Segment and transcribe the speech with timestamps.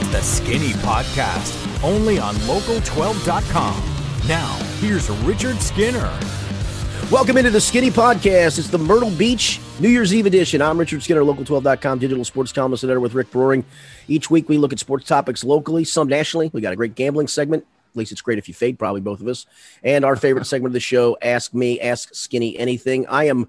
[0.00, 4.28] It's the Skinny Podcast, only on local12.com.
[4.28, 6.08] Now, here's Richard Skinner.
[7.10, 8.60] Welcome into the Skinny Podcast.
[8.60, 10.62] It's the Myrtle Beach New Year's Eve edition.
[10.62, 13.64] I'm Richard Skinner, local12.com digital sports columnist and editor with Rick Broering.
[14.06, 16.48] Each week we look at sports topics locally, some nationally.
[16.52, 17.66] We got a great gambling segment.
[17.90, 19.46] At least it's great if you fade, probably both of us.
[19.82, 23.04] And our favorite segment of the show, Ask Me, Ask Skinny Anything.
[23.08, 23.48] I am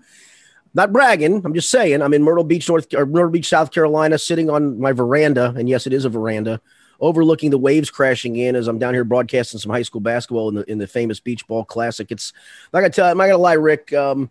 [0.74, 1.42] not bragging.
[1.44, 4.80] I'm just saying I'm in Myrtle Beach, North or Myrtle Beach, South Carolina, sitting on
[4.80, 6.62] my veranda, and yes, it is a veranda,
[7.00, 10.56] overlooking the waves crashing in as I'm down here broadcasting some high school basketball in
[10.56, 12.12] the in the famous Beach Ball Classic.
[12.12, 12.34] It's
[12.74, 13.10] not gonna tell.
[13.10, 13.94] I'm not gonna lie, Rick.
[13.94, 14.30] Um,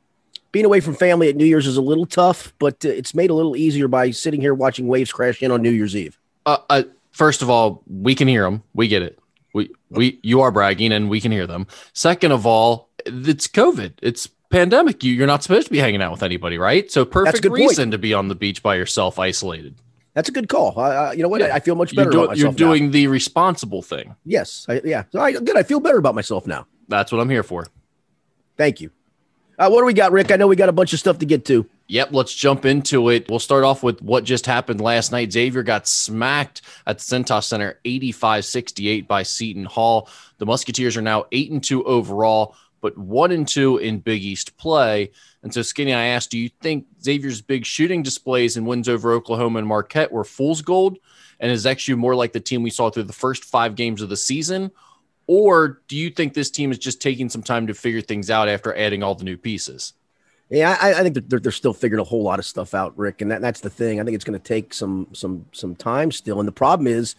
[0.53, 3.31] being away from family at New Year's is a little tough, but uh, it's made
[3.31, 6.19] a little easier by sitting here watching waves crash in on New Year's Eve.
[6.47, 6.83] Uh, uh,
[7.13, 8.63] first of all, we can hear them.
[8.75, 9.19] We get it.
[9.53, 11.67] We we you are bragging, and we can hear them.
[11.93, 13.95] Second of all, it's COVID.
[14.03, 15.03] It's pandemic.
[15.05, 16.91] You, you're not supposed to be hanging out with anybody, right?
[16.91, 17.93] So perfect reason point.
[17.93, 19.77] to be on the beach by yourself, isolated.
[20.15, 20.79] That's a good call.
[20.79, 21.41] Uh, you know what?
[21.41, 21.55] Yeah.
[21.55, 22.11] I feel much better.
[22.11, 22.91] You're, do, you're doing now.
[22.93, 24.17] the responsible thing.
[24.25, 24.67] Yes.
[24.69, 25.05] I, yeah.
[25.13, 25.57] So I, good.
[25.57, 26.67] I feel better about myself now.
[26.89, 27.67] That's what I'm here for.
[28.57, 28.91] Thank you.
[29.59, 30.31] Uh, what do we got, Rick?
[30.31, 31.69] I know we got a bunch of stuff to get to.
[31.89, 33.29] Yep, let's jump into it.
[33.29, 35.33] We'll start off with what just happened last night.
[35.33, 40.09] Xavier got smacked at the Cintas Center 85 68 by Seton Hall.
[40.39, 44.57] The Musketeers are now 8 and 2 overall but one and two in Big East
[44.57, 45.11] play.
[45.43, 49.13] And so, Skinny, I asked, do you think Xavier's big shooting displays and wins over
[49.13, 50.99] Oklahoma and Marquette were fool's gold?
[51.41, 54.09] And is actually more like the team we saw through the first five games of
[54.09, 54.71] the season?
[55.27, 58.49] Or do you think this team is just taking some time to figure things out
[58.49, 59.93] after adding all the new pieces?
[60.51, 63.21] Yeah, I, I think they're, they're still figuring a whole lot of stuff out, Rick,
[63.21, 64.01] and that, that's the thing.
[64.01, 66.39] I think it's going to take some some some time still.
[66.39, 67.17] And the problem is,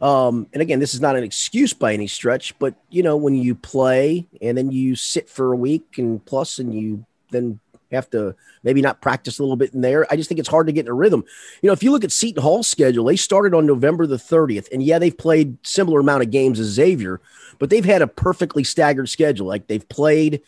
[0.00, 3.34] um, and again, this is not an excuse by any stretch, but you know, when
[3.34, 7.60] you play and then you sit for a week and plus, and you then
[7.92, 10.06] have to maybe not practice a little bit in there.
[10.10, 11.24] I just think it's hard to get in a rhythm.
[11.60, 14.72] You know, if you look at Seton Hall's schedule, they started on November the 30th,
[14.72, 17.20] and yeah, they've played similar amount of games as Xavier,
[17.60, 19.46] but they've had a perfectly staggered schedule.
[19.46, 20.42] Like they've played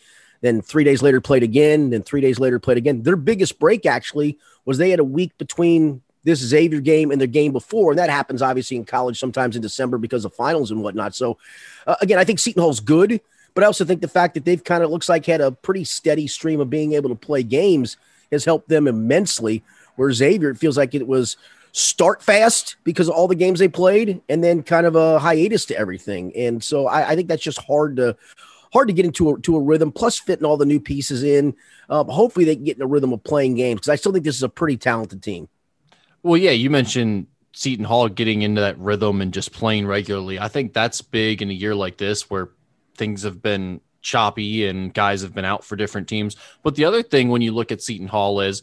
[0.45, 3.03] then three days later played again, then three days later played again.
[3.03, 7.27] Their biggest break actually was they had a week between this Xavier game and their
[7.27, 10.81] game before, and that happens obviously in college sometimes in December because of finals and
[10.81, 11.15] whatnot.
[11.15, 11.37] So
[11.85, 13.21] uh, again, I think Seton Hall's good,
[13.53, 15.83] but I also think the fact that they've kind of looks like had a pretty
[15.83, 17.97] steady stream of being able to play games
[18.31, 19.63] has helped them immensely.
[19.95, 21.37] Where Xavier, it feels like it was
[21.71, 25.65] start fast because of all the games they played, and then kind of a hiatus
[25.65, 26.35] to everything.
[26.35, 28.17] And so I, I think that's just hard to
[28.75, 29.89] hard to get into a, to a rhythm.
[29.91, 31.55] Plus, fitting all the new pieces in.
[31.89, 34.25] Um, hopefully, they can get in a rhythm of playing games because I still think
[34.25, 35.47] this is a pretty talented team.
[36.23, 40.39] Well, yeah, you mentioned Seton Hall getting into that rhythm and just playing regularly.
[40.39, 42.49] I think that's big in a year like this where
[42.97, 46.35] things have been choppy and guys have been out for different teams.
[46.61, 48.61] But the other thing when you look at Seton Hall is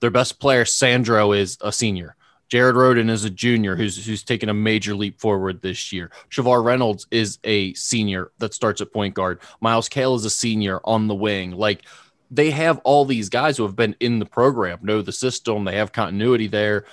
[0.00, 2.16] their best player, Sandro, is a senior.
[2.48, 6.10] Jared Rhoden is a junior who's who's taken a major leap forward this year.
[6.30, 9.40] Shavar Reynolds is a senior that starts at point guard.
[9.60, 11.52] Myles Cale is a senior on the wing.
[11.52, 11.82] Like
[12.30, 15.76] they have all these guys who have been in the program, know the system, they
[15.76, 16.84] have continuity there.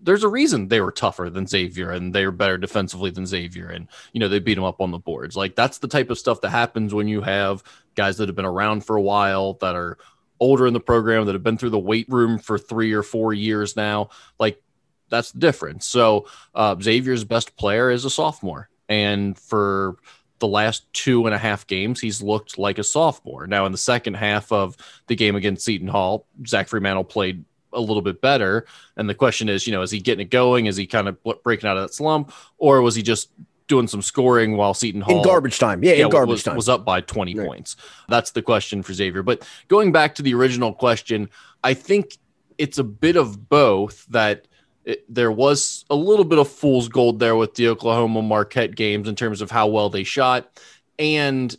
[0.00, 3.68] There's a reason they were tougher than Xavier and they were better defensively than Xavier.
[3.68, 5.36] And, you know, they beat them up on the boards.
[5.36, 7.64] Like that's the type of stuff that happens when you have
[7.96, 9.98] guys that have been around for a while that are
[10.42, 13.32] older in the program that have been through the weight room for three or four
[13.32, 14.10] years now.
[14.40, 14.60] Like
[15.08, 15.86] that's the difference.
[15.86, 19.96] So uh, Xavier's best player is a sophomore, and for
[20.40, 23.46] the last two and a half games, he's looked like a sophomore.
[23.46, 24.76] Now, in the second half of
[25.06, 28.66] the game against Seton Hall, Zach Freemantle played a little bit better.
[28.96, 30.66] And the question is, you know, is he getting it going?
[30.66, 33.28] Is he kind of breaking out of that slump, or was he just
[33.68, 35.82] doing some scoring while Seton Hall in garbage time.
[35.82, 37.46] Yeah, yeah in garbage was, time was up by 20 right.
[37.46, 37.76] points.
[38.08, 39.22] That's the question for Xavier.
[39.22, 41.30] But going back to the original question,
[41.62, 42.16] I think
[42.58, 44.46] it's a bit of both that
[44.84, 49.08] it, there was a little bit of fool's gold there with the Oklahoma Marquette games
[49.08, 50.60] in terms of how well they shot
[50.98, 51.56] and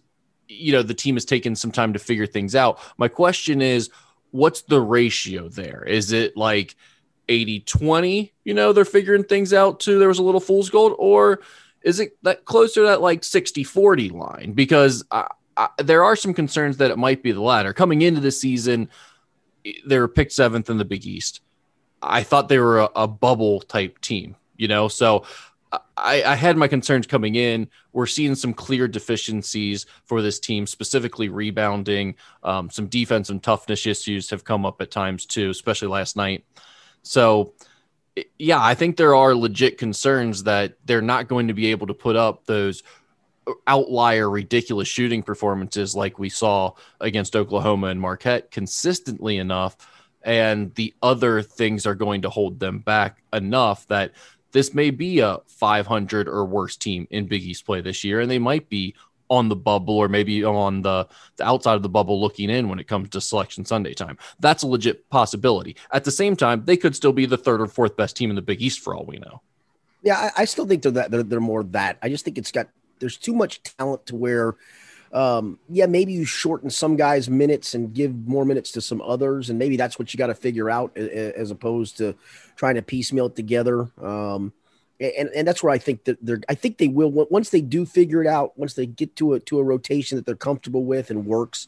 [0.48, 2.80] you know the team has taken some time to figure things out.
[2.98, 3.90] My question is
[4.32, 5.84] what's the ratio there?
[5.84, 6.76] Is it like
[7.30, 10.00] 80 20, you know, they're figuring things out too.
[10.00, 11.40] There was a little fool's gold or
[11.84, 14.54] is it that closer to that like 60 40 line?
[14.54, 17.74] Because I, I, there are some concerns that it might be the latter.
[17.74, 18.90] Coming into the season,
[19.86, 21.42] they were picked seventh in the Big East.
[22.02, 25.24] I thought they were a, a bubble type team, you know, so
[25.98, 27.70] I, I, had my concerns coming in.
[27.94, 32.16] We're seeing some clear deficiencies for this team, specifically rebounding.
[32.44, 36.46] Um, some defense and toughness issues have come up at times too, especially last night.
[37.02, 37.54] So
[38.38, 41.94] yeah, I think there are legit concerns that they're not going to be able to
[41.94, 42.84] put up those
[43.68, 46.72] outlier ridiculous shooting performances like we saw
[47.02, 49.76] against Oklahoma and Marquette consistently enough
[50.24, 54.12] and the other things are going to hold them back enough that
[54.52, 58.32] this may be a 500 or worse team in Big East play this year, and
[58.32, 58.96] they might be
[59.34, 61.08] on the bubble or maybe on the,
[61.38, 64.18] the outside of the bubble looking in when it comes to selection Sunday time.
[64.40, 65.76] That's a legit possibility.
[65.92, 68.36] At the same time, they could still be the third or fourth best team in
[68.36, 69.42] the Big East for all we know.
[70.04, 71.98] Yeah, I, I still think they're that they're, they're more that.
[72.04, 72.68] I just think it's got
[73.00, 74.56] there's too much talent to where
[75.14, 79.50] um, yeah, maybe you shorten some guys' minutes and give more minutes to some others,
[79.50, 82.16] and maybe that's what you got to figure out as opposed to
[82.56, 83.92] trying to piecemeal it together.
[84.02, 84.54] Um,
[85.04, 86.42] and, and that's where I think that they're.
[86.50, 88.58] I think they will once they do figure it out.
[88.58, 91.68] Once they get to a to a rotation that they're comfortable with and works.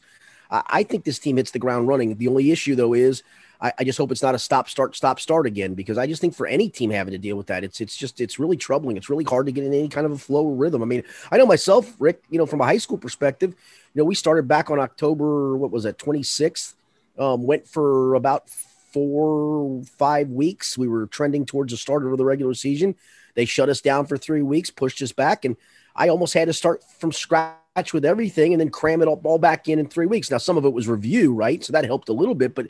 [0.50, 2.14] I, I think this team hits the ground running.
[2.16, 3.22] The only issue though is
[3.60, 6.20] I, I, just hope it's not a stop start stop start again because I just
[6.20, 8.96] think for any team having to deal with that, it's it's just it's really troubling.
[8.96, 10.82] It's really hard to get in any kind of a flow or rhythm.
[10.82, 12.22] I mean, I know myself, Rick.
[12.30, 15.70] You know, from a high school perspective, you know, we started back on October what
[15.70, 16.74] was that twenty sixth.
[17.18, 20.76] Um, went for about four five weeks.
[20.76, 22.94] We were trending towards the start of the regular season.
[23.36, 25.56] They shut us down for three weeks, pushed us back, and
[25.94, 29.68] I almost had to start from scratch with everything and then cram it all back
[29.68, 30.30] in in three weeks.
[30.30, 31.62] Now, some of it was review, right?
[31.62, 32.66] So that helped a little bit, but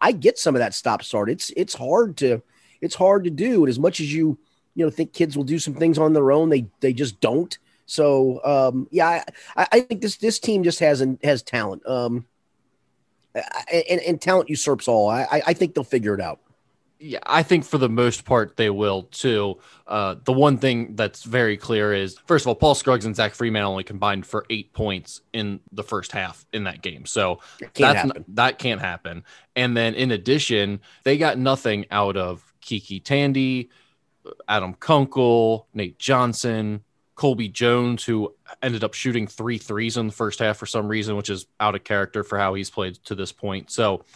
[0.00, 1.28] I get some of that stop start.
[1.28, 2.42] It's it's hard to
[2.80, 4.38] it's hard to do, and as much as you
[4.74, 7.56] you know think kids will do some things on their own, they they just don't.
[7.86, 9.24] So um, yeah,
[9.56, 12.24] I, I think this this team just has has talent, um,
[13.34, 15.08] and, and talent usurps all.
[15.10, 16.40] I I think they'll figure it out
[17.04, 19.58] yeah, I think for the most part they will too.
[19.86, 23.34] Uh, the one thing that's very clear is, first of all, Paul Scruggs and Zach
[23.34, 27.40] Freeman only combined for eight points in the first half in that game, so
[27.74, 29.22] that's not, that can't happen.
[29.54, 33.68] And then in addition, they got nothing out of KyKy Tandy,
[34.48, 36.84] Adam Kunkel, Nate Johnson,
[37.16, 41.16] Colby Jones, who ended up shooting three threes in the first half for some reason,
[41.16, 43.70] which is out of character for how he's played to this point.
[43.70, 44.06] So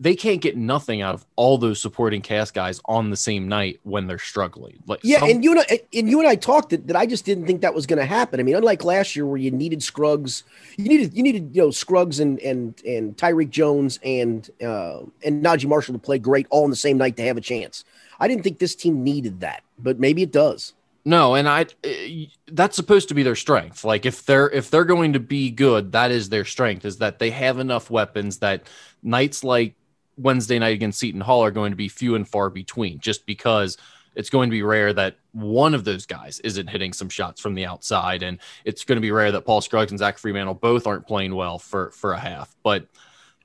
[0.00, 3.78] they can't get nothing out of all those supporting cast guys on the same night
[3.82, 4.82] when they're struggling.
[4.86, 7.04] Like yeah, some- and you and I, and you and I talked that, that I
[7.04, 8.40] just didn't think that was going to happen.
[8.40, 10.42] I mean, unlike last year where you needed Scruggs,
[10.78, 15.44] you needed you needed you know Scruggs and and and Tyrique Jones and uh, and
[15.44, 17.84] Naji Marshall to play great all in the same night to have a chance.
[18.18, 20.72] I didn't think this team needed that, but maybe it does.
[21.04, 23.84] No, and I eh, that's supposed to be their strength.
[23.84, 27.18] Like if they're if they're going to be good, that is their strength is that
[27.18, 28.62] they have enough weapons that
[29.02, 29.74] nights like
[30.20, 33.76] Wednesday night against Seton Hall are going to be few and far between just because
[34.14, 37.54] it's going to be rare that one of those guys isn't hitting some shots from
[37.54, 38.22] the outside.
[38.22, 41.34] And it's going to be rare that Paul Scruggs and Zach Freemantle both aren't playing
[41.34, 42.54] well for, for a half.
[42.62, 42.86] But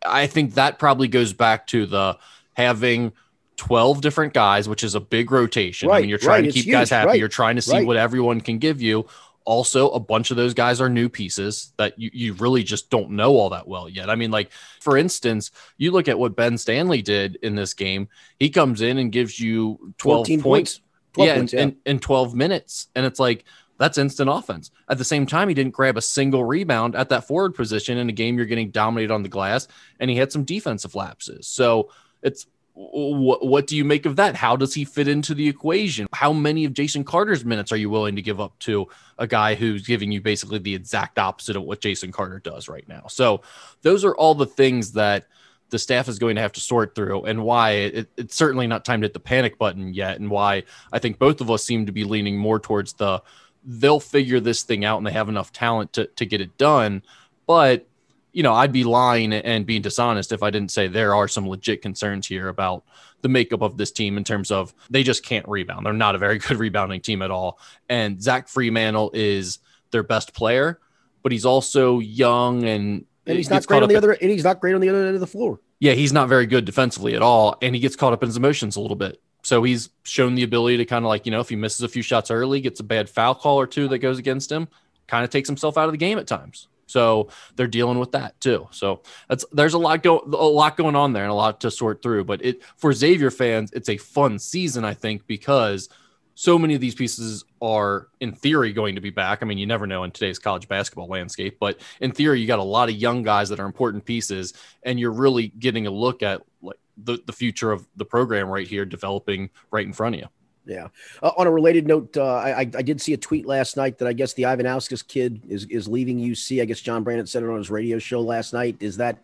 [0.06, 2.18] I think that probably goes back to the
[2.54, 3.13] having
[3.57, 5.89] 12 different guys, which is a big rotation.
[5.89, 7.07] Right, I mean, you're trying right, to keep guys happy.
[7.07, 9.06] Right, you're trying to see what everyone can give you.
[9.45, 13.12] Also, a bunch of those guys are new pieces that you, you really just don't
[13.12, 14.09] know all that well yet.
[14.09, 14.51] I mean, like,
[14.81, 18.09] for instance, you look at what Ben Stanley did in this game.
[18.39, 20.44] He comes in and gives you 12 points.
[20.44, 20.81] points.
[21.13, 21.63] 12 yeah, points, in, yeah.
[21.63, 22.88] In, in 12 minutes.
[22.95, 23.45] And it's like,
[23.77, 24.71] that's instant offense.
[24.89, 28.09] At the same time, he didn't grab a single rebound at that forward position in
[28.09, 29.68] a game you're getting dominated on the glass,
[30.00, 31.48] and he had some defensive lapses.
[31.48, 31.89] So
[32.21, 34.36] it's what, what do you make of that?
[34.36, 36.07] How does he fit into the equation?
[36.12, 38.88] How many of Jason Carter's minutes are you willing to give up to
[39.18, 42.88] a guy who's giving you basically the exact opposite of what Jason Carter does right
[42.88, 43.06] now?
[43.07, 43.42] So
[43.81, 45.25] those are all the things that
[45.69, 48.83] the staff is going to have to sort through and why it, it's certainly not
[48.83, 51.86] time to hit the panic button yet and why I think both of us seem
[51.86, 53.24] to be leaning more towards the
[53.63, 57.01] they'll figure this thing out and they have enough talent to, to get it done.
[57.48, 57.88] But
[58.36, 61.48] you know, I'd be lying and being dishonest if I didn't say there are some
[61.48, 62.84] legit concerns here about
[63.22, 65.86] the makeup of this team in terms of they just can't rebound.
[65.86, 67.58] They're not a very good rebounding team at all.
[67.88, 69.60] And Zach Freemantle is
[69.92, 70.82] their best player,
[71.24, 74.60] but he's also young and and he's not great on the other and he's not
[74.60, 75.62] great on the other end of the floor.
[75.80, 78.36] Yeah, he's not very good defensively at all, and he gets caught up in his
[78.36, 79.22] emotions a little bit.
[79.44, 81.88] So he's shown the ability to kind of like, you know, if he misses a
[81.88, 84.68] few shots early, gets a bad foul call or two that goes against him,
[85.08, 86.68] kind of takes himself out of the game at times.
[86.86, 88.68] So they're dealing with that too.
[88.72, 91.72] So that's there's a lot go a lot going on there and a lot to
[91.72, 92.25] sort through.
[92.25, 95.89] But it for Xavier fans, it's a fun season, I think, because
[96.36, 99.42] so many of these pieces are in theory going to be back.
[99.42, 102.60] I mean, you never know in today's college basketball landscape, but in theory, you got
[102.60, 106.22] a lot of young guys that are important pieces, and you're really getting a look
[106.22, 110.22] at like the, the future of the program right here developing right in front of
[110.22, 110.27] you.
[110.65, 110.88] Yeah.
[111.22, 114.07] Uh, on a related note, uh, I, I did see a tweet last night that
[114.07, 116.62] I guess the Ivanauskas kid is is leaving UC.
[116.62, 118.77] I guess John Brannen said it on his radio show last night.
[118.79, 119.17] Is that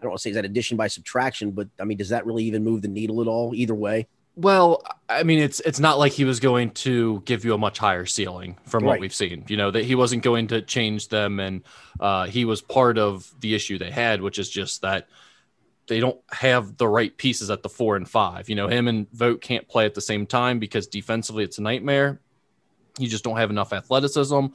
[0.00, 2.24] I don't want to say is that addition by subtraction, but I mean, does that
[2.24, 3.54] really even move the needle at all?
[3.54, 4.06] Either way.
[4.36, 7.78] Well, I mean, it's it's not like he was going to give you a much
[7.78, 8.90] higher ceiling from right.
[8.90, 9.44] what we've seen.
[9.48, 11.62] You know that he wasn't going to change them, and
[11.98, 15.08] uh, he was part of the issue they had, which is just that
[15.90, 18.48] they don't have the right pieces at the four and five.
[18.48, 21.62] You know, him and Vogt can't play at the same time because defensively it's a
[21.62, 22.20] nightmare.
[22.96, 24.46] You just don't have enough athleticism.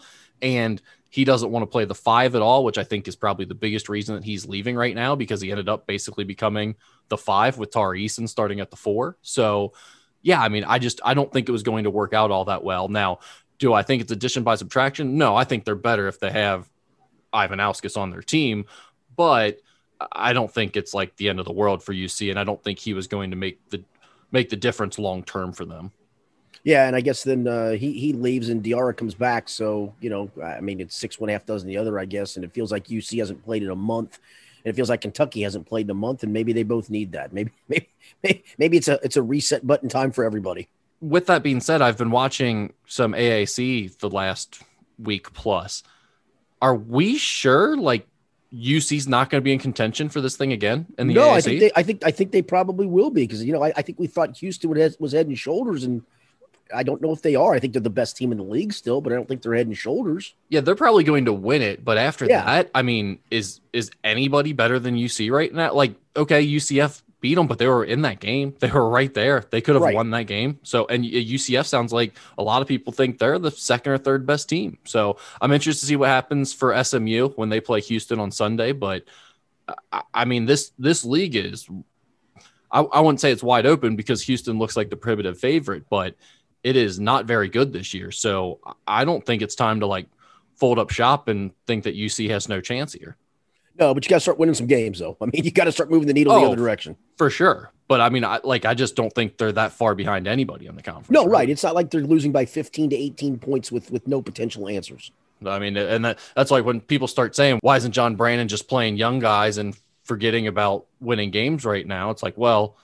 [0.42, 3.44] And he doesn't want to play the five at all, which I think is probably
[3.44, 6.75] the biggest reason that he's leaving right now because he ended up basically becoming
[7.10, 9.18] the five with Tari Eason starting at the four.
[9.22, 9.74] So,
[10.22, 12.46] yeah, I mean, I just I don't think it was going to work out all
[12.46, 12.88] that well.
[12.88, 13.20] Now,
[13.60, 15.18] do I think it's addition by subtraction?
[15.18, 16.70] No, I think they're better if they have
[17.34, 18.68] Ivanauskas on their team,
[19.18, 19.60] but
[20.12, 22.62] I don't think it's like the end of the world for UC, and I don't
[22.64, 23.84] think he was going to make the
[24.32, 25.92] make the difference long term for them.
[26.64, 29.48] Yeah, and I guess then uh, he he leaves and Diarra comes back.
[29.48, 32.44] So you know, I mean, it's six one half dozen the other, I guess, and
[32.44, 34.20] it feels like UC hasn't played in a month,
[34.64, 37.12] and it feels like Kentucky hasn't played in a month, and maybe they both need
[37.12, 37.32] that.
[37.34, 40.68] Maybe maybe maybe it's a it's a reset button time for everybody.
[41.02, 44.64] With that being said, I've been watching some AAC the last
[44.98, 45.84] week plus.
[46.62, 48.08] Are we sure like
[48.54, 51.36] UC's not going to be in contention for this thing again in the no, AAC?
[51.36, 53.74] I think they, I think I think they probably will be because you know I,
[53.75, 56.04] I think we thought Houston would was head and shoulders and
[56.74, 57.54] I don't know if they are.
[57.54, 59.54] I think they're the best team in the league still, but I don't think they're
[59.54, 60.34] head and shoulders.
[60.50, 62.44] Yeah, they're probably going to win it, but after yeah.
[62.44, 65.74] that, I mean, is is anybody better than UC right now?
[65.74, 68.53] Like, okay, UCF beat them, but they were in that game.
[68.60, 69.44] They were right there.
[69.50, 69.96] They could have right.
[69.96, 70.60] won that game.
[70.62, 74.27] So, and UCF sounds like a lot of people think they're the second or third
[74.27, 74.77] best team.
[74.84, 78.74] So, I'm interested to see what happens for SMU when they play Houston on Sunday.
[78.74, 79.05] But
[79.67, 81.67] uh, I, I mean, this this league is.
[82.72, 86.15] I, I wouldn't say it's wide open because Houston looks like the prohibitive favorite, but
[86.63, 88.12] it is not very good this year.
[88.12, 90.08] So I don't think it's time to like
[90.58, 93.17] fold up shop and think that UC has no chance here.
[93.77, 95.17] No, but you got to start winning some games, though.
[95.20, 97.72] I mean, you got to start moving the needle oh, the other direction for sure.
[97.88, 100.75] But I mean, I like I just don't think they're that far behind anybody on
[100.75, 101.12] the conference.
[101.12, 101.32] No, right?
[101.32, 101.50] right.
[101.50, 105.12] It's not like they're losing by fifteen to eighteen points with with no potential answers.
[105.46, 108.67] I mean, and that that's like when people start saying, "Why isn't John Brannen just
[108.67, 112.75] playing young guys and forgetting about winning games right now?" It's like, well,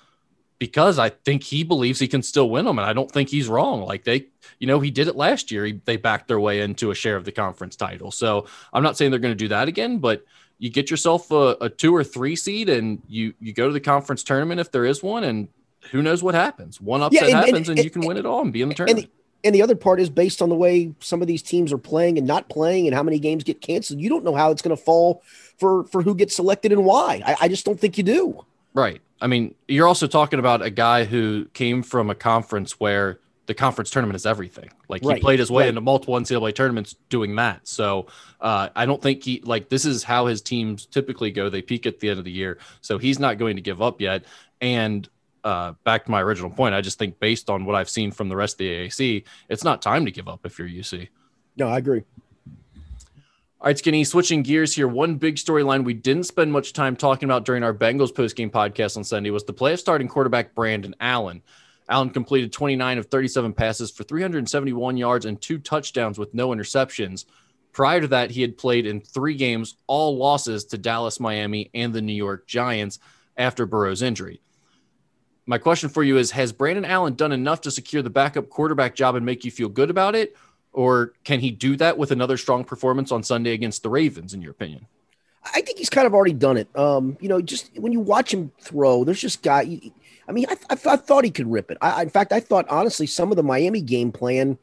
[0.60, 2.78] because I think he believes he can still win them.
[2.78, 3.82] And I don't think he's wrong.
[3.82, 4.28] Like they,
[4.60, 5.66] you know, he did it last year.
[5.66, 8.12] He, they backed their way into a share of the conference title.
[8.12, 10.24] So I'm not saying they're going to do that again, but
[10.62, 13.80] you get yourself a, a, two or three seed and you, you go to the
[13.80, 15.24] conference tournament if there is one.
[15.24, 15.48] And
[15.90, 16.80] who knows what happens?
[16.80, 18.62] One upset yeah, and, happens and, and, and, you can win it all and be
[18.62, 19.08] in the tournament.
[19.08, 21.80] The, and the other part is based on the way some of these teams are
[21.80, 24.02] playing and not playing and how many games get canceled.
[24.02, 25.24] You don't know how it's going to fall
[25.58, 27.24] for, for who gets selected and why.
[27.26, 28.46] I, I just don't think you do.
[28.76, 29.02] Right.
[29.20, 33.20] I mean, you're also talking about a guy who came from a conference where
[33.52, 34.70] the conference tournament is everything.
[34.88, 35.18] Like right.
[35.18, 35.70] he played his way right.
[35.70, 37.68] into multiple NCAA tournaments doing that.
[37.68, 38.08] So
[38.40, 41.50] uh, I don't think he like this is how his teams typically go.
[41.50, 44.00] They peak at the end of the year, so he's not going to give up
[44.00, 44.24] yet.
[44.62, 45.08] And
[45.44, 48.30] uh, back to my original point, I just think based on what I've seen from
[48.30, 51.10] the rest of the AAC, it's not time to give up if you're UC.
[51.58, 52.04] No, I agree.
[53.60, 54.88] All right, Skinny, switching gears here.
[54.88, 58.96] One big storyline we didn't spend much time talking about during our Bengals postgame podcast
[58.96, 61.44] on Sunday was the play of starting quarterback Brandon Allen.
[61.92, 67.26] Allen completed 29 of 37 passes for 371 yards and two touchdowns with no interceptions.
[67.74, 71.94] Prior to that, he had played in three games, all losses to Dallas, Miami, and
[71.94, 73.00] the New York Giants
[73.36, 74.42] after Burrow's injury.
[75.46, 78.96] My question for you is Has Brandon Allen done enough to secure the backup quarterback
[78.96, 80.36] job and make you feel good about it?
[80.72, 84.42] Or can he do that with another strong performance on Sunday against the Ravens, in
[84.42, 84.88] your opinion?
[85.44, 86.70] I think he's kind of already done it.
[86.78, 89.92] Um, you know, just when you watch him throw, there's just guy.
[90.28, 91.78] I mean, I, I, I thought he could rip it.
[91.82, 94.58] I, in fact, I thought honestly, some of the Miami game plan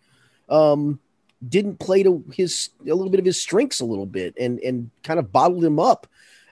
[0.48, 1.00] um,
[1.46, 4.90] didn't play to his a little bit of his strengths a little bit, and and
[5.02, 6.06] kind of bottled him up.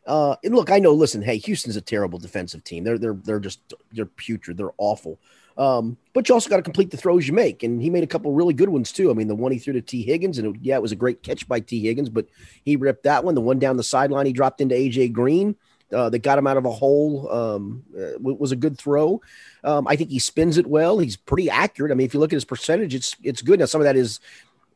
[0.07, 0.93] Uh, and look, I know.
[0.93, 2.85] Listen, hey, Houston's a terrible defensive team.
[2.85, 3.61] They're they're they're just
[3.93, 4.57] they're putrid.
[4.57, 5.19] They're awful.
[5.59, 7.63] Um, but you also got to complete the throws you make.
[7.63, 9.11] And he made a couple really good ones too.
[9.11, 10.97] I mean, the one he threw to Tee Higgins, and it, yeah, it was a
[10.97, 12.27] great catch by Tee Higgins, but
[12.63, 13.35] he ripped that one.
[13.35, 15.57] The one down the sideline he dropped into AJ Green
[15.93, 19.21] uh, that got him out of a hole um, uh, was a good throw.
[19.63, 20.99] Um, I think he spins it well.
[20.99, 21.93] He's pretty accurate.
[21.93, 23.61] I mean, if you look at his percentage, it's it's good.
[23.61, 24.21] Now some of that is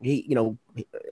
[0.01, 0.57] he, you know,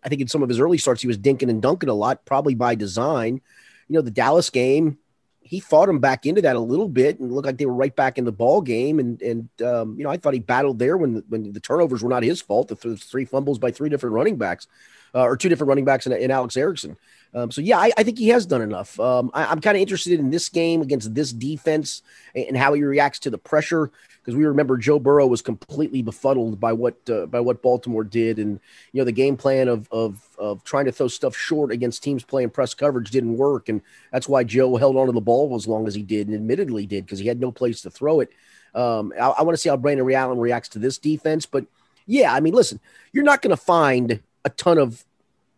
[0.03, 2.25] I think in some of his early starts he was dinking and dunking a lot,
[2.25, 3.41] probably by design.
[3.87, 4.97] You know, the Dallas game,
[5.41, 7.95] he fought him back into that a little bit and looked like they were right
[7.95, 8.99] back in the ball game.
[8.99, 12.09] And and um, you know, I thought he battled there when when the turnovers were
[12.09, 12.67] not his fault.
[12.67, 14.67] The three fumbles by three different running backs,
[15.13, 16.97] uh, or two different running backs in, in Alex Erickson.
[17.33, 18.99] Um, so yeah, I, I, think he has done enough.
[18.99, 22.01] Um, I, am kind of interested in this game against this defense
[22.33, 23.91] and, and how he reacts to the pressure
[24.29, 28.37] because we remember Joe Burrow was completely befuddled by what uh, by what Baltimore did,
[28.37, 28.59] and
[28.91, 32.23] you know the game plan of of of trying to throw stuff short against teams
[32.23, 33.81] playing press coverage didn't work, and
[34.11, 37.05] that's why Joe held onto the ball as long as he did, and admittedly did
[37.05, 38.29] because he had no place to throw it.
[38.75, 41.65] Um, I, I want to see how Brandon Allen reacts to this defense, but
[42.05, 42.79] yeah, I mean, listen,
[43.13, 45.05] you're not going to find a ton of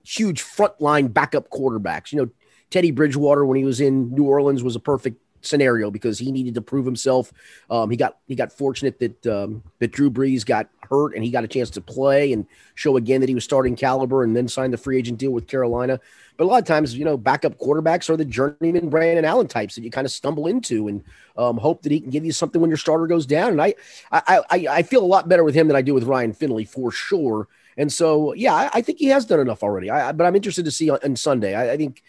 [0.03, 2.11] huge frontline backup quarterbacks.
[2.11, 2.29] You know,
[2.69, 6.53] Teddy Bridgewater when he was in New Orleans was a perfect scenario because he needed
[6.55, 7.33] to prove himself.
[7.69, 11.31] Um, he got he got fortunate that um, that Drew Brees got hurt and he
[11.31, 14.47] got a chance to play and show again that he was starting caliber, and then
[14.47, 15.99] signed the free agent deal with Carolina.
[16.37, 19.75] But a lot of times, you know, backup quarterbacks are the journeyman Brandon Allen types
[19.75, 21.03] that you kind of stumble into and
[21.37, 23.51] um, hope that he can give you something when your starter goes down.
[23.51, 23.75] And I,
[24.11, 26.65] I, I, I feel a lot better with him than I do with Ryan Finley
[26.65, 27.47] for sure.
[27.81, 29.89] And so, yeah, I, I think he has done enough already.
[29.89, 31.55] I, but I'm interested to see on, on Sunday.
[31.55, 32.03] I, I think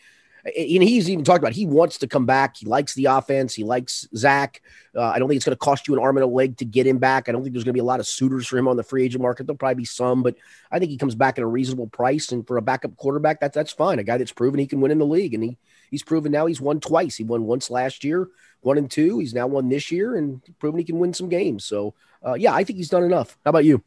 [0.44, 2.58] and he's even talked about he wants to come back.
[2.58, 3.54] He likes the offense.
[3.54, 4.60] He likes Zac.
[4.94, 6.66] Uh, I don't think it's going to cost you an arm and a leg to
[6.66, 7.26] get him back.
[7.26, 8.82] I don't think there's going to be a lot of suitors for him on the
[8.82, 9.46] free agent market.
[9.46, 10.34] There'll probably be some, but
[10.70, 12.32] I think he comes back at a reasonable price.
[12.32, 13.98] And for a backup quarterback, that's that's fine.
[13.98, 15.56] A guy that's proven he can win in the league, and he
[15.90, 17.16] he's proven now he's won twice.
[17.16, 18.28] He won once last year,
[18.60, 19.20] one and two.
[19.20, 21.64] He's now won this year, and proven he can win some games.
[21.64, 21.94] So
[22.26, 23.38] uh, yeah, I think he's done enough.
[23.44, 23.82] How about you?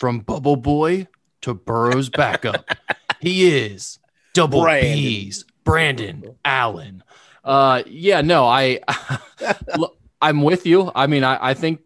[0.00, 1.08] From Bubble Boy
[1.42, 2.64] to Burrow's backup,
[3.20, 3.98] he is
[4.32, 4.94] double Brandon.
[4.94, 7.04] B's Brandon Allen.
[7.44, 8.80] Uh, yeah, no, I,
[10.22, 10.90] I'm with you.
[10.94, 11.80] I mean, I, I think,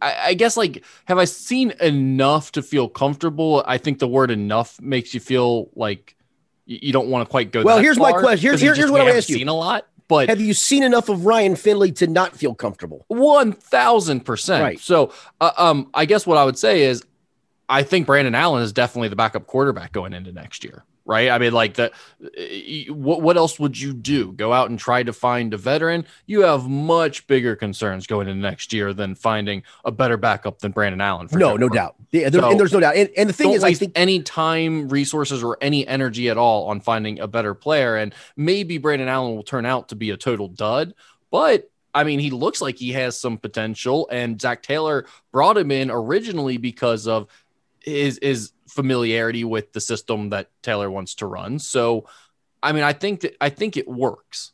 [0.00, 3.62] I, I, guess, like, have I seen enough to feel comfortable?
[3.66, 6.16] I think the word enough makes you feel like
[6.64, 7.62] you, don't want to quite go.
[7.62, 8.48] Well, here's my question.
[8.48, 9.38] Here's here's, here's what I'm asking you.
[9.40, 13.06] Seen a lot, but have you seen enough of Ryan Finley to not feel comfortable?
[13.08, 14.80] One thousand percent.
[14.80, 17.02] So, uh, um, I guess what I would say is,
[17.68, 21.28] I think Brandon Allen is definitely the backup quarterback going into next year right?
[21.28, 21.90] I mean, like the
[22.38, 24.32] eh, eh, what what else would you do?
[24.32, 26.06] Go out and try to find a veteran?
[26.26, 30.70] You have much bigger concerns going into next year than finding a better backup than
[30.70, 31.28] Brandon Allen.
[31.32, 31.96] no, no doubt.
[32.12, 32.94] Yeah, there, so, and there's no doubt.
[32.94, 36.68] And, and the thing is, I think any time, resources, or any energy at all
[36.68, 40.16] on finding a better player, and maybe Brandon Allen will turn out to be a
[40.16, 40.94] total dud,
[41.32, 45.72] but I mean, he looks like he has some potential, and Zac Taylor brought him
[45.72, 47.26] in originally because of
[47.80, 51.58] his his familiarity with the system that Taylor wants to run.
[51.58, 52.06] So,
[52.62, 54.52] I mean, I think that I think it works.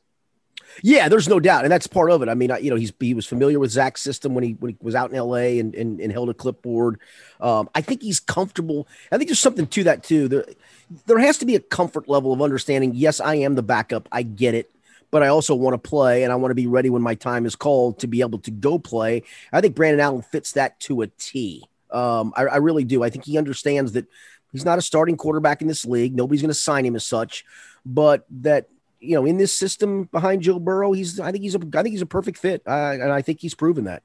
[0.82, 2.28] Yeah, there's no doubt, and that's part of it.
[2.28, 4.76] I mean, you know, he's he was familiar with Zac's system when he when he
[4.80, 5.58] was out in L.A.
[5.58, 7.00] and and, and held a clipboard.
[7.40, 8.86] Um, I think he's comfortable.
[9.10, 10.28] I think there's something to that too.
[10.28, 10.45] There,
[11.06, 12.93] there has to be a comfort level of understanding.
[12.95, 14.08] Yes, I am the backup.
[14.12, 14.71] I get it,
[15.10, 17.47] but I also want to play, and I want to be ready when my time
[17.47, 19.23] is called to be able to go play.
[19.52, 21.64] I think Brandon Allen fits that to a T.
[21.90, 23.02] Um, I, I really do.
[23.02, 24.06] I think he understands that
[24.52, 26.14] he's not a starting quarterback in this league.
[26.14, 27.44] Nobody's going to sign him as such,
[27.84, 28.68] but that
[29.00, 31.92] you know, in this system behind Joe Burrow, he's I think he's a I think
[31.92, 34.02] he's a perfect fit, uh, and I think he's proven that.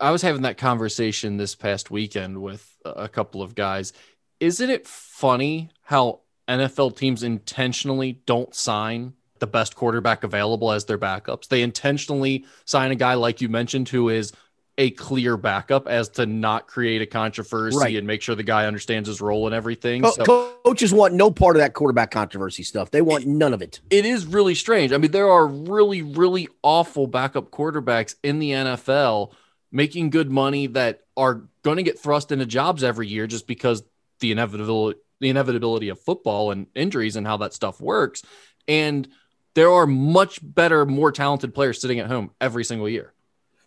[0.00, 3.92] I was having that conversation this past weekend with a couple of guys.
[4.40, 10.98] Isn't it funny how NFL teams intentionally don't sign the best quarterback available as their
[10.98, 11.48] backups?
[11.48, 14.32] They intentionally sign a guy like you mentioned who is
[14.78, 17.96] a clear backup as to not create a controversy right.
[17.96, 20.02] and make sure the guy understands his role and everything.
[20.02, 22.92] Co- so, coaches want no part of that quarterback controversy stuff.
[22.92, 23.80] They want none of it.
[23.90, 24.92] It is really strange.
[24.92, 29.32] I mean, there are really, really awful backup quarterbacks in the NFL
[29.72, 33.82] making good money that are going to get thrust into jobs every year just because
[34.20, 38.22] the inevitability the inevitability of football and injuries and how that stuff works.
[38.68, 39.08] And
[39.54, 43.12] there are much better, more talented players sitting at home every single year.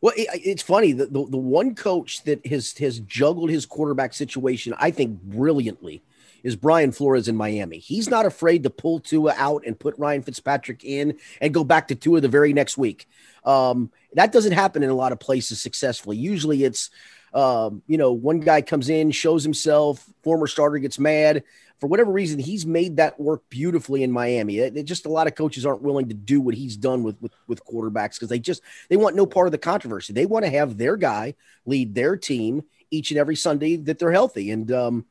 [0.02, 4.14] Well, it, it's funny the, the the one coach that has has juggled his quarterback
[4.14, 6.02] situation, I think, brilliantly,
[6.44, 7.78] is Brian Flores in Miami.
[7.78, 11.88] He's not afraid to pull Tua out and put Ryan Fitzpatrick in and go back
[11.90, 13.08] to Tua the very next week.
[13.46, 16.18] Um, that doesn't happen in a lot of places successfully.
[16.18, 16.90] Usually, it's
[17.34, 21.44] um, you know, one guy comes in, shows himself, former starter gets mad,
[21.82, 24.60] for whatever reason, he's made that work beautifully in Miami.
[24.60, 27.20] It, it just a lot of coaches aren't willing to do what he's done with
[27.20, 30.14] with, with quarterbacks because they just they want no part of the controversy.
[30.14, 31.34] They want to have their guy
[31.66, 34.52] lead their team each and every Sunday that they're healthy.
[34.52, 35.06] And um,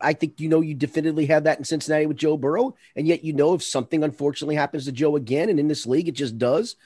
[0.00, 3.24] I think you know you definitively have that in Cincinnati with Joe Burrow, and yet
[3.24, 6.38] you know if something unfortunately happens to Joe again, and in this league it just
[6.38, 6.76] does,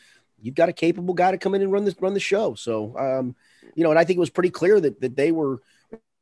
[0.41, 2.55] you've got a capable guy to come in and run this run the show.
[2.55, 3.37] So um,
[3.75, 5.61] you know, and I think it was pretty clear that that they were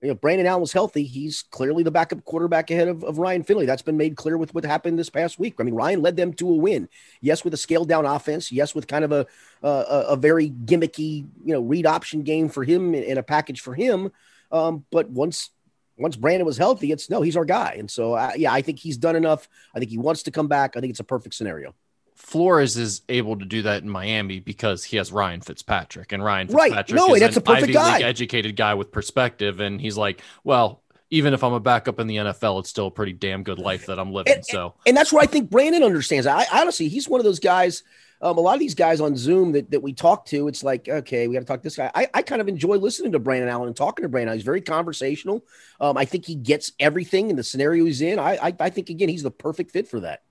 [0.02, 1.04] you know, Brandon Allen was healthy.
[1.04, 3.64] He's clearly the backup quarterback ahead of, of Ryan Finley.
[3.64, 5.54] That's been made clear with what happened this past week.
[5.58, 6.88] I mean, Ryan led them to a win.
[7.22, 8.52] Yes, with a scaled down offense.
[8.52, 9.26] Yes, with kind of a
[9.62, 13.74] a, a very gimmicky, you know, read option game for him and a package for
[13.74, 14.12] him.
[14.52, 15.50] Um, but once
[15.96, 17.76] once Brandon was healthy, it's no, he's our guy.
[17.78, 19.48] And so, uh, yeah, I think he's done enough.
[19.74, 20.76] I think he wants to come back.
[20.76, 21.74] I think it's a perfect scenario.
[22.16, 26.48] Flores is able to do that in Miami because he has Ryan Fitzpatrick, and Ryan
[26.48, 27.08] Fitzpatrick right.
[27.08, 27.96] no, is that's a perfect Ivy guy.
[27.98, 32.06] League educated guy with perspective, and he's like, well, even if I'm a backup in
[32.06, 34.32] the NFL, it's still a pretty damn good life that I'm living.
[34.32, 36.26] And, so, and that's where I think Brandon understands.
[36.26, 37.84] I honestly, he's one of those guys.
[38.22, 40.88] Um, a lot of these guys on Zoom that, that we talk to, it's like,
[40.88, 41.90] okay, we got to talk to this guy.
[41.94, 44.34] I, I kind of enjoy listening to Brandon Allen and talking to Brandon.
[44.34, 45.44] He's very conversational.
[45.80, 48.18] Um, I think he gets everything in the scenario he's in.
[48.18, 50.22] I, I, I think again, he's the perfect fit for that.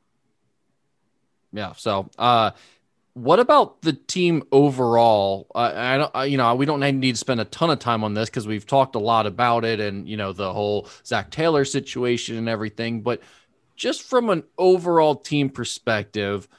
[1.56, 1.74] Yeah.
[1.78, 2.52] So, uh,
[3.14, 5.48] What about the team overall?
[5.56, 8.04] I, I don't, I, you know, we don't need to spend a ton of time
[8.04, 11.32] on this because we've talked a lot about it, and you know the whole Zac
[11.32, 13.02] Taylor situation and everything.
[13.04, 13.22] But
[13.78, 16.50] just from an overall team perspective,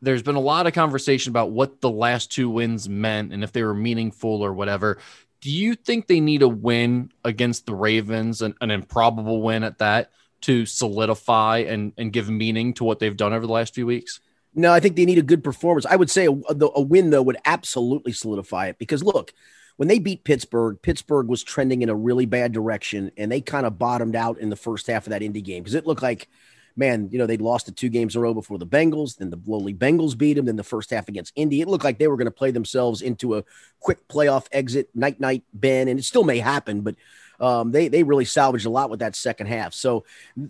[0.00, 3.52] there's been a lot of conversation about what the last two wins meant and if
[3.52, 4.98] they were meaningful or whatever.
[5.42, 9.78] Do you think they need a win against the Ravens, an, an improbable win at
[9.78, 10.10] that,
[10.42, 14.20] to solidify and, and give meaning to what they've done over the last few weeks?
[14.58, 15.86] No, I think they need a good performance.
[15.86, 19.32] I would say a, a, win though would absolutely solidify it because look,
[19.76, 23.66] when they beat Pittsburgh, Pittsburgh was trending in a really bad direction and they kind
[23.66, 26.28] of bottomed out in the first half of that Indy game because it looked like,
[26.74, 29.16] man, you know, they'd lost the two games in a row before the Bengals.
[29.16, 30.46] Then the lowly Bengals beat them.
[30.46, 33.00] Then the first half against Indy, it looked like they were going to play themselves
[33.00, 33.44] into a
[33.78, 36.96] quick playoff exit, night night Ben, and it still may happen, but
[37.40, 39.74] um, they they really salvaged a lot with that second half.
[39.74, 40.04] So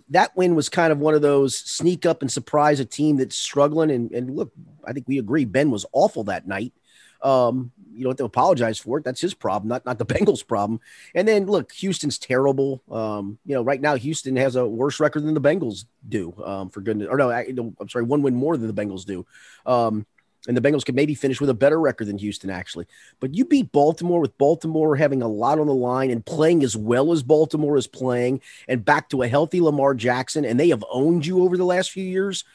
[0.09, 3.37] that win was kind of one of those sneak up and surprise a team that's
[3.37, 3.91] struggling.
[3.91, 4.51] And, and look,
[4.85, 6.73] I think we agree Ben was awful that night.
[7.21, 9.03] Um, you don't have to apologize for it.
[9.03, 10.79] That's his problem, not not the Bengals' problem.
[11.13, 12.81] And then look, Houston's terrible.
[12.89, 16.33] Um, you know, right now Houston has a worse record than the Bengals do.
[16.43, 19.25] Um, for goodness, or no, I, am sorry, one win more than the Bengals do.
[19.65, 20.05] Um,
[20.47, 22.85] and the Bengals could maybe finish with a better record than Houston, actually.
[23.19, 26.77] But you beat Baltimore with Baltimore having a lot on the line and playing as
[26.77, 30.83] well as Baltimore is playing, and back to a healthy Lamar Jackson, and they have
[30.89, 32.45] owned you over the last few years.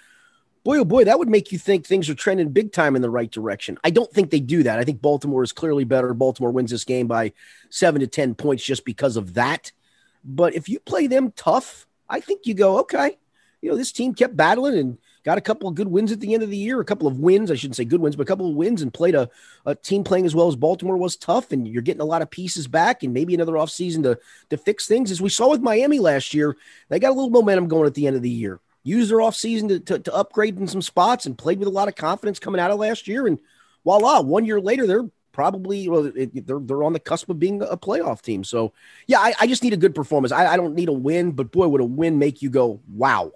[0.65, 3.11] Boy, oh boy, that would make you think things are trending big time in the
[3.11, 3.77] right direction.
[3.85, 4.79] I don't think they do that.
[4.79, 6.15] I think Baltimore is clearly better.
[6.15, 7.35] Baltimore wins this game by
[7.69, 9.73] seven to 10 points just because of that.
[10.25, 13.19] But if you play them tough, I think you go, okay,
[13.61, 16.35] you know, this team kept battling and got a couple of good wins at the
[16.35, 17.51] end of the year, a couple of wins.
[17.51, 19.29] I shouldn't say good wins, but a couple of wins and played a,
[19.65, 21.51] a team playing as well as Baltimore was tough.
[21.51, 24.19] And you're getting a lot of pieces back and maybe another offseason to,
[24.51, 25.11] to fix things.
[25.11, 26.57] As we saw with Miami last year,
[26.91, 28.61] they got a little momentum going at the end of the year.
[28.83, 31.89] Used their offseason to, to, to upgrade in some spots and played with a lot
[31.89, 33.27] of confidence coming out of last year.
[33.27, 33.39] And
[33.83, 37.63] voila, one year later, they're probably well, it, they're they're on the cusp of being
[37.63, 38.45] a playoff team.
[38.45, 38.75] So
[39.07, 40.33] yeah, I, I just need a good performance.
[40.33, 43.33] I, I, don't need a win, but boy, would a win make you go wow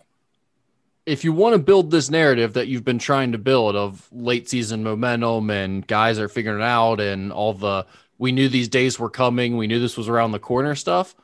[1.09, 4.49] if you want to build this narrative that you've been trying to build of late
[4.49, 7.87] season momentum and guys are figuring it out and all the
[8.18, 11.14] we knew these days were coming, we knew this was around the corner stuff,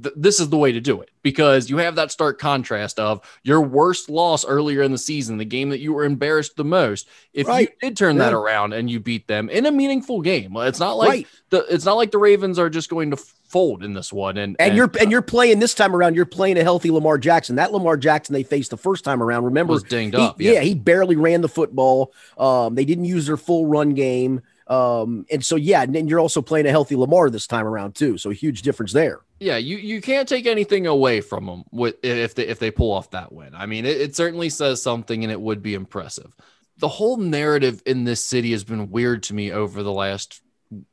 [0.00, 3.20] th- this is the way to do it because you have that stark contrast of
[3.42, 7.08] your worst loss earlier in the season, the game that you were embarrassed the most.
[7.32, 7.68] If right.
[7.68, 8.24] you did turn yeah.
[8.24, 11.26] that around and you beat them in a meaningful game, it's not like right.
[11.50, 13.16] the it's not like the Ravens are just going to
[13.52, 14.38] fold in this one.
[14.38, 16.16] And, and, and you're uh, and you're playing this time around.
[16.16, 17.56] You're playing a healthy Lamar Jackson.
[17.56, 19.44] That Lamar Jackson they faced the first time around.
[19.44, 20.40] Remember, was dinged he, up.
[20.40, 20.52] Yeah.
[20.52, 20.60] yeah.
[20.60, 22.12] he barely ran the football.
[22.38, 24.40] Um, they didn't use their full run game.
[24.66, 27.94] Um, and so yeah, and then you're also playing a healthy Lamar this time around
[27.94, 28.16] too.
[28.16, 29.20] So a huge difference there.
[29.38, 32.90] Yeah, you you can't take anything away from them with if they if they pull
[32.90, 33.54] off that win.
[33.54, 36.34] I mean, it, it certainly says something, and it would be impressive.
[36.78, 40.40] The whole narrative in this city has been weird to me over the last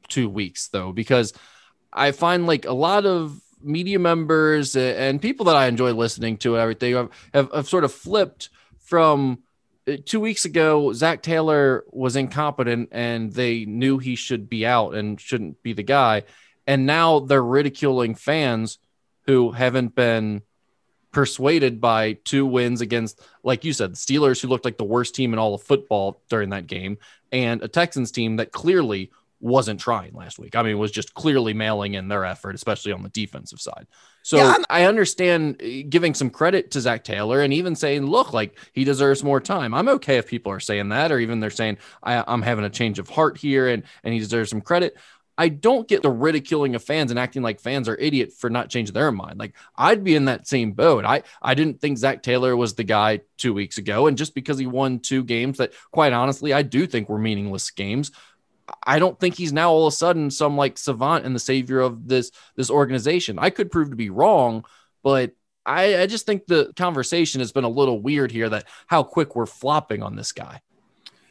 [0.08, 1.34] two weeks, though, because
[1.92, 6.56] I find like a lot of media members and people that I enjoy listening to
[6.56, 8.50] and everything have, have, have sort of flipped
[8.80, 9.40] from
[9.88, 14.94] uh, two weeks ago, Zac Taylor was incompetent and they knew he should be out
[14.96, 16.24] and shouldn't be the guy.
[16.68, 18.78] And now they're ridiculing fans
[19.26, 20.42] who haven't been
[21.12, 25.16] persuaded by two wins against, like you said, the Steelers, who looked like the worst
[25.16, 26.98] team in all of football during that game,
[27.32, 30.56] and a Texans team that clearly wasn't trying last week.
[30.56, 33.88] I mean, was just clearly mailing in their effort, especially on the defensive side.
[34.22, 38.34] So yeah, I understand uh, giving some credit to Zac Taylor and even saying, look,
[38.34, 39.74] like he deserves more time.
[39.74, 42.70] I'm okay if people are saying that, or even they're saying I, am having a
[42.70, 44.98] change of heart here and and he deserves some credit.
[45.40, 48.70] I don't get the ridiculing of fans and acting like fans are idiot for not
[48.70, 49.40] changing their mind.
[49.40, 51.06] Like I'd be in that same boat.
[51.06, 54.60] I I didn't think Zac Taylor was the guy two weeks ago, and just because
[54.60, 58.12] he won two games that, quite honestly, I do think were meaningless games.
[58.86, 61.80] I don't think he's now all of a sudden some like savant and the savior
[61.80, 63.40] of this this organization.
[63.40, 64.66] I could prove to be wrong,
[65.04, 65.32] but
[65.66, 69.36] I, I just think the conversation has been a little weird here that how quick
[69.36, 70.62] we're flopping on this guy.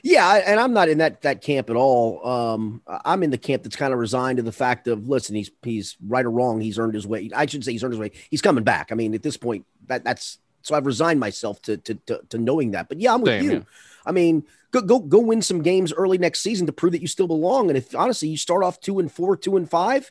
[0.03, 2.27] Yeah, and I'm not in that that camp at all.
[2.27, 5.51] Um, I'm in the camp that's kind of resigned to the fact of listen, he's
[5.63, 7.31] he's right or wrong, he's earned his way.
[7.35, 8.13] I should say he's earned his way.
[8.31, 8.93] He's coming back.
[8.93, 12.39] I mean, at this point, that that's so I've resigned myself to to to, to
[12.39, 12.89] knowing that.
[12.89, 13.53] But yeah, I'm with Damn, you.
[13.53, 13.63] Yeah.
[14.09, 17.09] I mean, go go go win some games early next season to prove that you
[17.09, 17.69] still belong.
[17.69, 20.11] And if honestly you start off two and four, two and five,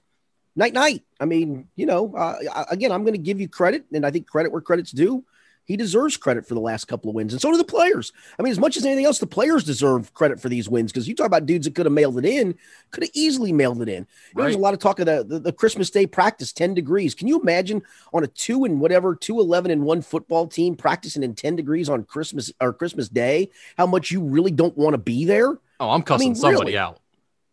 [0.56, 1.04] night night.
[1.20, 4.28] I mean, you know, uh, again, I'm going to give you credit, and I think
[4.28, 5.26] credit where credit's due.
[5.68, 8.14] He deserves credit for the last couple of wins, and so do the players.
[8.40, 11.08] I mean, as much as anything else, the players deserve credit for these wins because
[11.08, 12.56] you talk about dudes that could have mailed it in,
[12.92, 14.08] could have easily mailed it in.
[14.34, 14.46] Right.
[14.46, 17.14] There's a lot of talk of the, the, the Christmas Day practice, ten degrees.
[17.14, 21.22] Can you imagine on a two and whatever two eleven and one football team practicing
[21.22, 23.52] in ten degrees on Christmas or Christmas Day?
[23.78, 25.60] How much you really don't want to be there?
[25.80, 26.78] Oh, I'm cussing I mean, somebody really.
[26.78, 27.02] out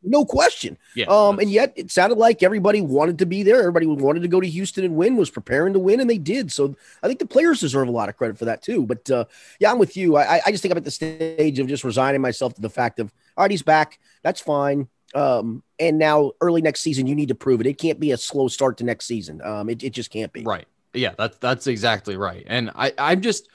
[0.04, 0.78] no question.
[0.94, 3.58] Yeah, um, and yet it sounded like everybody wanted to be there.
[3.58, 6.52] Everybody wanted to go to Houston and win, was preparing to win, and they did.
[6.52, 8.86] So I think the players deserve a lot of credit for that too.
[8.86, 9.24] But uh,
[9.58, 10.16] yeah, I'm with you.
[10.16, 13.00] I, I just think I'm at the stage of just resigning myself to the fact
[13.00, 13.98] of all right, he's back.
[14.22, 14.88] That's fine.
[15.14, 17.66] Um, and now early next season, you need to prove it.
[17.66, 19.40] It can't be a slow start to next season.
[19.42, 20.42] Um, it, it just can't be.
[20.42, 20.66] Right.
[20.92, 22.44] Yeah, that's that's exactly right.
[22.46, 23.48] And I, I'm just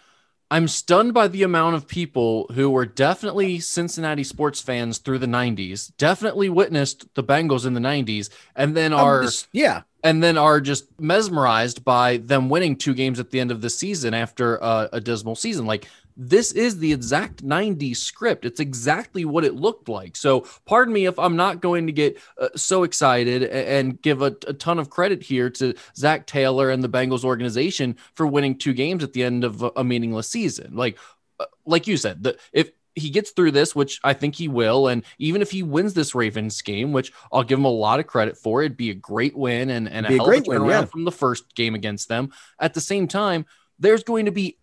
[0.51, 5.27] I'm stunned by the amount of people who were definitely Cincinnati sports fans through the
[5.27, 10.23] 90s, definitely witnessed the Bengals in the 90s, and then oh, are just, yeah, and
[10.23, 14.15] then are just mesmerized by them winning two games at the end of the season
[14.15, 15.67] after a, a dismal season.
[15.67, 15.87] Like
[16.21, 18.43] this is the exact 90 script.
[18.43, 20.17] It's exactly what it looked like.
[20.17, 24.35] So, pardon me if I'm not going to get uh, so excited and give a,
[24.45, 28.73] a, ton of credit here to Zac Taylor and the Bengals organization for winning two
[28.73, 30.75] games at the end of a, a meaningless season.
[30.75, 30.97] Like,
[31.39, 34.89] uh, like you said, the, if he gets through this, which I think he will,
[34.89, 38.07] and even if he wins this Ravens game, which I'll give him a lot of
[38.07, 40.85] credit for, it'd be a great win and, and a hell of a turnaround yeah.
[40.85, 42.33] from the first game against them.
[42.59, 43.45] At the same time,
[43.79, 44.57] there's going to be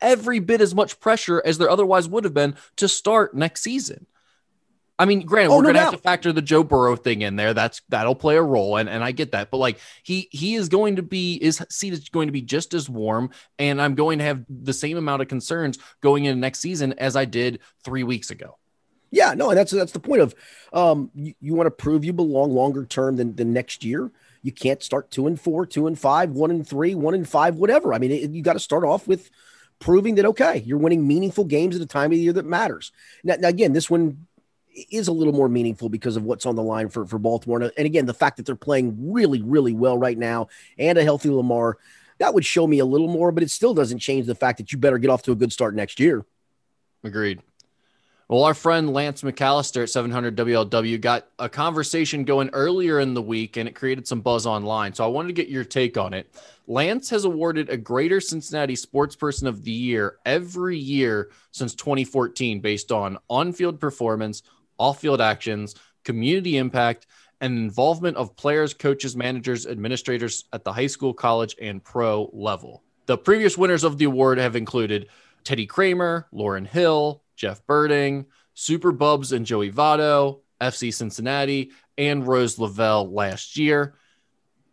[0.00, 4.06] every bit as much pressure as there otherwise would have been to start next season.
[5.00, 7.36] I mean, granted, oh, we're no gonna have to factor the Joe Burrow thing in
[7.36, 7.54] there.
[7.54, 9.50] That's that'll play a role, and, and I get that.
[9.50, 12.74] But like he he is going to be his seat is going to be just
[12.74, 16.58] as warm, and I'm going to have the same amount of concerns going into next
[16.58, 18.58] season as I did three weeks ago.
[19.10, 20.34] Yeah, no, and that's that's the point of
[20.74, 24.10] um you, you want to prove you belong longer term than the next year.
[24.42, 27.56] You can't start two and four, two and five, one and three, one and five,
[27.56, 27.94] whatever.
[27.94, 29.30] I mean, it, you got to start off with
[29.80, 32.92] proving that okay, you're winning meaningful games at a time of the year that matters.
[33.24, 34.26] Now, now, again, this one
[34.90, 37.86] is a little more meaningful because of what's on the line for for Baltimore, and
[37.86, 41.78] again, the fact that they're playing really, really well right now, and a healthy Lamar,
[42.18, 44.72] that would show me a little more, but it still doesn't change the fact that
[44.72, 46.24] you better get off to a good start next year.
[47.02, 47.40] Agreed.
[48.30, 53.20] Well, our friend Lance McAllister at 700 WLW got a conversation going earlier in the
[53.20, 54.94] week and it created some buzz online.
[54.94, 56.32] So I wanted to get your take on it.
[56.68, 62.60] Lance has awarded a Greater Cincinnati Sports Person of the Year every year since 2014
[62.60, 64.44] based on on field performance,
[64.78, 67.08] off field actions, community impact,
[67.40, 72.84] and involvement of players, coaches, managers, administrators at the high school, college, and pro level.
[73.06, 75.08] The previous winners of the award have included
[75.42, 82.58] Teddy Kremer, Lauren Hill, Jeff Berding, Super Bubs and Joey Votto, FC Cincinnati, and Rose
[82.58, 83.94] Lavelle last year.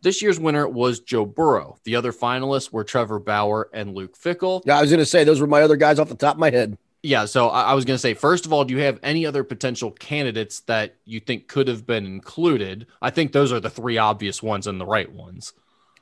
[0.01, 1.79] This year's winner was Joe Burrow.
[1.85, 4.61] The other finalists were Trevor Bauer and Luke Fickell.
[4.65, 6.39] Yeah, I was going to say those were my other guys off the top of
[6.39, 6.77] my head.
[7.03, 9.45] Yeah, so I, was going to say, first of all, do you have any other
[9.45, 12.85] potential candidates that you think could have been included?
[13.01, 15.53] I think those are the three obvious ones and the right ones.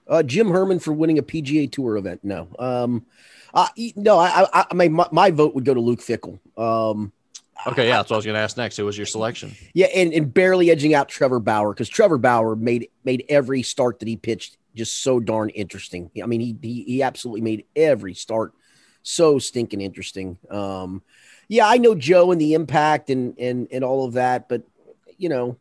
[0.07, 2.21] Uh, Jim Herman for winning a PGA Tour event.
[2.23, 3.05] No, um,
[3.55, 6.39] uh, no, I, I, I mean, my, my, vote would go to Luke Fickell.
[6.57, 7.13] Um,
[7.65, 8.75] okay, yeah, that's what I was going to ask next.
[8.75, 9.55] Who was your selection.
[9.73, 13.99] Yeah, and, and barely edging out Trevor Bauer because Trevor Bauer made made every start
[13.99, 16.11] that he pitched just so darn interesting.
[16.21, 18.53] I mean, he he, he absolutely made every start
[19.03, 20.37] so stinking interesting.
[20.49, 21.01] Um,
[21.47, 24.63] yeah, I know Joe and the impact and and and all of that, but
[25.17, 25.57] you know,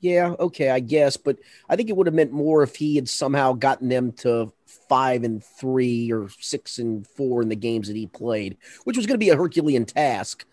[0.00, 1.38] yeah, okay, I guess, but
[1.68, 4.52] I think it would have meant more if he had somehow gotten them to
[4.88, 9.06] five and three or six and four in the games that he played, which was
[9.06, 10.44] going to be a Herculean task.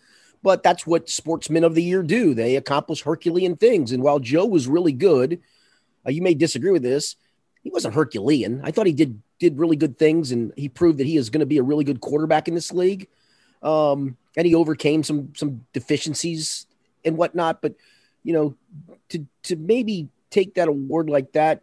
[0.41, 2.33] But that's what sportsmen of the year do.
[2.33, 3.91] They accomplish Herculean things.
[3.91, 5.39] And while Joe was really good,
[6.05, 7.15] uh, you may disagree with this.
[7.63, 8.61] He wasn't Herculean.
[8.63, 11.39] I thought he did did really good things, and he proved that he is going
[11.39, 13.07] to be a really good quarterback in this league.
[13.61, 16.67] Um, and he overcame some some deficiencies
[17.05, 17.61] and whatnot.
[17.61, 17.75] But
[18.23, 18.55] you know,
[19.09, 21.61] to to maybe take that award like that,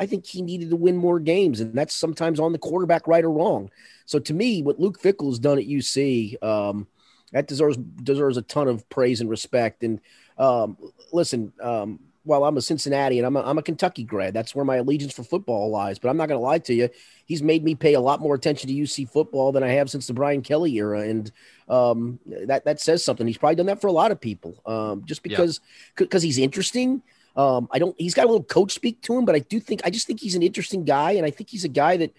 [0.00, 3.22] I think he needed to win more games, and that's sometimes on the quarterback, right
[3.22, 3.70] or wrong.
[4.06, 6.86] So to me, what Luke Fickell has done at UC, um,
[7.32, 9.82] that deserves deserves a ton of praise and respect.
[9.82, 10.00] And
[10.38, 10.78] um,
[11.12, 14.64] listen, um, while I'm a Cincinnati and I'm a, I'm a Kentucky grad, that's where
[14.64, 15.98] my allegiance for football lies.
[15.98, 16.88] But I'm not going to lie to you,
[17.26, 20.06] he's made me pay a lot more attention to UC football than I have since
[20.06, 21.30] the Brian Kelly era, and
[21.68, 23.26] um, that that says something.
[23.26, 25.60] He's probably done that for a lot of people, um, just because
[25.96, 26.28] because yeah.
[26.28, 27.02] he's interesting.
[27.36, 27.94] Um, I don't.
[27.98, 30.20] He's got a little coach speak to him, but I do think I just think
[30.20, 32.14] he's an interesting guy, and I think he's a guy that,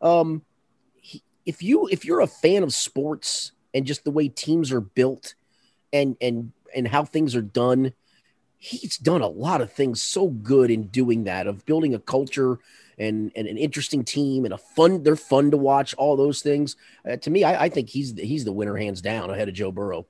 [0.00, 0.42] um,
[0.96, 4.80] he, if you if you're a fan of sports and just the way teams are
[4.80, 5.34] built,
[5.92, 7.92] and and and how things are done,
[8.62, 12.60] he's done a lot of things so good in doing that of building a culture
[12.96, 16.76] and, and an interesting team and a fun they're fun to watch all those things
[17.10, 19.72] uh, to me I, I, think he's he's the winner hands down ahead of joe
[19.72, 20.06] burrow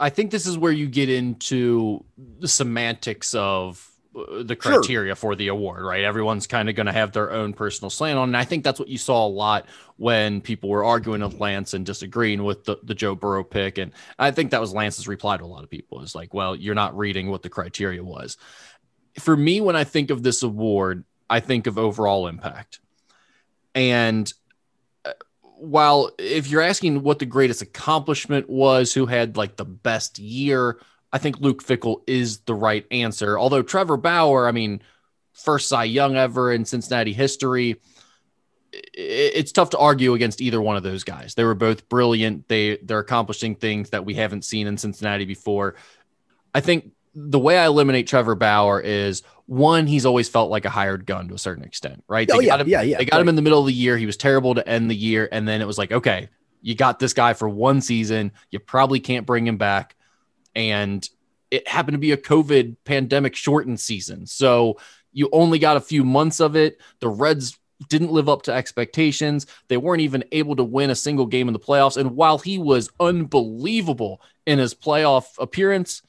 [0.00, 2.04] i think this is where you get into
[2.40, 5.16] the semantics of uh, the criteria sure.
[5.16, 6.02] for the award, right?
[6.02, 8.30] Everyone's kind of going to have their own personal slant on.
[8.30, 9.66] And I think that's what you saw a lot
[9.98, 13.78] when people were arguing with Lance and disagreeing with the, the Joe Burrow pick.
[13.78, 16.56] And I think that was Lance's reply to a lot of people is like, well,
[16.56, 18.36] you're not reading what the criteria was.
[19.20, 22.80] For me, when I think of this award, I think of overall impact.
[23.76, 24.32] And
[25.60, 30.80] while if you're asking what the greatest accomplishment was, who had like the best year,
[31.12, 33.38] I think Luke Fickell is the right answer.
[33.38, 34.82] Although Trevor Bauer, I mean,
[35.32, 37.80] first Cy Young ever in Cincinnati history,
[38.72, 41.34] it's tough to argue against either one of those guys.
[41.34, 42.48] They were both brilliant.
[42.48, 45.76] They they're accomplishing things that we haven't seen in Cincinnati before.
[46.54, 50.70] I think the way I eliminate Trevor Bauer is one, he's always felt like a
[50.70, 52.28] hired gun to a certain extent, right?
[52.32, 52.98] Oh, yeah, got him, yeah, yeah.
[52.98, 53.22] They got right.
[53.22, 53.96] him in the middle of the year.
[53.96, 55.28] He was terrible to end the year.
[55.32, 56.28] And then it was like, okay,
[56.62, 58.32] you got this guy for one season.
[58.50, 59.96] You probably can't bring him back
[60.54, 61.08] and
[61.50, 64.26] it happened to be a COVID pandemic shortened season.
[64.26, 64.78] So
[65.12, 66.80] you only got a few months of it.
[67.00, 69.46] The Reds didn't live up to expectations.
[69.68, 71.96] They weren't even able to win a single game in the playoffs.
[71.96, 76.02] And while he was unbelievable in his playoff appearance,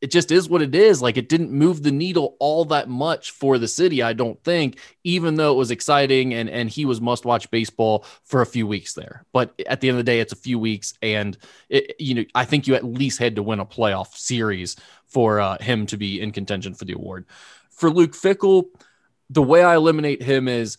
[0.00, 1.02] it just is what it is.
[1.02, 4.78] Like it didn't move the needle all that much for the city, I don't think,
[5.04, 8.66] even though it was exciting and and he was must watch baseball for a few
[8.66, 9.24] weeks there.
[9.32, 11.36] But at the end of the day, it's a few weeks, and
[11.68, 15.40] it, you know I think you at least had to win a playoff series for
[15.40, 17.26] uh, him to be in contention for the award.
[17.70, 18.64] For Luke Fickell,
[19.30, 20.78] the way I eliminate him is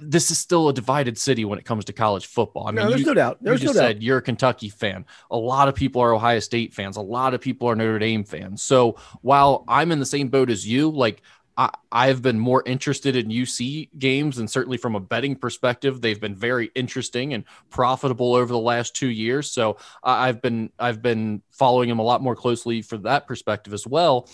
[0.00, 2.68] this is still a divided city when it comes to college football.
[2.68, 3.38] I mean, no, there's you, no doubt.
[3.40, 4.02] There's you just no said doubt.
[4.02, 5.04] you're a Kentucky fan.
[5.30, 6.96] A lot of people are Ohio State fans.
[6.96, 8.62] A lot of people are Notre Dame fans.
[8.62, 11.22] So while I'm in the same boat as you, like
[11.56, 16.20] I, I've been more interested in UC games, and certainly from a betting perspective, they've
[16.20, 19.50] been very interesting and profitable over the last two years.
[19.50, 23.84] So I've been I've been following them a lot more closely for that perspective as
[23.84, 24.28] well.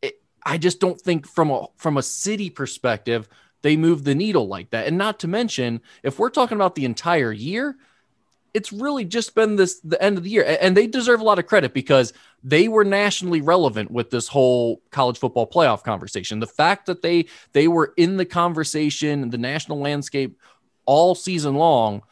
[0.00, 3.28] It, I just don't think from a from a city perspective
[3.62, 4.86] they move the needle like that.
[4.86, 7.76] And not to mention, if we're talking about the entire year,
[8.52, 10.58] it's really just been this the end of the year.
[10.60, 14.82] And they deserve a lot of credit because they were nationally relevant with this whole
[14.90, 16.40] college football playoff conversation.
[16.40, 20.38] The fact that they they were in the conversation the national landscape
[20.84, 22.02] all season long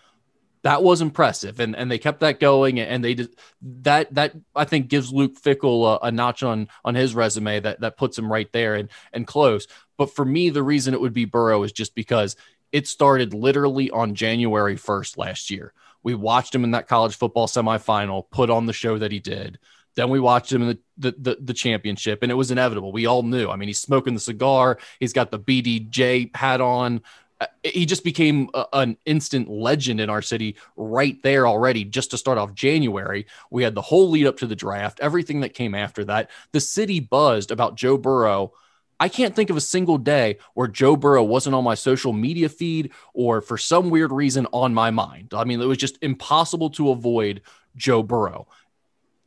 [0.63, 1.61] that was impressive.
[1.61, 3.35] And and they kept that going and they did
[3.83, 7.81] that that I think gives Luke Fickell a, a notch on on his resume that
[7.81, 9.67] that puts him right there and and close
[9.99, 12.37] but for me, the reason it would be Burrow is just because
[12.73, 15.75] it started literally on January 1st last year.
[16.03, 19.59] We watched him in that college football semifinal, put on the show that he did.
[19.97, 22.93] Then we watched him in the, the, the, the, championship, and it was inevitable.
[22.93, 23.49] We all knew.
[23.49, 27.03] I mean, he's smoking the cigar, he's got the BDJ hat on.
[27.41, 32.13] Uh, he just became a, an instant legend in our city right there already, just
[32.13, 33.27] to start off January.
[33.51, 36.31] We had the whole lead up to the draft, everything that came after that.
[36.53, 38.53] The city buzzed about Joe Burrow
[39.01, 42.49] I can't think of a single day where Joe Burrow wasn't on my social media
[42.49, 45.33] feed or for some weird reason on my mind.
[45.35, 47.43] I mean, it was just impossible to avoid
[47.77, 48.49] Joe Burrow.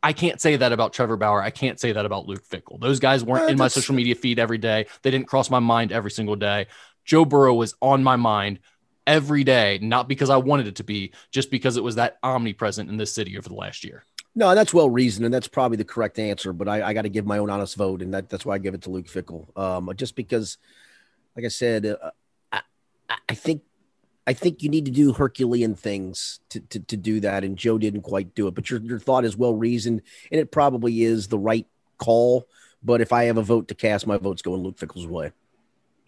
[0.04, 1.42] I can't say that about Trevor Bauer.
[1.42, 2.80] I can't say that about Luke Fickell.
[2.80, 4.88] Those guys weren't uh, in my social media feed every day.
[5.04, 6.68] They didn't cross my mind every single day.
[7.06, 8.60] Joe Burrow was on my mind
[9.06, 12.90] every day, not because I wanted it to be, just because it was that omnipresent
[12.90, 14.06] in this city over the last year.
[14.34, 16.54] No, that's well reasoned, and that's probably the correct answer.
[16.54, 18.60] But I, I got to give my own honest vote, and that, that's why I
[18.60, 19.58] give it to Luke Fickell.
[19.58, 20.58] Um, just because,
[21.36, 22.12] like I said, uh,
[22.52, 22.62] I,
[23.28, 23.64] I think
[24.26, 27.78] I think you need to do Herculean things to, to, to do that, and Joe
[27.78, 28.56] didn't quite do it.
[28.56, 31.68] But your your thought is well reasoned, and it probably is the right
[31.98, 32.48] call.
[32.84, 35.32] But if I have a vote to cast, my vote's going Luke Fickell's way.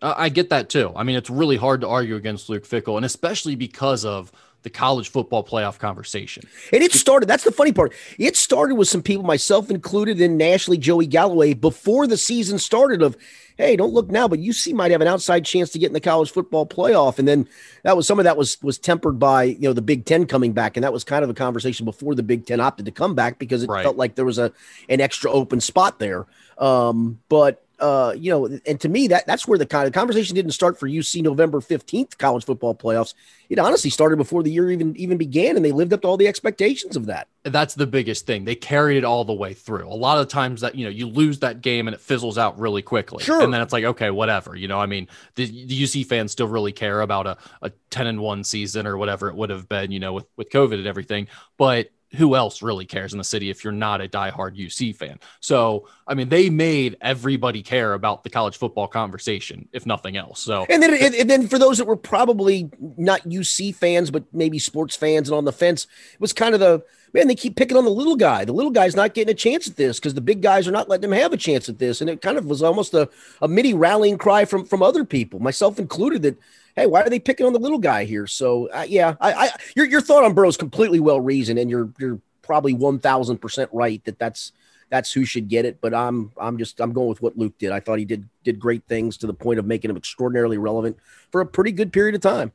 [0.01, 0.91] I get that too.
[0.95, 4.31] I mean, it's really hard to argue against Luke Fickell, and especially because of
[4.63, 6.43] the college football playoff conversation.
[6.71, 7.93] And it started, that's the funny part.
[8.17, 13.02] It started with some people, myself included, and nationally Joey Galloway, before the season started
[13.02, 13.17] of,
[13.58, 15.99] hey, don't look now, but UC might have an outside chance to get in the
[15.99, 17.19] college football playoff.
[17.19, 17.47] And then
[17.84, 20.54] that was some of that was was tempered by you know the Big Ten coming
[20.54, 23.15] back, and that was kind of a conversation before the Big Ten opted to come
[23.15, 23.84] back because it right.
[23.84, 24.52] felt like there was a
[24.89, 26.26] an extra open spot there.
[26.58, 30.35] Um, but uh, you know, and to me, that that's where the kind of conversation
[30.35, 33.13] didn't start for UC November 15th college football playoffs.
[33.49, 36.15] It honestly started before the year even even began, and they lived up to all
[36.15, 37.27] the expectations of that.
[37.43, 38.45] That's the biggest thing.
[38.45, 39.89] They carried it all the way through.
[39.89, 42.57] A lot of times that you know you lose that game and it fizzles out
[42.57, 43.43] really quickly, sure.
[43.43, 44.55] and then it's like okay, whatever.
[44.55, 48.07] You know, I mean, the, the UC fans still really care about a, a 10
[48.07, 50.88] and one season or whatever it would have been, you know, with with COVID and
[50.88, 51.27] everything,
[51.57, 55.20] but who else really cares in the city if you're not a diehard UC fan?
[55.39, 60.41] So, I mean, they made everybody care about the college football conversation, if nothing else.
[60.41, 64.59] So, and then, and then for those that were probably not UC fans, but maybe
[64.59, 66.84] sports fans and on the fence, it was kind of the
[67.14, 68.43] man, they keep picking on the little guy.
[68.43, 70.89] The little guy's not getting a chance at this because the big guys are not
[70.89, 72.01] letting him have a chance at this.
[72.01, 73.09] And it kind of was almost a,
[73.41, 76.38] a mini rallying cry from, from other people, myself included, that
[76.76, 78.28] hey, why are they picking on the little guy here?
[78.28, 81.69] So uh, yeah, I, I your your thought on Burrow is completely well reasoned, and
[81.69, 84.51] you're you're probably one thousand percent right that that's
[84.89, 85.80] that's who should get it.
[85.82, 87.71] But I'm I'm just I'm going with what Luke did.
[87.71, 90.97] I thought he did did great things to the point of making him extraordinarily relevant
[91.32, 92.51] for a pretty good period of time.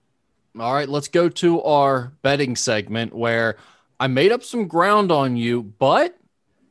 [0.58, 3.56] All right, let's go to our betting segment where
[4.00, 6.18] I made up some ground on you, but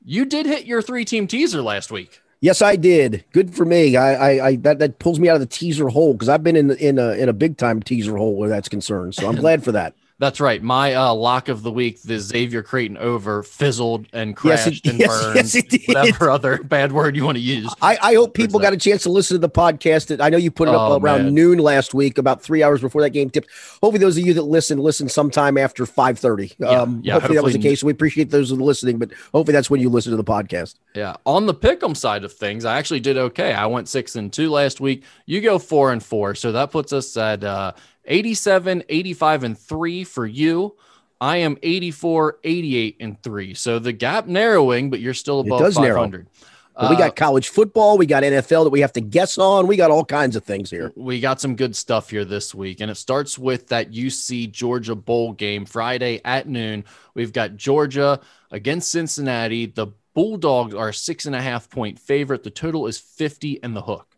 [0.04, 2.22] you did hit your three team teaser last week.
[2.40, 3.26] Yes, I did.
[3.32, 3.96] Good for me.
[3.96, 6.56] I, I, I that, that pulls me out of the teaser hole because I've been
[6.56, 9.16] in in a in a big time teaser hole where that's concerned.
[9.16, 9.96] So I'm glad for that.
[10.20, 10.64] That's right.
[10.64, 14.86] My uh, lock of the week, the Xavier Creighton over, fizzled and crashed yes, it,
[14.88, 15.36] and yes, burned.
[15.36, 15.82] Yes, it did.
[15.88, 17.72] Whatever other bad word you want to use.
[17.84, 20.08] I, I hope people got a chance to listen to the podcast.
[20.08, 21.34] That I know you put it up oh, around man.
[21.36, 23.48] noon last week, about three hours before that game tipped.
[23.84, 26.52] Hopefully, those of you that listen listen sometime after five thirty.
[26.58, 27.84] Yeah, um, yeah, hopefully, hopefully, that was the case.
[27.84, 30.76] We appreciate those listening, but hopefully that's when you listen to the podcast.
[30.96, 31.16] Yeah.
[31.28, 33.54] On the pick'em side of things, I actually did okay.
[33.54, 35.04] I went six and two last week.
[35.28, 37.74] You go four and four, so that puts us at uh,
[38.08, 40.76] 87, 85, and three for you.
[41.20, 43.54] I am 84, 88, and three.
[43.54, 46.28] So the gap narrowing, but you're still above 500.
[46.76, 49.66] Uh, we got college football, we got NFL that we have to guess on.
[49.66, 50.94] We got all kinds of things here.
[50.96, 54.94] We got some good stuff here this week, and it starts with that UC Georgia
[54.94, 56.86] bowl game Friday at noon.
[57.16, 58.20] We've got Georgia
[58.52, 59.66] against Cincinnati.
[59.66, 62.44] The Bulldogs are six and a half point favorite.
[62.44, 64.16] The total is 50 and the hook.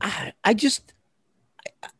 [0.00, 0.94] I, I just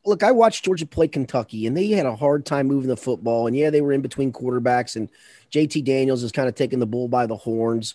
[0.04, 3.46] look, I watched Georgia play Kentucky, and they had a hard time moving the football.
[3.46, 5.08] And yeah, they were in between quarterbacks, and
[5.50, 7.94] JT Daniels is kind of taking the bull by the horns.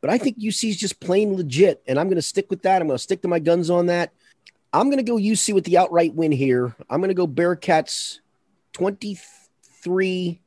[0.00, 2.80] But I think UC is just plain legit, and I'm going to stick with that.
[2.80, 4.12] I'm going to stick to my guns on that.
[4.72, 6.74] I'm going to go UC with the outright win here.
[6.90, 8.20] I'm going to go Bearcats
[8.74, 10.40] 23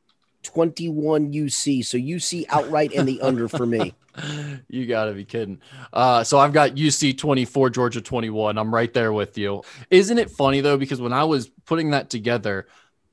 [0.43, 1.85] 21 UC.
[1.85, 3.93] So UC outright and the under for me.
[4.67, 5.59] you got to be kidding.
[5.93, 8.57] Uh, so I've got UC 24, Georgia 21.
[8.57, 9.63] I'm right there with you.
[9.89, 10.77] Isn't it funny though?
[10.77, 12.67] Because when I was putting that together,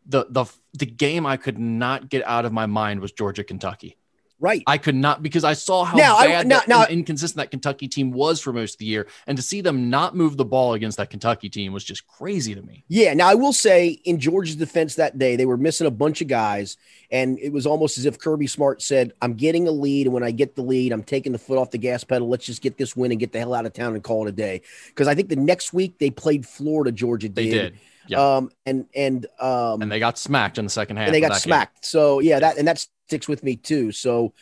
[0.06, 3.96] the the the game I could not get out of my mind was Georgia Kentucky.
[4.38, 4.62] Right.
[4.66, 7.88] I could not because I saw how now, bad I, now, now, inconsistent that Kentucky
[7.88, 9.06] team was for most of the year.
[9.26, 12.54] And to see them not move the ball against that Kentucky team was just crazy
[12.54, 12.84] to me.
[12.88, 13.14] Yeah.
[13.14, 16.28] Now I will say in Georgia's defense that day, they were missing a bunch of
[16.28, 16.76] guys.
[17.10, 20.06] And it was almost as if Kirby Smart said, I'm getting a lead.
[20.06, 22.28] And when I get the lead, I'm taking the foot off the gas pedal.
[22.28, 24.30] Let's just get this win and get the hell out of town and call it
[24.30, 24.62] a day.
[24.88, 27.36] Because I think the next week they played Florida, Georgia did.
[27.36, 27.78] They did.
[28.08, 28.36] Yeah.
[28.36, 31.06] Um, and and um, and they got smacked in the second half.
[31.06, 31.76] And they got smacked.
[31.76, 31.88] Game.
[31.88, 33.92] So yeah, that and that sticks with me too.
[33.92, 34.32] So,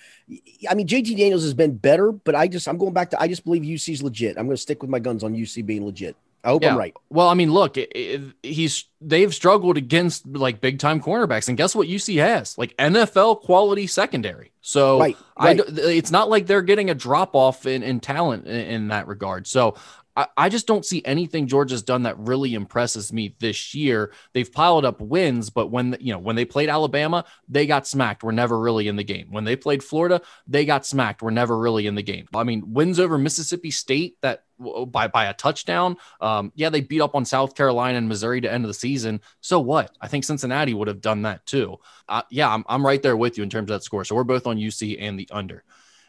[0.69, 3.29] I mean, JT Daniels has been better, but I just I'm going back to I
[3.29, 4.37] just believe UC's legit.
[4.39, 6.17] I'm going to stick with my guns on UC being legit.
[6.43, 6.73] I hope yeah.
[6.73, 6.95] I'm right.
[7.09, 11.57] Well, I mean, look, it, it, he's they've struggled against like big time cornerbacks, and
[11.57, 11.89] guess what?
[11.89, 14.53] UC has like NFL quality secondary.
[14.61, 15.61] So right, right.
[15.61, 19.09] I, it's not like they're getting a drop off in, in talent in, in that
[19.09, 19.47] regard.
[19.47, 19.77] So
[20.17, 24.13] I, just don't see anything Georgia's done that really impresses me this year.
[24.33, 28.23] They've piled up wins, but when you know when they played Alabama, they got smacked.
[28.23, 29.29] We're never really in the game.
[29.31, 31.23] When they played Florida, they got smacked.
[31.23, 32.29] We're never really in the game.
[32.35, 35.97] I mean, wins over Mississippi State that by by a touchdown.
[36.21, 39.21] Um, yeah, they beat up on South Carolina and Missouri to end of the season.
[39.41, 39.91] So what?
[40.01, 41.79] I think Cincinnati would have done that too.
[42.09, 44.05] Uh, yeah, I'm, I'm right there with you in terms of that score.
[44.05, 45.65] So we're both on UC and the under.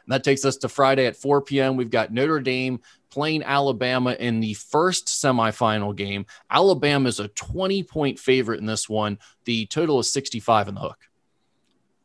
[0.06, 1.76] And that takes us to Friday at 4 p.m.
[1.76, 2.80] We've got Notre Dame
[3.10, 6.26] playing Alabama in the first semifinal game.
[6.50, 9.18] Alabama is a 20 point favorite in this one.
[9.46, 11.00] The total is 65 in the hook.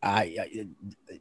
[0.02, 0.66] I, I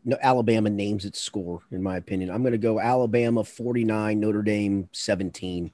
[0.06, 2.30] no, Alabama names its score, in my opinion.
[2.30, 5.72] I'm going to go Alabama 49, Notre Dame 17.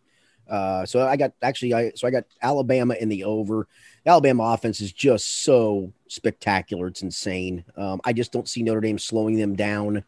[0.49, 3.68] Uh, so I got actually, I so I got Alabama in the over.
[4.06, 7.64] Alabama offense is just so spectacular; it's insane.
[7.76, 10.03] Um, I just don't see Notre Dame slowing them down.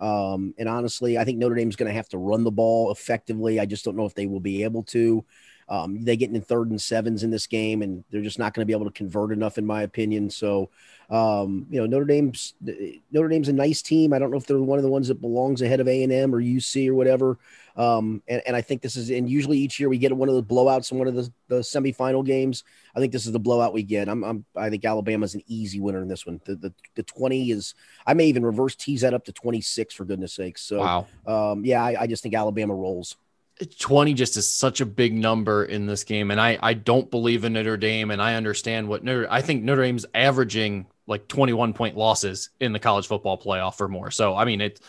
[0.00, 3.58] Um, and honestly, I think Notre Dame's going to have to run the ball effectively.
[3.58, 5.24] I just don't know if they will be able to.
[5.70, 8.62] Um, they get in third and sevens in this game, and they're just not going
[8.62, 10.30] to be able to convert enough, in my opinion.
[10.30, 10.70] So,
[11.10, 12.54] um, you know, Notre Dame's
[13.12, 14.12] Notre Dame's a nice team.
[14.12, 16.12] I don't know if they're one of the ones that belongs ahead of A and
[16.12, 17.38] M or UC or whatever.
[17.78, 20.34] Um, and, and I think this is, and usually each year we get one of
[20.34, 22.64] the blowouts in one of the, the semifinal games.
[22.96, 24.08] I think this is the blowout we get.
[24.08, 26.40] I'm, I'm I think Alabama's an easy winner in this one.
[26.44, 27.74] The, the, the 20 is,
[28.04, 30.62] I may even reverse tease that up to 26 for goodness sakes.
[30.62, 31.06] So, wow.
[31.52, 33.16] um, yeah, I, I just think Alabama rolls.
[33.78, 36.32] 20 just is such a big number in this game.
[36.32, 38.10] And I, I don't believe in Notre Dame.
[38.10, 42.72] And I understand what Notre, I think Notre Dame's averaging like 21 point losses in
[42.72, 44.10] the college football playoff or more.
[44.10, 44.80] So, I mean, it,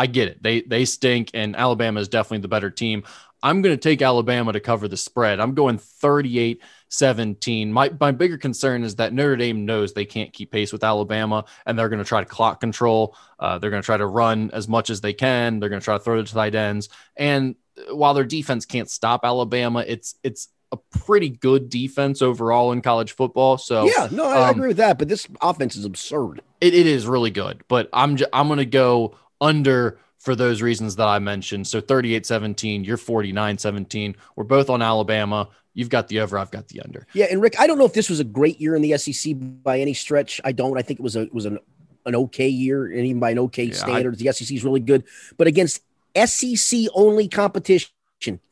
[0.00, 0.42] I get it.
[0.42, 3.04] They, they stink and Alabama is definitely the better team.
[3.42, 5.40] I'm going to take Alabama to cover the spread.
[5.40, 7.70] I'm going 38 17.
[7.70, 11.44] My, my bigger concern is that Notre Dame knows they can't keep pace with Alabama
[11.66, 13.14] and they're going to try to clock control.
[13.38, 15.60] Uh, they're going to try to run as much as they can.
[15.60, 16.88] They're going to try to throw to tight ends.
[17.14, 17.56] And
[17.90, 23.10] while their defense can't stop Alabama, it's, it's, a pretty good defense overall in college
[23.10, 23.58] football.
[23.58, 25.00] So yeah, no, I, um, I agree with that.
[25.00, 26.42] But this offense is absurd.
[26.60, 27.64] It, it is really good.
[27.66, 31.66] But I'm j- I'm going to go under for those reasons that I mentioned.
[31.66, 34.16] So 38 17, you're 49 17.
[34.36, 35.48] We're both on Alabama.
[35.72, 37.06] You've got the over, I've got the under.
[37.12, 39.34] Yeah, and Rick, I don't know if this was a great year in the SEC
[39.62, 40.40] by any stretch.
[40.44, 40.76] I don't.
[40.76, 41.58] I think it was a it was an
[42.06, 44.80] an okay year, and even by an okay yeah, standards, I, the SEC is really
[44.80, 45.04] good.
[45.36, 45.82] But against
[46.16, 47.90] SEC only competition,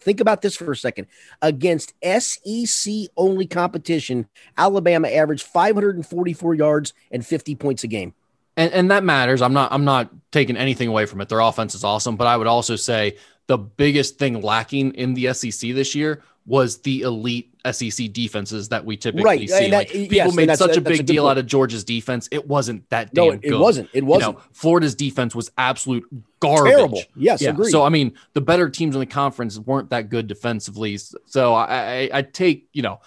[0.00, 1.08] think about this for a second.
[1.42, 8.14] Against SEC only competition, Alabama averaged 544 yards and 50 points a game
[8.58, 9.40] and and that matters.
[9.40, 11.28] I'm not I'm not taking anything away from it.
[11.28, 15.32] Their offense is awesome, but I would also say the biggest thing lacking in the
[15.32, 19.48] SEC this year was the elite SEC defenses that we typically right.
[19.48, 19.70] see.
[19.70, 21.32] That, like, people yes, made such a big a deal point.
[21.32, 22.28] out of Georgia's defense.
[22.32, 23.52] It wasn't that damn no, it, good.
[23.52, 23.90] It wasn't.
[23.92, 24.32] It wasn't.
[24.34, 26.04] You know, Florida's defense was absolute
[26.40, 26.72] garbage.
[26.72, 27.02] Terrible.
[27.14, 27.50] Yes, yeah.
[27.50, 27.70] agreed.
[27.70, 30.98] So I mean, the better teams in the conference weren't that good defensively.
[31.26, 33.00] So I, I, I take you know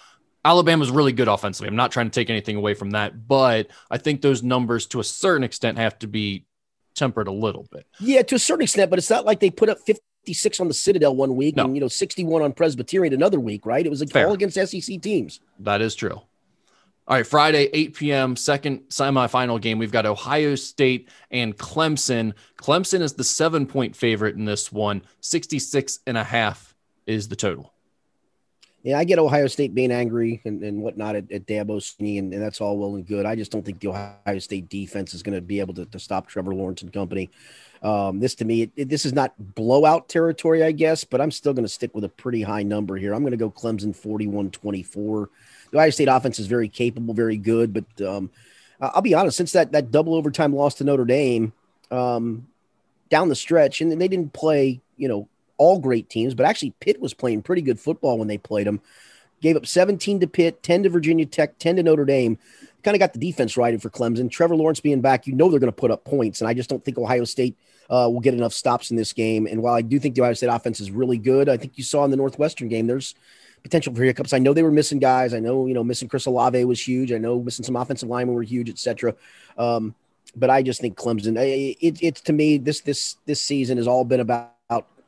[0.44, 1.68] Alabama's really good offensively.
[1.68, 5.00] I'm not trying to take anything away from that, but I think those numbers to
[5.00, 6.46] a certain extent have to be
[6.94, 7.86] tempered a little bit.
[8.00, 10.74] Yeah, to a certain extent, but it's not like they put up 56 on the
[10.74, 11.64] Citadel one week no.
[11.64, 13.84] and you know 61 on Presbyterian another week, right?
[13.84, 15.40] It was like all against SEC teams.
[15.60, 16.20] That is true.
[17.08, 19.78] All right, Friday, 8 p.m., second semifinal game.
[19.78, 22.34] We've got Ohio State and Clemson.
[22.56, 25.02] Clemson is the seven point favorite in this one.
[25.20, 26.76] 66 and a half
[27.06, 27.72] is the total
[28.82, 32.32] yeah, I get Ohio State being angry and, and whatnot at, at Dabo Swinney, and,
[32.32, 33.26] and, that's all well and good.
[33.26, 36.00] I just don't think the Ohio State defense is going to be able to, to,
[36.00, 37.30] stop Trevor Lawrence and company.
[37.82, 41.52] Um, this to me, it, this is not blowout territory, I guess, but I'm still
[41.52, 43.14] going to stick with a pretty high number here.
[43.14, 45.30] I'm going to go Clemson 41 24.
[45.70, 48.30] The Ohio State offense is very capable, very good, but um,
[48.80, 51.52] I'll be honest, since that, that double overtime loss to Notre Dame
[51.92, 52.48] um,
[53.10, 55.28] down the stretch, and they didn't play, you know,
[55.62, 58.80] all great teams, but actually Pitt was playing pretty good football when they played them.
[59.40, 62.36] Gave up 17 to Pitt, 10 to Virginia Tech, 10 to Notre Dame.
[62.82, 64.28] Kind of got the defense righted for Clemson.
[64.28, 66.68] Trevor Lawrence being back, you know they're going to put up points, and I just
[66.68, 67.56] don't think Ohio State
[67.88, 69.46] uh, will get enough stops in this game.
[69.46, 71.84] And while I do think the Ohio State offense is really good, I think you
[71.84, 73.14] saw in the Northwestern game there's
[73.62, 74.32] potential for hiccups.
[74.32, 75.32] I know they were missing guys.
[75.32, 77.12] I know you know missing Chris Olave was huge.
[77.12, 79.14] I know missing some offensive linemen were huge, etc.
[79.56, 79.94] Um,
[80.34, 81.38] but I just think Clemson.
[81.38, 84.54] It, it, it's to me this this this season has all been about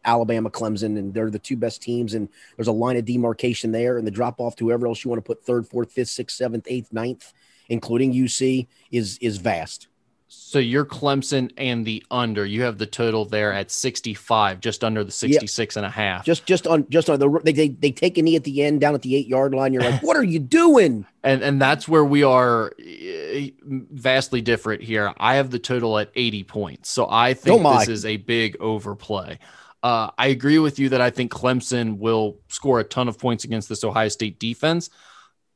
[0.04, 2.14] Alabama, Clemson, and they're the two best teams.
[2.14, 5.10] And there's a line of demarcation there, and the drop off to whoever else you
[5.10, 7.32] want to put third, fourth, fifth, sixth, seventh, eighth, ninth,
[7.68, 9.88] including UC, is is vast.
[10.36, 12.44] So you're Clemson and the under.
[12.44, 16.24] You have the total there at 65, just under the 66 and a half.
[16.24, 18.80] Just just on just on the they, they they take a knee at the end
[18.80, 19.72] down at the 8-yard line.
[19.72, 24.82] You're like, "What are you doing?" And and that's where we are eh, vastly different
[24.82, 25.14] here.
[25.16, 26.90] I have the total at 80 points.
[26.90, 29.38] So I think this is a big overplay.
[29.84, 33.44] Uh, I agree with you that I think Clemson will score a ton of points
[33.44, 34.88] against this Ohio State defense.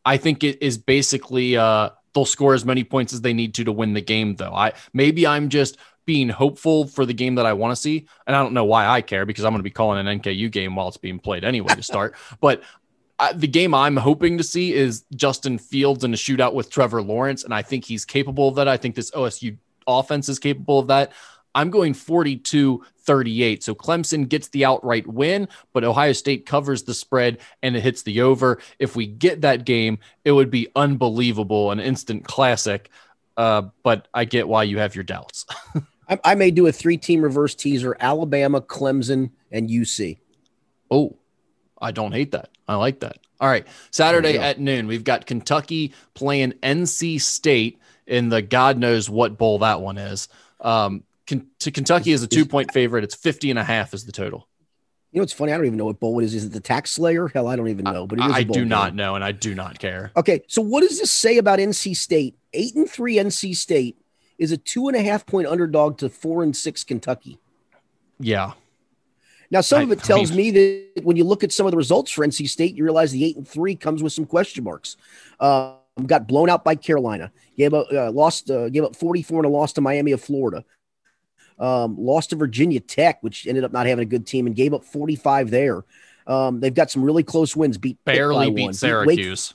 [0.05, 3.65] I think it is basically uh, they'll score as many points as they need to
[3.65, 4.53] to win the game, though.
[4.53, 8.37] I maybe I'm just being hopeful for the game that I want to see, and
[8.37, 10.77] I don't know why I care because I'm going to be calling an NKU game
[10.77, 12.15] while it's being played anyway to start.
[12.41, 12.63] but
[13.19, 17.01] I, the game I'm hoping to see is Justin Fields in a shootout with Trevor
[17.01, 18.69] Lawrence, and I think he's capable of that.
[18.69, 19.57] I think this OSU
[19.87, 21.13] offense is capable of that.
[21.59, 23.65] I'm going 42 38.
[23.65, 28.03] So Clemson gets the outright win, but Ohio State covers the spread and it hits
[28.03, 28.61] the over.
[28.79, 32.91] If we get that game, it would be unbelievable, an instant classic.
[33.37, 35.47] Uh, but I get why you have your doubts.
[36.09, 40.19] I, I may do a three team reverse teaser Alabama, Clemson, and UC.
[40.93, 41.17] Oh,
[41.81, 42.51] I don't hate that.
[42.69, 43.19] I like that.
[43.41, 43.67] All right.
[43.91, 49.59] Saturday at noon, we've got Kentucky playing NC State in the God knows what bowl
[49.61, 50.29] that one is.
[50.61, 51.03] Um,
[51.59, 53.05] to Kentucky is a two point favorite.
[53.05, 54.49] It's 50 and a half is the total.
[55.13, 55.53] You know, it's funny.
[55.53, 56.35] I don't even know what bowl it is.
[56.35, 57.29] Is it the Tax Slayer?
[57.29, 58.07] Hell, I don't even know.
[58.07, 60.13] But I do not know, and I do not care.
[60.17, 62.37] Okay, so what does this say about NC State?
[62.53, 63.97] Eight and three NC State
[64.37, 67.39] is a two and a half point underdog to four and six Kentucky.
[68.21, 68.53] Yeah.
[69.51, 71.65] Now, some I, of it tells I mean, me that when you look at some
[71.65, 74.27] of the results for NC State, you realize the eight and three comes with some
[74.27, 74.99] question marks.
[75.41, 77.33] Uh, got blown out by Carolina.
[77.57, 80.65] Gave up, uh, lost, uh, gave up 44 and a loss to Miami of Florida
[81.59, 84.75] Um, lost to Virginia Tech, which ended up not having a good team, and gave
[84.75, 85.85] up 45 there.
[86.27, 87.79] Um, they've got some really close wins.
[87.79, 88.73] Beat barely beat one.
[88.75, 89.55] Syracuse.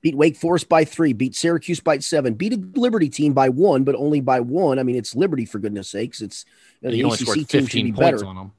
[0.00, 1.12] Beat Wake, beat Wake, Forest by three.
[1.12, 2.34] Beat Syracuse by seven.
[2.34, 4.78] Beat a Liberty team by one, but only by one.
[4.78, 6.22] I mean, it's Liberty for goodness sakes.
[6.22, 6.44] It's
[6.80, 8.24] you know, the only ACC team should be better.
[8.24, 8.52] On them.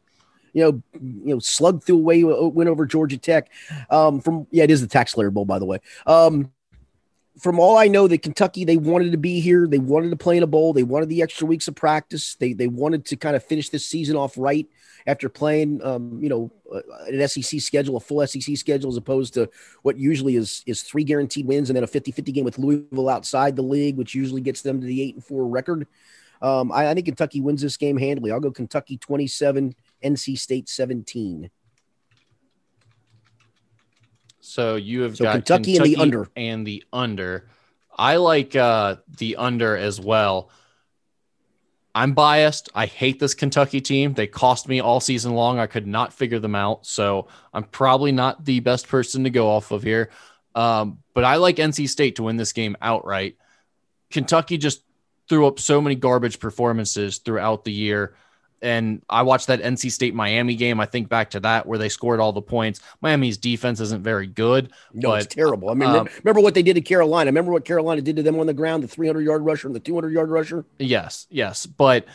[0.51, 3.49] You know, you know, slugged through away win over Georgia Tech.
[3.89, 5.79] Um, from yeah, it is the TaxSlayer Bowl, by the way.
[6.05, 6.51] Um,
[7.39, 9.67] from all I know, that Kentucky they wanted to be here.
[9.67, 10.73] They wanted to play in a bowl.
[10.73, 12.35] They wanted the extra weeks of practice.
[12.35, 14.67] They they wanted to kind of finish this season off right
[15.05, 19.33] after playing, um, you know, uh, an SEC schedule, a full SEC schedule, as opposed
[19.33, 19.49] to
[19.81, 23.55] what usually is is three guaranteed wins and then a 50-50 game with Louisville outside
[23.55, 25.87] the league, which usually gets them to the eight and four record.
[26.41, 28.31] Um, I, I think Kentucky wins this game handily.
[28.31, 29.73] I'll go Kentucky 27,
[30.03, 31.49] NC State 17.
[34.43, 37.47] So you have so got Kentucky, Kentucky, and the under and the under.
[37.97, 40.49] I like uh, the under as well.
[41.95, 42.69] I'm biased.
[42.75, 44.13] I hate this Kentucky team.
[44.13, 45.59] They cost me all season long.
[45.59, 46.85] I could not figure them out.
[46.85, 50.09] So I'm probably not the best person to go off of here.
[50.55, 53.37] Um, but I like NC State to win this game outright.
[54.11, 54.83] Kentucky just
[55.29, 58.15] threw up so many garbage performances throughout the year
[58.63, 60.79] and I watched that NC State Miami game.
[60.79, 62.79] I think back to that where they scored all the points.
[63.01, 64.71] Miami's defense isn't very good.
[64.93, 65.69] No, but, it's terrible.
[65.69, 67.27] I mean, um, remember what they did to Carolina.
[67.27, 69.81] Remember what Carolina did to them on the ground, the 300 yard rusher and the
[69.81, 70.65] 200 yard rusher?
[70.79, 71.65] Yes, yes.
[71.65, 72.05] But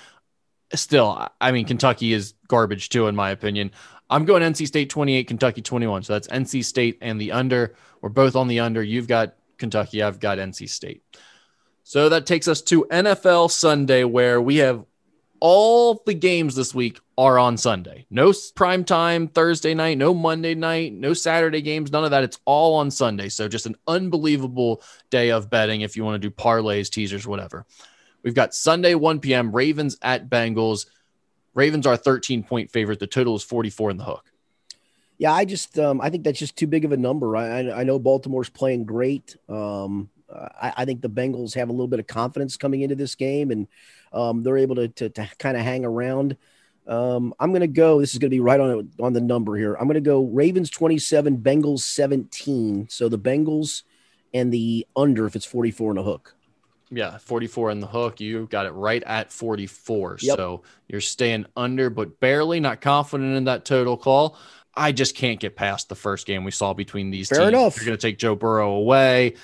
[0.74, 3.70] still, I mean, Kentucky is garbage too, in my opinion.
[4.10, 6.04] I'm going NC State 28, Kentucky 21.
[6.04, 7.74] So that's NC State and the under.
[8.00, 8.82] We're both on the under.
[8.82, 11.02] You've got Kentucky, I've got NC State.
[11.82, 14.84] So that takes us to NFL Sunday, where we have
[15.40, 18.06] all the games this week are on Sunday.
[18.10, 22.24] No prime time Thursday night, no Monday night, no Saturday games, none of that.
[22.24, 23.28] It's all on Sunday.
[23.28, 27.66] So just an unbelievable day of betting if you want to do parlays, teasers, whatever.
[28.22, 29.54] We've got Sunday 1 p.m.
[29.54, 30.86] Ravens at Bengals.
[31.54, 32.98] Ravens are 13 point favorite.
[32.98, 34.24] The total is 44 in the hook.
[35.18, 37.36] Yeah, I just um, I think that's just too big of a number.
[37.36, 39.36] I, I know Baltimore's playing great.
[39.48, 43.14] Um, I, I think the Bengals have a little bit of confidence coming into this
[43.14, 43.66] game and
[44.12, 46.36] um, they're able to, to, to kind of hang around.
[46.86, 48.00] Um, I'm going to go.
[48.00, 49.74] This is going to be right on on the number here.
[49.74, 52.88] I'm going to go Ravens 27, Bengals 17.
[52.88, 53.82] So the Bengals
[54.32, 56.34] and the under if it's 44 and a hook.
[56.90, 58.20] Yeah, 44 in the hook.
[58.20, 60.18] You got it right at 44.
[60.22, 60.36] Yep.
[60.36, 62.60] So you're staying under, but barely.
[62.60, 64.38] Not confident in that total call.
[64.74, 67.48] I just can't get past the first game we saw between these Fair teams.
[67.48, 67.76] enough.
[67.76, 69.34] You're going to take Joe Burrow away.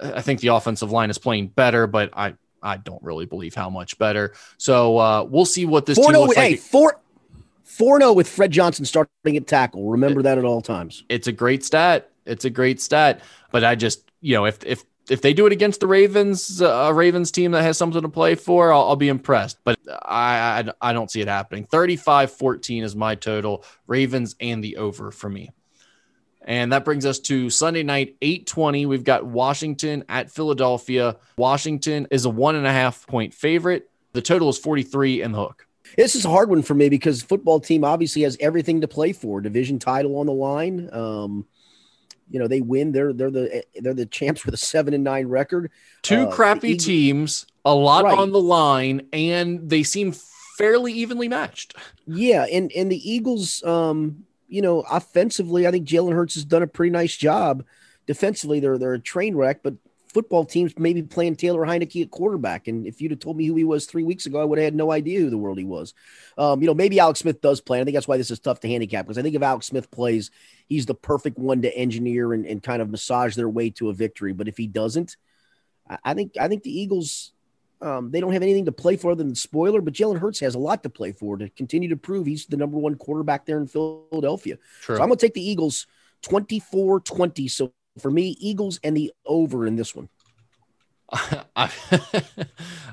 [0.00, 2.34] I think the offensive line is playing better, but I
[2.64, 4.34] I don't really believe how much better.
[4.56, 6.60] So uh, we'll see what this 4 team looks hey, like.
[6.60, 7.00] Four,
[7.64, 9.90] 4 0 with Fred Johnson starting at tackle.
[9.90, 11.04] Remember it, that at all times.
[11.08, 12.10] It's a great stat.
[12.24, 13.20] It's a great stat.
[13.52, 16.68] But I just, you know, if, if, if they do it against the Ravens, uh,
[16.68, 19.58] a Ravens team that has something to play for, I'll, I'll be impressed.
[19.62, 21.66] But I, I, I don't see it happening.
[21.66, 23.64] 35 14 is my total.
[23.86, 25.50] Ravens and the over for me.
[26.44, 28.86] And that brings us to Sunday night, 820.
[28.86, 31.16] We've got Washington at Philadelphia.
[31.36, 33.90] Washington is a one and a half point favorite.
[34.12, 35.66] The total is 43 and the hook.
[35.96, 39.12] This is a hard one for me because football team obviously has everything to play
[39.12, 39.40] for.
[39.40, 40.88] Division title on the line.
[40.92, 41.46] Um,
[42.30, 42.92] you know, they win.
[42.92, 45.70] They're they're the they're the champs with a seven and nine record.
[46.02, 48.18] Two uh, crappy Eagles, teams, a lot right.
[48.18, 50.12] on the line, and they seem
[50.56, 51.76] fairly evenly matched.
[52.06, 54.24] Yeah, and and the Eagles, um,
[54.54, 57.64] you know, offensively, I think Jalen Hurts has done a pretty nice job.
[58.06, 59.74] Defensively, they're they're a train wreck, but
[60.06, 62.68] football teams maybe playing Taylor Heinicke at quarterback.
[62.68, 64.64] And if you'd have told me who he was three weeks ago, I would have
[64.66, 65.92] had no idea who the world he was.
[66.38, 67.80] Um, you know, maybe Alex Smith does play.
[67.80, 69.90] I think that's why this is tough to handicap because I think if Alex Smith
[69.90, 70.30] plays,
[70.68, 73.92] he's the perfect one to engineer and, and kind of massage their way to a
[73.92, 74.32] victory.
[74.32, 75.16] But if he doesn't,
[76.04, 77.33] I think I think the Eagles
[77.84, 80.54] um, they don't have anything to play for other than spoiler, but Jalen Hurts has
[80.54, 83.58] a lot to play for to continue to prove he's the number one quarterback there
[83.58, 84.56] in Philadelphia.
[84.80, 84.96] True.
[84.96, 85.86] So I'm going to take the Eagles
[86.22, 87.48] 24 20.
[87.48, 90.08] So for me, Eagles and the over in this one.
[91.54, 91.70] I,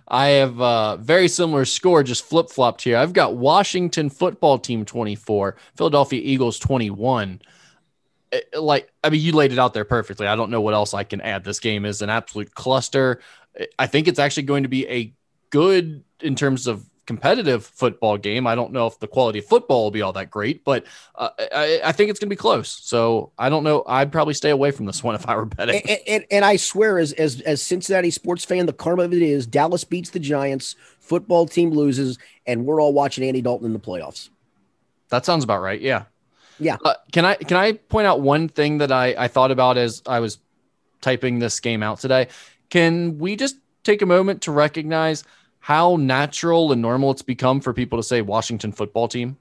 [0.07, 2.97] I have a very similar score, just flip flopped here.
[2.97, 7.41] I've got Washington football team 24, Philadelphia Eagles 21.
[8.33, 10.27] It, like, I mean, you laid it out there perfectly.
[10.27, 11.45] I don't know what else I can add.
[11.45, 13.21] This game is an absolute cluster.
[13.77, 15.13] I think it's actually going to be a
[15.49, 18.47] good in terms of competitive football game.
[18.47, 20.85] I don't know if the quality of football will be all that great, but
[21.15, 22.69] uh, I, I, think it's going to be close.
[22.69, 23.83] So I don't know.
[23.85, 25.81] I'd probably stay away from this one if I were betting.
[25.89, 29.21] And, and, and, I swear, as, as as Cincinnati sports fan, the karma of it
[29.21, 33.73] is Dallas beats the Giants, football team loses, and we're all watching Andy Dalton in
[33.73, 34.29] the playoffs.
[35.09, 35.81] That sounds about right.
[35.81, 36.03] Yeah.
[36.59, 36.77] Yeah.
[36.85, 40.01] Uh, can I can I point out one thing that I I thought about as
[40.05, 40.37] I was
[41.01, 42.29] typing this game out today?
[42.71, 45.23] Can we just take a moment to recognize
[45.59, 49.37] how natural and normal it's become for people to say Washington football team?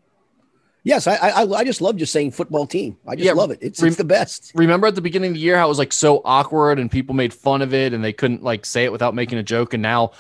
[0.82, 2.96] Yes, I, I I just love just saying football team.
[3.06, 3.58] I just yeah, love it.
[3.60, 4.52] It's, it's the best.
[4.54, 7.14] Remember at the beginning of the year how it was like so awkward and people
[7.14, 9.74] made fun of it and they couldn't like say it without making a joke.
[9.74, 10.12] And now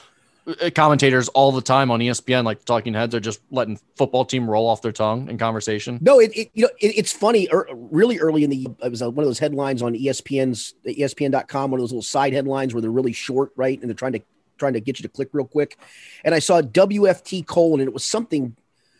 [0.74, 4.66] commentators all the time on ESPN, like talking heads, are just letting football team roll
[4.66, 5.98] off their tongue in conversation.
[6.00, 7.48] No, it, it you know it, it's funny.
[7.52, 11.80] Er, really early in the it was one of those headlines on ESPN's ESPN.com, one
[11.80, 14.22] of those little side headlines where they're really short, right, and they're trying to
[14.58, 15.78] trying to get you to click real quick.
[16.24, 18.56] And I saw WFT colon, and it was something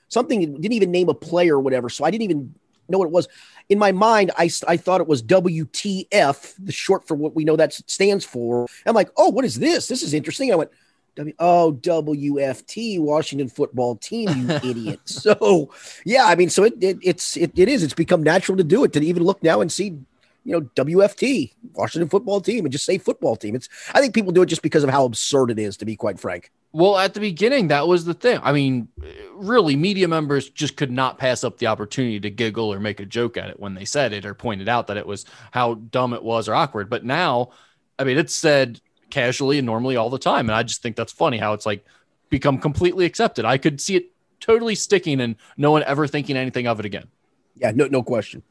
[0.08, 1.88] something didn't even name a player or whatever.
[1.88, 2.54] So I didn't even
[2.90, 3.28] know what it was.
[3.68, 7.56] In my mind, I, I thought it was WTF, the short for what we know
[7.56, 8.66] that stands for.
[8.84, 9.86] I'm like, oh, what is this?
[9.86, 10.52] This is interesting.
[10.52, 10.70] I went,
[11.16, 15.00] W oh WFT Washington football team, you idiot.
[15.04, 15.70] So
[16.04, 17.82] yeah, I mean, so it, it it's it, it is.
[17.82, 19.98] It's become natural to do it to even look now and see,
[20.44, 23.54] you know, WFT Washington football team and just say football team.
[23.54, 25.96] It's I think people do it just because of how absurd it is, to be
[25.96, 26.50] quite frank.
[26.72, 28.38] Well, at the beginning, that was the thing.
[28.42, 28.86] I mean,
[29.34, 33.06] really, media members just could not pass up the opportunity to giggle or make a
[33.06, 36.14] joke at it when they said it or pointed out that it was how dumb
[36.14, 36.88] it was or awkward.
[36.88, 37.50] But now,
[37.98, 38.80] I mean, it's said
[39.10, 40.48] casually and normally all the time.
[40.48, 41.84] And I just think that's funny how it's like
[42.28, 43.44] become completely accepted.
[43.44, 47.08] I could see it totally sticking and no one ever thinking anything of it again.
[47.56, 48.42] Yeah, no, no question.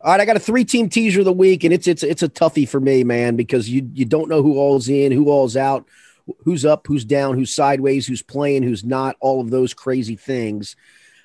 [0.00, 2.28] All right, I got a three-team teaser of the week, and it's it's it's a
[2.28, 5.86] toughie for me, man, because you you don't know who all's in, who all's out
[6.44, 10.76] who's up, who's down, who's sideways, who's playing, who's not, all of those crazy things.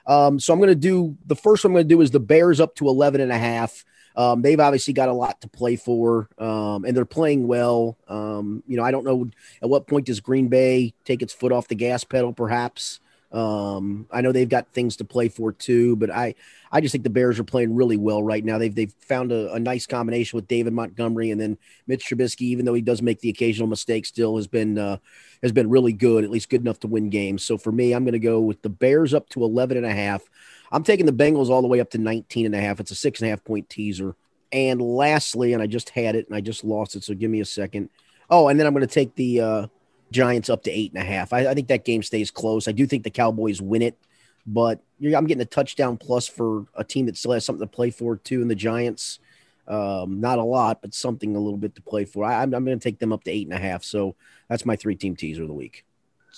[0.05, 2.20] Um, so I'm going to do the first one I'm going to do is the
[2.20, 3.86] Bears up to 11 and a half.
[4.20, 7.97] Um, they've obviously got a lot to play for, um, and they're playing well.
[8.09, 9.30] Um, you know, I don't know
[9.61, 12.99] at what point does Green Bay take its foot off the gas pedal, perhaps.
[13.32, 16.36] Um, I know they've got things to play for too, but I,
[16.70, 18.57] I just think the Bears are playing really well right now.
[18.57, 21.57] They've they've found a, a, nice combination with David Montgomery and then
[21.88, 22.41] Mitch Trubisky.
[22.41, 24.97] Even though he does make the occasional mistake, still has been uh,
[25.43, 27.43] has been really good, at least good enough to win games.
[27.43, 29.93] So for me, I'm going to go with the Bears up to 11 and a
[29.93, 30.24] half.
[30.72, 32.80] I'm taking the Bengals all the way up to 19 and a half.
[32.80, 34.15] It's a six and a half point teaser.
[34.51, 37.39] And lastly, and I just had it and I just lost it, so give me
[37.39, 37.89] a second.
[38.30, 39.67] Oh, and then I'm going to take the uh,
[40.11, 41.34] Giants up to eight and a half.
[41.34, 42.67] I, I, think that game stays close.
[42.67, 43.97] I do think the Cowboys win it,
[44.45, 47.91] but I'm getting a touchdown plus for a team that still has something to play
[47.91, 48.41] for too.
[48.41, 49.20] And the Giants,
[49.67, 52.26] um, not a lot, but something a little bit to play for.
[52.26, 53.84] I, am going to take them up to eight and a half.
[53.84, 54.15] So
[54.47, 55.86] that's my three team teaser of the week.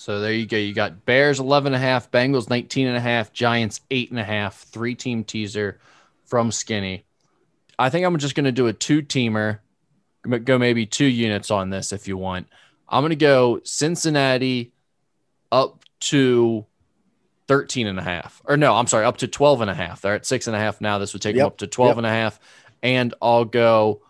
[0.02, 0.56] So there you go.
[0.56, 4.18] You got Bears 11 and a half, Bengals 19 and a half, Giants eight and
[4.18, 5.78] a half, three team teaser
[6.24, 7.04] from Skinny.
[7.78, 9.60] I think I'm just going to do a two teamer,
[10.42, 12.48] go maybe two units on this if you want.
[12.88, 14.72] I'm going to go Cincinnati
[15.52, 16.66] up to
[17.46, 18.42] 13 and a half.
[18.44, 20.00] Or no, I'm sorry, up to 12 and a half.
[20.00, 20.98] They're at six and a half now.
[20.98, 21.42] This would take yep.
[21.42, 21.96] them up to 12 yep.
[21.98, 22.40] and a half.
[22.82, 24.02] And I'll go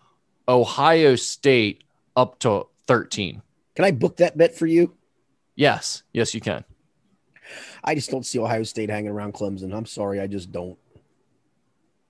[0.47, 1.83] Ohio State
[2.15, 3.43] up to 13.
[3.75, 4.95] Can I book that bet for you?
[5.55, 6.03] Yes.
[6.13, 6.63] Yes, you can.
[7.83, 9.75] I just don't see Ohio State hanging around Clemson.
[9.75, 10.19] I'm sorry.
[10.19, 10.77] I just don't.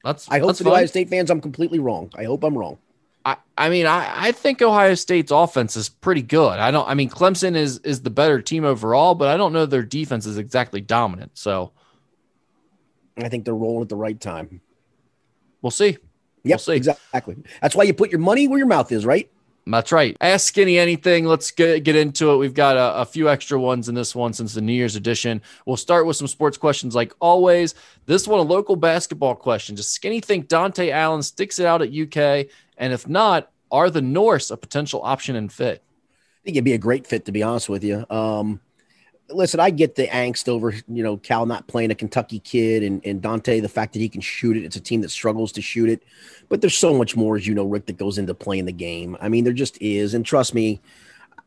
[0.03, 2.11] That's I hope that's for the Ohio State fans, I'm completely wrong.
[2.15, 2.77] I hope I'm wrong.
[3.25, 6.59] I, I mean, I, I think Ohio State's offense is pretty good.
[6.59, 9.65] I don't, I mean, Clemson is, is the better team overall, but I don't know
[9.65, 11.31] their defense is exactly dominant.
[11.35, 11.71] So
[13.17, 14.59] I think they're rolling at the right time.
[15.61, 15.97] We'll see.
[16.43, 16.73] Yep, we'll see.
[16.73, 17.37] exactly.
[17.61, 19.31] That's why you put your money where your mouth is, right?
[19.65, 20.17] That's right.
[20.19, 21.25] Ask Skinny anything.
[21.25, 22.37] Let's get, get into it.
[22.37, 25.41] We've got a, a, few extra ones in this one since the New Year's edition.
[25.65, 27.73] We'll start with some sports questions like always.
[28.05, 29.75] This one, a local basketball question.
[29.75, 32.47] Does Skinny think Dontaie Allen sticks it out at UK?
[32.77, 35.81] And if not, are the Norse a potential option and fit?
[35.81, 38.05] I think it'd be a great fit, to be honest with you.
[38.09, 38.59] Um,
[39.29, 43.05] listen, I get the angst over, you know, Cal not playing a Kentucky kid and,
[43.05, 44.63] and Dontaie, the fact that he can shoot it.
[44.63, 46.03] It's a team that struggles to shoot it.
[46.49, 49.17] But there's so much more, as you know, Rick, that goes into playing the game.
[49.21, 50.13] I mean, there just is.
[50.13, 50.81] And trust me,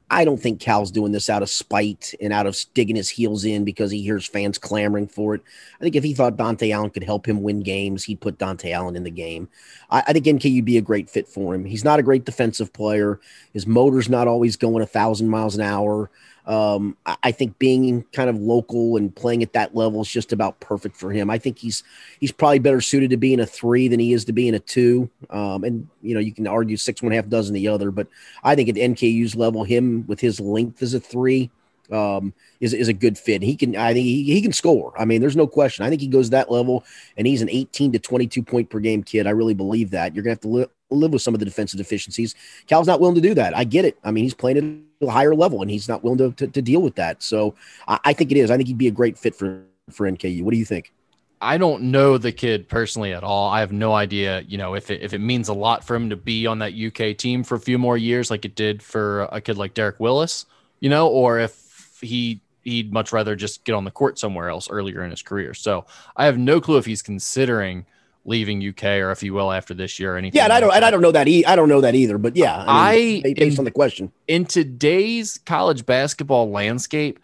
[0.08, 3.44] I don't think Cal's doing this out of spite and out of digging his heels
[3.44, 5.42] in because he hears fans clamoring for it.
[5.80, 8.72] I think if he thought Dontaie Allen could help him win games, he'd put Dontaie
[8.72, 9.48] Allen in the game.
[9.90, 11.64] I, I think NKU would be a great fit for him.
[11.64, 13.20] He's not a great defensive player.
[13.52, 16.08] His motor's not always going a thousand miles an hour.
[16.46, 20.60] Um, I think being kind of local and playing at that level is just about
[20.60, 21.28] perfect for him.
[21.28, 21.82] I think he's
[22.20, 25.10] he's probably better suited to being a three than he is to being a two.
[25.30, 28.06] Um, and you know you can argue six one half dozen the other, but
[28.44, 31.50] I think at NKU's level, him with his length as a three
[31.90, 33.42] um, is is a good fit.
[33.42, 34.92] He can I think he, he can score.
[34.98, 35.84] I mean, there's no question.
[35.84, 36.84] I think he goes that level,
[37.16, 39.26] and he's an 18 to 22 point per game kid.
[39.26, 40.14] I really believe that.
[40.14, 42.34] You're gonna have to li- live with some of the defensive deficiencies.
[42.66, 43.56] Cal's not willing to do that.
[43.56, 43.98] I get it.
[44.04, 46.62] I mean, he's playing at a higher level, and he's not willing to to, to
[46.62, 47.22] deal with that.
[47.22, 47.54] So
[47.88, 48.50] I, I think it is.
[48.50, 50.42] I think he'd be a great fit for for NKU.
[50.42, 50.92] What do you think?
[51.40, 53.50] I don't know the kid personally at all.
[53.50, 56.10] I have no idea, you know, if it if it means a lot for him
[56.10, 59.22] to be on that UK team for a few more years, like it did for
[59.32, 60.46] a kid like Derek Willis,
[60.80, 64.68] you know, or if he he'd much rather just get on the court somewhere else
[64.70, 65.54] earlier in his career.
[65.54, 65.84] So
[66.16, 67.86] I have no clue if he's considering
[68.26, 70.36] leaving UK or if he will after this year or anything.
[70.36, 71.94] Yeah, and I don't like and I don't know that e- I don't know that
[71.94, 72.18] either.
[72.18, 77.18] But yeah, I, mean, I- based in- on the question, in today's college basketball landscape,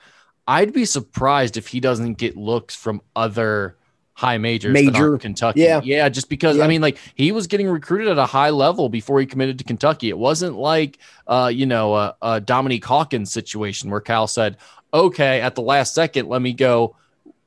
[0.47, 3.77] I'd be surprised if he doesn't get looks from other
[4.15, 5.61] high majors, that Major, aren't Kentucky.
[5.61, 5.81] yeah.
[5.83, 6.65] yeah, just because Yeah.
[6.65, 9.65] I mean, like he was getting recruited at a high level before he committed to
[9.65, 10.09] Kentucky.
[10.11, 14.59] It wasn't like, uh, you know, a, a Dominique Hawkins situation where Cal said,
[14.93, 16.95] "Okay, at the last second, let me go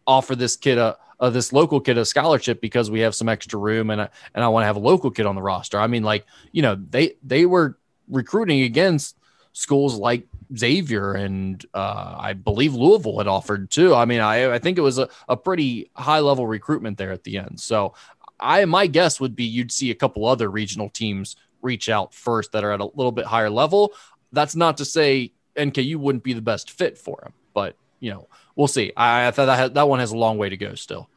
[0.08, 3.58] offer this kid a." Uh, this local kid a scholarship because we have some extra
[3.58, 5.80] room and I, and I want to have a local kid on the roster.
[5.80, 7.78] I mean, like you know, they they were
[8.10, 9.18] recruiting against
[9.54, 13.96] schools like Xavier and uh, I believe Louisville had offered too.
[13.96, 17.24] I mean, I, I think it was a, a pretty high level recruitment there at
[17.24, 17.60] the end.
[17.60, 17.94] So
[18.40, 22.52] I my guess would be you'd see a couple other regional teams reach out first
[22.52, 23.94] that are at a little bit higher level.
[24.32, 28.28] That's not to say NKU wouldn't be the best fit for him, but you know,
[28.56, 28.92] we'll see.
[28.96, 31.10] I, I thought that that one has a long way to go still.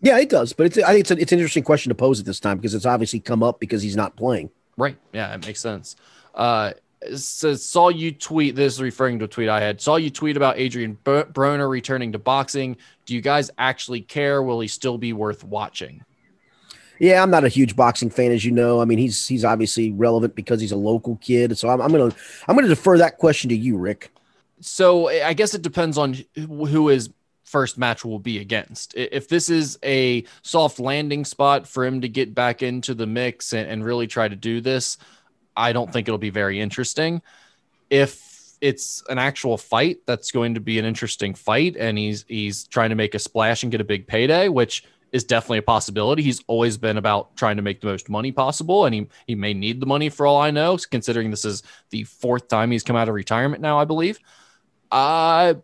[0.00, 0.52] yeah, it does.
[0.52, 2.58] But it's I think it's, a, it's an interesting question to pose at this time
[2.58, 4.50] because it's obviously come up because he's not playing.
[4.76, 4.96] Right.
[5.12, 5.96] Yeah, it makes sense.
[6.34, 6.72] Uh,
[7.14, 8.56] says saw you tweet.
[8.56, 9.80] This is referring to a tweet I had.
[9.80, 12.76] Saw you tweet about Adrian Bro- Broner returning to boxing.
[13.06, 14.42] Do you guys actually care?
[14.42, 16.02] Will he still be worth watching?
[16.98, 18.80] Yeah, I'm not a huge boxing fan, as you know.
[18.80, 21.58] I mean, he's he's obviously relevant because he's a local kid.
[21.58, 22.14] So I'm, I'm gonna
[22.48, 24.10] I'm gonna defer that question to you, Rick.
[24.64, 27.10] So I guess it depends on who his
[27.44, 28.94] first match will be against.
[28.96, 33.52] If this is a soft landing spot for him to get back into the mix
[33.52, 34.96] and, and really try to do this,
[35.56, 37.20] I don't think it'll be very interesting.
[37.90, 42.64] If it's an actual fight, that's going to be an interesting fight, and he's he's
[42.64, 46.22] trying to make a splash and get a big payday, which is definitely a possibility.
[46.22, 49.52] He's always been about trying to make the most money possible, and he he may
[49.52, 52.96] need the money for all I know, considering this is the fourth time he's come
[52.96, 54.18] out of retirement now, I believe.
[54.90, 55.54] Uh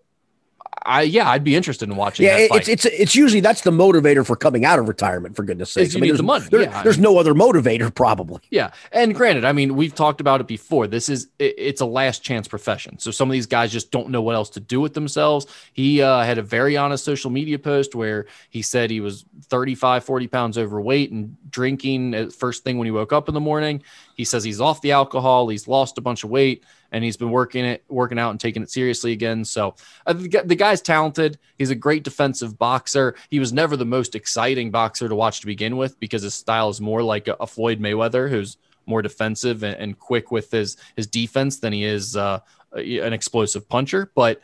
[0.82, 2.24] I yeah, I'd be interested in watching.
[2.24, 2.68] Yeah, that fight.
[2.68, 5.36] it's it's it's usually that's the motivator for coming out of retirement.
[5.36, 6.46] For goodness' sake, you need there's, the money.
[6.50, 8.40] there- Yeah, I there's mean- no other motivator, probably.
[8.50, 10.86] Yeah, and granted, I mean, we've talked about it before.
[10.86, 12.98] This is it, it's a last chance profession.
[12.98, 15.46] So some of these guys just don't know what else to do with themselves.
[15.74, 20.02] He uh, had a very honest social media post where he said he was 35,
[20.02, 23.82] 40 pounds overweight and drinking first thing when he woke up in the morning.
[24.14, 27.30] He says he's off the alcohol, he's lost a bunch of weight, and he's been
[27.30, 29.44] working it, working out and taking it seriously again.
[29.44, 29.74] So
[30.06, 31.38] uh, the, the guy's talented.
[31.58, 33.14] He's a great defensive boxer.
[33.30, 36.68] He was never the most exciting boxer to watch to begin with because his style
[36.68, 40.76] is more like a, a Floyd Mayweather, who's more defensive and, and quick with his
[40.96, 42.40] his defense than he is uh,
[42.72, 44.10] an explosive puncher.
[44.14, 44.40] But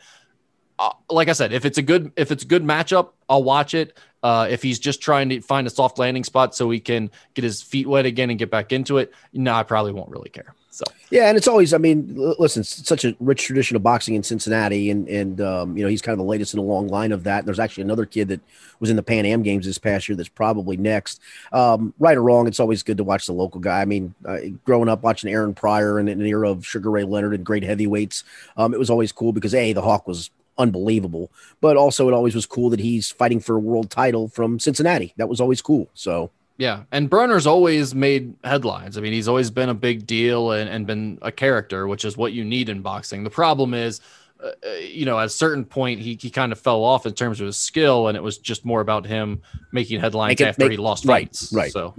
[0.79, 3.73] uh, like I said, if it's a good if it's a good matchup, I'll watch
[3.73, 3.97] it.
[4.27, 7.45] Uh, if he's just trying to find a soft landing spot so he can get
[7.45, 10.53] his feet wet again and get back into it, no, I probably won't really care.
[10.69, 11.73] So Yeah, and it's always.
[11.73, 15.83] I mean, listen, such a rich tradition of boxing in Cincinnati, and and um, you
[15.83, 17.45] know he's kind of the latest in a long line of that.
[17.45, 18.41] There's actually another kid that
[18.81, 21.21] was in the Pan Am Games this past year that's probably next.
[21.53, 23.79] Um, right or wrong, it's always good to watch the local guy.
[23.79, 27.05] I mean, uh, growing up watching Aaron Pryor and in an era of Sugar Ray
[27.05, 28.25] Leonard and great heavyweights,
[28.57, 31.31] um, it was always cool because a the Hawk was unbelievable,
[31.61, 35.13] but also it always was cool that he's fighting for a world title from Cincinnati.
[35.17, 35.87] That was always cool.
[35.93, 38.97] So Yeah, and Broner's always made headlines.
[38.97, 42.17] I mean, he's always been a big deal and, and been a character, which is
[42.17, 43.23] what you need in boxing.
[43.23, 44.01] The problem is,
[44.43, 47.13] uh, uh, you know, at a certain point, he, he kind of fell off in
[47.13, 49.41] terms of his skill, and it was just more about him
[49.71, 51.51] making headlines Make it- after make- he lost right, fights.
[51.53, 51.71] right.
[51.71, 51.93] So,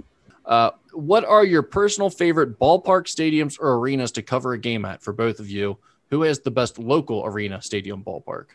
[0.45, 5.01] uh, what are your personal favorite ballpark stadiums or arenas to cover a game at
[5.01, 5.77] for both of you?
[6.09, 8.45] Who has the best local arena, stadium, ballpark?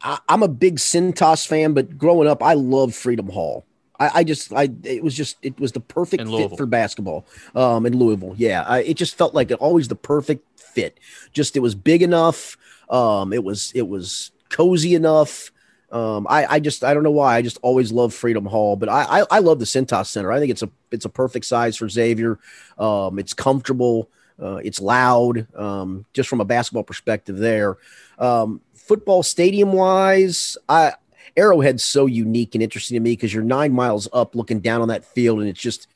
[0.00, 3.64] I, I'm a big Cintas fan, but growing up, I loved Freedom Hall.
[4.00, 7.26] I, I just, I, it was just, it was the perfect fit for basketball.
[7.54, 10.98] Um, in Louisville, yeah, I, it just felt like it always the perfect fit.
[11.32, 12.56] Just it was big enough.
[12.88, 15.52] Um, it was, it was cozy enough.
[15.92, 17.36] Um, I, I just, I don't know why.
[17.36, 20.32] I just always love Freedom Hall, but I, I, I love the Cintas Center.
[20.32, 22.38] I think it's a, it's a perfect size for Xavier.
[22.78, 24.08] Um, it's comfortable.
[24.40, 25.46] Uh, it's loud.
[25.56, 27.78] Um, just from a basketball perspective, there.
[28.18, 30.92] Um, football stadium wise, I
[31.36, 34.88] Arrowhead's so unique and interesting to me because you're nine miles up looking down on
[34.88, 35.88] that field, and it's just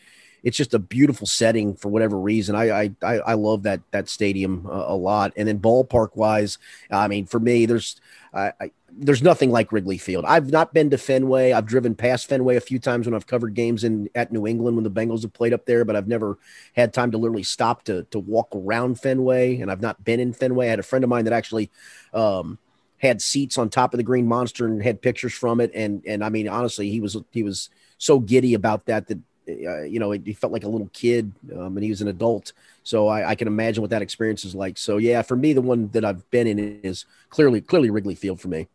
[0.47, 2.55] it's just a beautiful setting for whatever reason.
[2.55, 5.33] I I I, love that that stadium uh, a lot.
[5.37, 8.01] And then ballpark wise, I mean, for me, there's
[8.33, 10.25] I, I there's nothing like Wrigley Field.
[10.25, 11.51] I've not been to Fenway.
[11.51, 14.77] I've driven past Fenway a few times when I've covered games in at New England
[14.77, 16.39] when the Bengals have played up there, but I've never
[16.77, 19.61] had time to literally stop to to walk around Fenway.
[19.61, 20.69] And I've not been in Fenway.
[20.69, 21.73] I had a friend of mine that actually
[22.15, 22.61] um,
[22.99, 25.73] had seats on top of the Green Monster and had pictures from it.
[25.75, 27.69] And and I mean, honestly, he was he was
[27.99, 29.19] so giddy about that that
[29.49, 32.53] uh, you know he felt like a little kid, um, and he was an adult.
[32.83, 34.79] So I, I can imagine what that experience is like.
[34.79, 38.41] So yeah, for me, the one that I've been in is clearly clearly Wrigley Field
[38.41, 38.69] for me.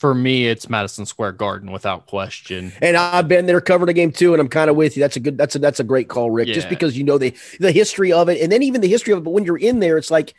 [0.00, 2.72] for me, it's Madison Square Garden without question.
[2.80, 5.02] And I've been there covering a game too, and I'm kind of with you.
[5.02, 5.36] That's a good.
[5.36, 6.48] That's a that's a great call, Rick.
[6.48, 6.54] Yeah.
[6.54, 9.18] Just because you know the the history of it, and then even the history of
[9.18, 9.24] it.
[9.24, 10.32] But when you're in there, it's like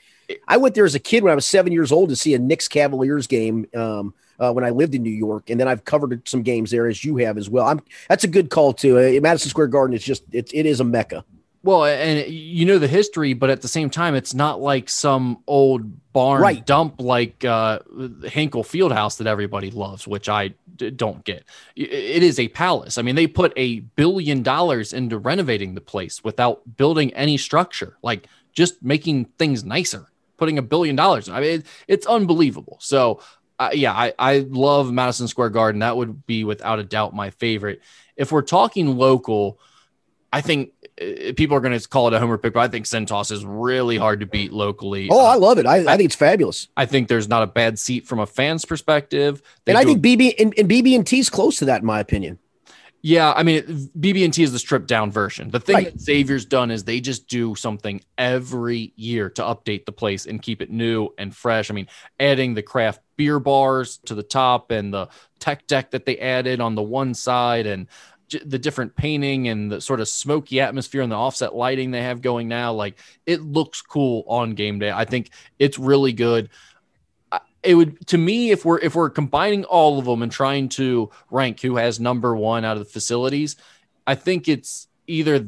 [0.48, 2.40] I went there as a kid when I was seven years old to see a
[2.40, 3.68] Knicks Cavaliers game.
[3.76, 6.88] Um, uh, when I lived in New York, and then I've covered some games there
[6.88, 7.68] as you have as well.
[7.68, 8.98] I'm that's a good call too.
[8.98, 11.24] Uh, Madison Square Garden is just it, it is a mecca.
[11.64, 15.44] Well, and you know the history, but at the same time, it's not like some
[15.46, 16.66] old barn Right.
[16.66, 17.80] dump like uh,
[18.24, 21.46] Hinkle Fieldhouse that everybody loves, which I d- don't get.
[21.76, 22.98] It is a palace.
[22.98, 27.96] I mean, they put a billion dollars into renovating the place without building any structure,
[28.02, 31.30] like just making things nicer, putting a billion dollars.
[31.30, 32.78] I mean, it, it's unbelievable.
[32.82, 33.22] So,
[33.62, 35.80] uh, yeah, I, I love Madison Square Garden.
[35.80, 37.82] That would be without a doubt my favorite.
[38.16, 39.60] If we're talking local,
[40.34, 42.86] I think uh, people are going to call it a homer pick, but I think
[42.86, 45.10] Cintas is really hard to beat locally.
[45.12, 45.66] Oh, I Uh, love it.
[45.66, 46.68] I, I think it's fabulous.
[46.76, 49.42] I think there's not a bad seat from a fan's perspective.
[49.66, 51.86] They and I think BB and, and BB and T is close to that in
[51.88, 52.40] my opinion.
[53.04, 53.64] Yeah, I mean,
[54.00, 55.50] BB&T is the stripped down version.
[55.50, 55.86] The thing Right.
[55.92, 60.40] that Xavier's done is they just do something every year to update the place and
[60.40, 61.72] keep it new and fresh.
[61.72, 61.88] I mean,
[62.20, 65.08] adding the craft beer bars to the top and the
[65.38, 67.86] tech deck that they added on the one side and
[68.44, 72.24] the different painting and the sort of smoky atmosphere and the offset lighting they have
[72.24, 72.74] going now.
[72.74, 72.98] Like
[73.28, 74.90] it looks cool on game day.
[74.90, 76.50] I think it's really good.
[77.62, 81.12] It would to me if we're if we're combining all of them and trying to
[81.30, 83.56] rank who has number one out of the facilities
[84.08, 85.46] i think it's either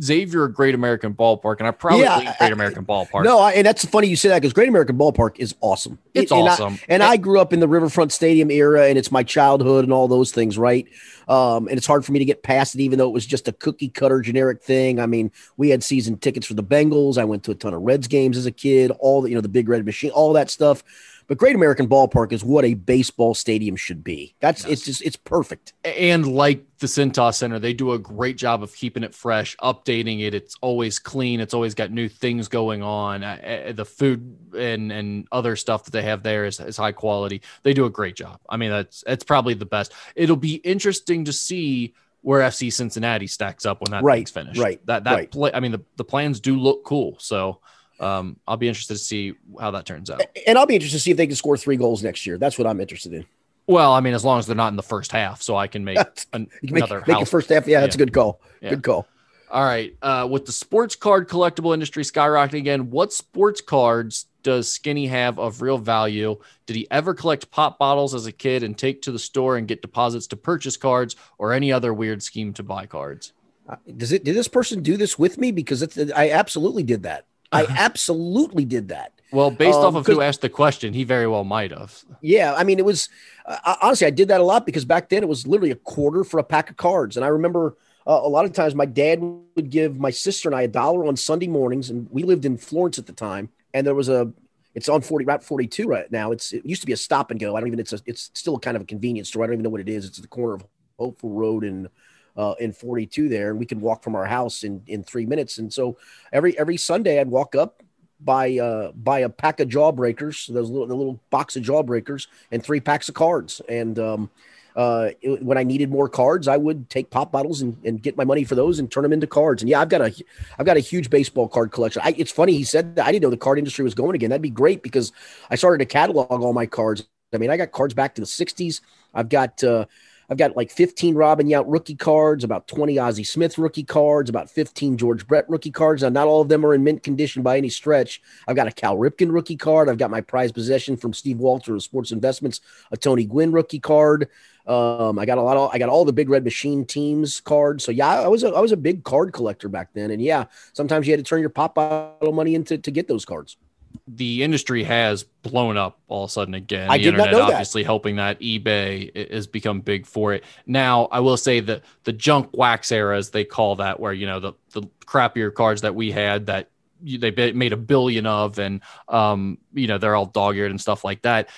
[0.00, 3.84] xavier great american ballpark and i probably Yeah, great american ballpark No, I, and that's
[3.84, 5.98] funny you say that because Great American Ballpark is awesome.
[6.14, 9.12] it's and I- awesome And I grew up in the Riverfront Stadium era, and it's
[9.12, 10.86] my childhood and all those things, right?
[11.28, 13.46] Um, and it's hard for me to get past it, even though it was just
[13.48, 14.98] a cookie cutter generic thing.
[15.00, 17.16] I mean, we had season tickets for the Bengals.
[17.18, 19.40] I went to a ton of Reds games as a kid, all the, you know,
[19.40, 20.82] the big red machine, all that stuff.
[21.26, 24.34] But Great American Ballpark is what a baseball stadium should be.
[24.40, 25.72] That's it's just it's perfect.
[25.84, 30.20] and like the Cintas Center, they do a great job of keeping it fresh, updating
[30.22, 30.34] it.
[30.34, 31.40] It's always clean.
[31.40, 33.20] It's always got new things going on.
[33.20, 37.42] The food and and other stuff that they have there is, is high quality.
[37.62, 38.38] They do a great job.
[38.48, 39.92] I mean, that's that's probably the best.
[40.16, 44.58] It'll be interesting to see where FC Cincinnati stacks up when that Right, thing's finished.
[44.60, 45.30] right, That that right.
[45.30, 45.50] play.
[45.52, 47.16] I mean, the the plans do look cool.
[47.18, 47.60] So.
[48.00, 50.22] Um, I'll be interested to see how that turns out.
[50.46, 52.38] And I'll be interested to see if they can score three goals next year.
[52.38, 53.24] That's what I'm interested in.
[53.66, 55.84] Well, I mean, as long as they're not in the first half, so I can
[55.84, 55.98] make
[56.32, 57.66] an, make, another make house first half.
[57.66, 58.02] Yeah, that's Yeah.
[58.02, 58.40] a good call.
[58.60, 58.70] Yeah.
[58.70, 59.06] Good call.
[59.50, 59.94] All right.
[60.02, 65.38] Uh, with the sports card collectible industry skyrocketing again, what sports cards does Skinny have
[65.38, 66.36] of real value?
[66.66, 69.66] Did he ever collect pop bottles as a kid and take to the store and
[69.68, 73.32] get deposits to purchase cards or any other weird scheme to buy cards?
[73.66, 74.24] Uh, Does it?
[74.24, 75.52] Did this person do this with me?
[75.52, 77.24] Because it's, I absolutely did that.
[77.54, 79.12] I absolutely did that.
[79.32, 82.04] Well, based Um, off of who asked the question, he very well might have.
[82.20, 83.08] Yeah, I mean, it was
[83.46, 86.24] uh, honestly I did that a lot because back then it was literally a quarter
[86.24, 87.76] for a pack of cards, and I remember
[88.06, 89.20] uh, a lot of times my dad
[89.56, 92.58] would give my sister and I a dollar on Sunday mornings, and we lived in
[92.58, 94.32] Florence at the time, and there was a.
[94.74, 96.32] It's on 40 Route 42 right now.
[96.32, 97.56] It's it used to be a stop and go.
[97.56, 97.78] I don't even.
[97.80, 98.00] It's a.
[98.06, 99.44] It's still kind of a convenience store.
[99.44, 100.04] I don't even know what it is.
[100.04, 100.64] It's at the corner of
[100.98, 101.88] Hopeful Road and
[102.36, 105.58] uh, in 42 there, and we could walk from our house in in three minutes.
[105.58, 105.96] And so
[106.32, 107.82] every every Sunday I'd walk up,
[108.20, 112.62] buy uh buy a pack of jawbreakers, those little the little box of jawbreakers, and
[112.62, 113.60] three packs of cards.
[113.68, 114.30] And um,
[114.76, 118.16] uh, it- when I needed more cards, I would take pop bottles and, and get
[118.16, 119.62] my money for those and turn them into cards.
[119.62, 120.12] And yeah, I've got a
[120.58, 122.02] I've got a huge baseball card collection.
[122.04, 124.30] I, it's funny he said that I didn't know the card industry was going again.
[124.30, 125.12] That'd be great because
[125.50, 127.04] I started to catalog all my cards.
[127.32, 128.80] I mean, I got cards back to the '60s.
[129.12, 129.86] I've got uh,
[130.30, 134.50] I've got like 15 Robin Yount rookie cards, about 20 Ozzie Smith rookie cards, about
[134.50, 136.02] 15 George Brett rookie cards.
[136.02, 138.22] Now, not all of them are in mint condition by any stretch.
[138.48, 139.88] I've got a Cal Ripken rookie card.
[139.88, 142.60] I've got my prized possession from Steve Walter of Sports Investments,
[142.90, 144.28] a Tony Gwynn rookie card.
[144.66, 147.84] Um, I got a lot of I got all the Big Red Machine teams cards.
[147.84, 150.10] So yeah, I was a I was a big card collector back then.
[150.10, 153.26] And yeah, sometimes you had to turn your pop bottle money into to get those
[153.26, 153.58] cards.
[154.06, 156.90] The industry has blown up all of a sudden again.
[156.90, 157.52] I the did not internet know that.
[157.54, 158.40] obviously helping that.
[158.40, 160.44] eBay has become big for it.
[160.66, 164.26] Now, I will say that the junk wax era, as they call that, where you
[164.26, 166.70] know the the crappier cards that we had that
[167.02, 171.04] you- they made a billion of, and um, you know they're all dog-eared and stuff
[171.04, 171.48] like that.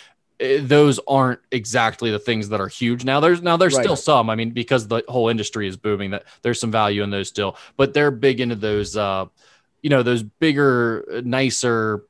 [0.40, 3.20] eh, Those aren't exactly the things that are huge now.
[3.20, 3.82] There's now there's Right.
[3.84, 4.28] still some.
[4.30, 7.56] I mean, because the whole industry is booming, that there's some value in those still,
[7.76, 8.96] but they're big into those.
[8.96, 9.26] Uh,
[9.82, 12.02] you know those bigger, nicer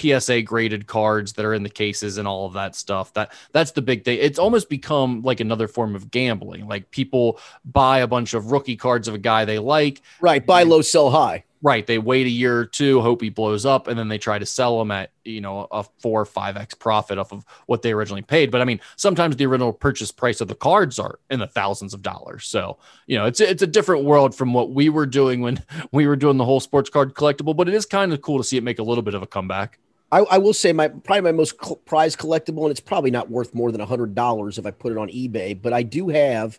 [0.00, 3.12] PSA graded cards that are in the cases and all of that stuff.
[3.14, 4.18] That that's the big thing.
[4.20, 6.66] It's almost become like another form of gambling.
[6.66, 10.02] Like people buy a bunch of rookie cards of a guy they like.
[10.20, 10.44] Right.
[10.44, 11.44] Buy low, sell high.
[11.60, 11.86] Right.
[11.86, 14.46] They wait a year or two, hope he blows up, and then they try to
[14.46, 17.92] sell him at, you know, a four or five X profit off of what they
[17.92, 18.52] originally paid.
[18.52, 21.94] But I mean, sometimes the original purchase price of the cards are in the thousands
[21.94, 22.46] of dollars.
[22.46, 26.06] So, you know, it's it's a different world from what we were doing when we
[26.06, 28.56] were doing the whole sports card collectible, but it is kind of cool to see
[28.56, 29.80] it make a little bit of a comeback.
[30.10, 33.54] I, I will say my probably my most prized collectible, and it's probably not worth
[33.54, 36.58] more than a hundred dollars if I put it on eBay, but I do have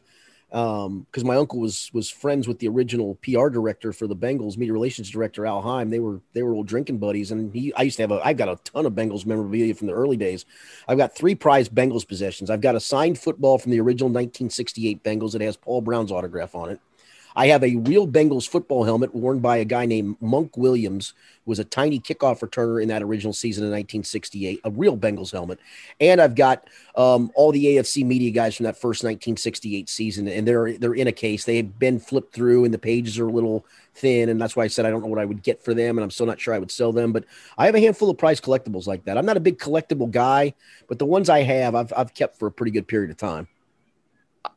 [0.52, 4.58] um because my uncle was was friends with the original PR director for the Bengals,
[4.58, 5.90] media relations director Al Heim.
[5.90, 8.38] They were they were old drinking buddies, and he I used to have a I've
[8.38, 10.46] got a ton of Bengals memorabilia from the early days.
[10.88, 12.50] I've got three prized Bengals possessions.
[12.50, 15.34] I've got a signed football from the original 1968 Bengals.
[15.34, 16.80] that has Paul Brown's autograph on it.
[17.40, 21.14] I have a real Bengals football helmet worn by a guy named Monk Williams,
[21.46, 25.32] who was a tiny kickoff returner in that original season in 1968, a real Bengals
[25.32, 25.58] helmet.
[26.02, 26.68] And I've got
[26.98, 31.08] um, all the AFC media guys from that first 1968 season, and they're they're in
[31.08, 31.46] a case.
[31.46, 33.66] They've been flipped through, and the pages are a little
[33.96, 35.98] thin, and that's why I said I don't know what I would get for them,
[35.98, 37.14] and I'm still not sure I would sell them.
[37.14, 37.24] But
[37.58, 39.18] I have a handful of prize collectibles like that.
[39.18, 40.56] I'm not a big collectible guy,
[40.90, 43.48] but the ones I have, I've I've kept for a pretty good period of time.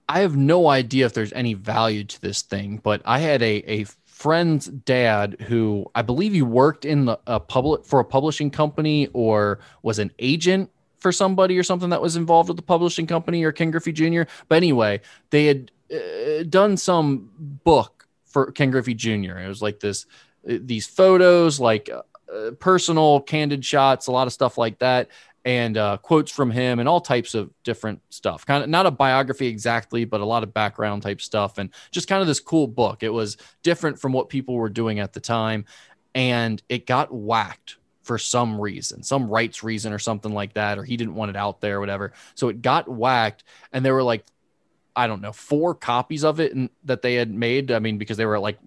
[0.08, 3.62] I have no idea if there's any value to this thing, but I had a
[3.70, 8.50] a friend's dad who I believe he worked in the a public for a publishing
[8.50, 10.70] company or was an agent
[11.00, 14.22] for somebody or something that was involved with the publishing company or Ken Griffey Jr.
[14.48, 17.30] But anyway, they had uh, done some
[17.64, 19.38] book for Ken Griffey Jr.
[19.38, 20.06] It was like this
[20.48, 25.08] uh, these photos, like uh, personal candid shots, a lot of stuff like that
[25.44, 28.46] and uh, quotes from him and all types of different stuff.
[28.46, 32.08] Kind of not a biography exactly, but a lot of background type stuff and just
[32.08, 33.02] kind of this cool book.
[33.02, 35.64] It was different from what people were doing at the time,
[36.14, 40.84] and it got whacked for some reason, some rights reason or something like that, or
[40.84, 42.12] he didn't want it out there or whatever.
[42.34, 44.24] So it got whacked, and there were like,
[44.94, 47.72] I don't know, four copies of it and, that they had made.
[47.72, 48.58] I mean, because they were like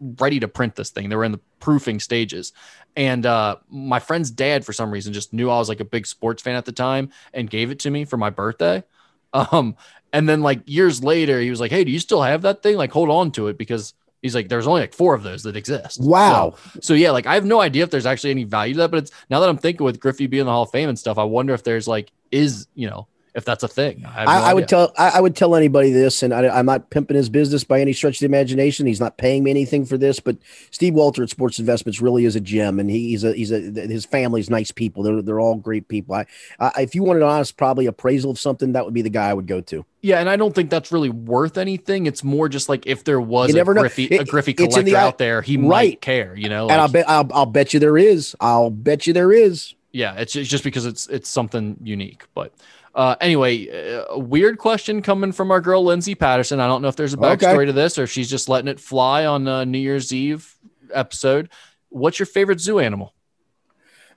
[0.00, 1.08] ready to print this thing.
[1.08, 2.52] They were in the proofing stages.
[2.96, 6.06] And uh, my friend's dad, for some reason, just knew I was like a big
[6.06, 8.82] sports fan at the time and gave it to me for my birthday.
[9.32, 9.76] Um,
[10.12, 12.76] and then like years later, he was like, "Hey, do you still have that thing?
[12.76, 15.56] Like, hold on to it because." He's like, there's only like four of those that
[15.56, 15.98] exist.
[15.98, 16.56] Wow.
[16.74, 18.90] So, so, yeah, like I have no idea if there's actually any value to that,
[18.90, 21.16] but it's now that I'm thinking with Griffey being the Hall of Fame and stuff,
[21.16, 24.04] I wonder if there's like is you know if that's a thing.
[24.06, 26.66] I, no I, I would tell I, I, would tell anybody this, and I, am
[26.66, 28.86] not pimping his business by any stretch of the imagination.
[28.86, 30.36] He's not paying me anything for this, but
[30.70, 33.60] Steve Walter at Sports Investments really is a gem, and he, he's a he's a
[33.60, 35.02] his family's nice people.
[35.02, 36.14] They're they're all great people.
[36.14, 36.26] I,
[36.58, 39.28] I if you wanted an honest, probably appraisal of something, that would be the guy
[39.28, 39.84] I would go to.
[40.02, 42.06] Yeah, and I don't think that's really worth anything.
[42.06, 45.18] It's more just like if there was a Griffey, it, a Griffey collector the, out
[45.18, 45.68] there, he right.
[45.68, 46.66] might care, you know.
[46.66, 48.34] Like, and I'll bet I'll, I'll bet you there is.
[48.40, 49.74] I'll bet you there is.
[49.92, 52.52] Yeah, it's just because it's it's something unique, but.
[52.94, 53.68] Uh, anyway,
[54.08, 56.58] a weird question coming from our girl Lindsay Patterson.
[56.58, 57.66] I don't know if there's a backstory okay.
[57.66, 60.56] to this or if she's just letting it fly on uh, New Year's Eve
[60.92, 61.50] episode.
[61.88, 63.14] What's your favorite zoo animal?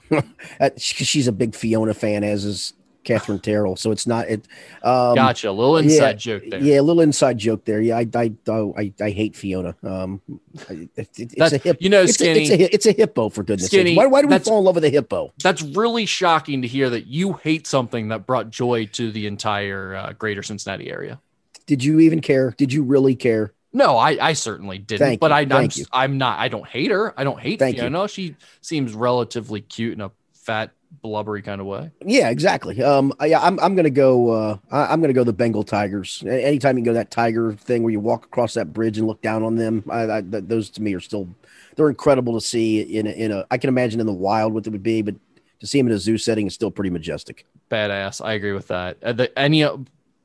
[0.77, 2.73] she's a big Fiona fan, as is
[3.03, 3.75] Catherine Terrell.
[3.75, 4.47] So it's not it.
[4.81, 5.49] Um, gotcha.
[5.49, 6.61] A little inside yeah, joke there.
[6.61, 7.81] Yeah, a little inside joke there.
[7.81, 9.75] Yeah, I I I, I hate Fiona.
[9.83, 10.21] Um,
[10.69, 11.77] it, it, it's a hip.
[11.79, 12.41] You know, skinny.
[12.41, 13.97] It's a, it's a, it's a hippo for goodness' sake.
[13.97, 15.33] Why, why do we fall in love with a hippo?
[15.41, 19.95] That's really shocking to hear that you hate something that brought joy to the entire
[19.95, 21.19] uh, greater Cincinnati area.
[21.65, 22.53] Did you even care?
[22.57, 23.53] Did you really care?
[23.75, 24.99] No, I, I certainly didn't.
[24.99, 25.55] Thank but you.
[25.55, 26.39] I, I'm, I'm not.
[26.39, 27.13] I don't hate her.
[27.17, 28.03] I don't hate Thank Fiona.
[28.03, 28.07] You.
[28.07, 30.71] She seems relatively cute and a fat
[31.01, 31.91] blubbery kind of way.
[32.05, 32.81] Yeah, exactly.
[32.81, 34.29] Um, I, I'm I'm gonna go.
[34.29, 36.23] Uh, I, am gonna go the Bengal Tigers.
[36.27, 39.43] Anytime you go that tiger thing where you walk across that bridge and look down
[39.43, 41.27] on them, I, I, those to me are still
[41.75, 43.45] they're incredible to see in a, in a.
[43.49, 45.15] I can imagine in the wild what it would be, but
[45.59, 47.45] to see them in a zoo setting is still pretty majestic.
[47.71, 48.23] Badass.
[48.23, 49.01] I agree with that.
[49.01, 49.65] Uh, the, any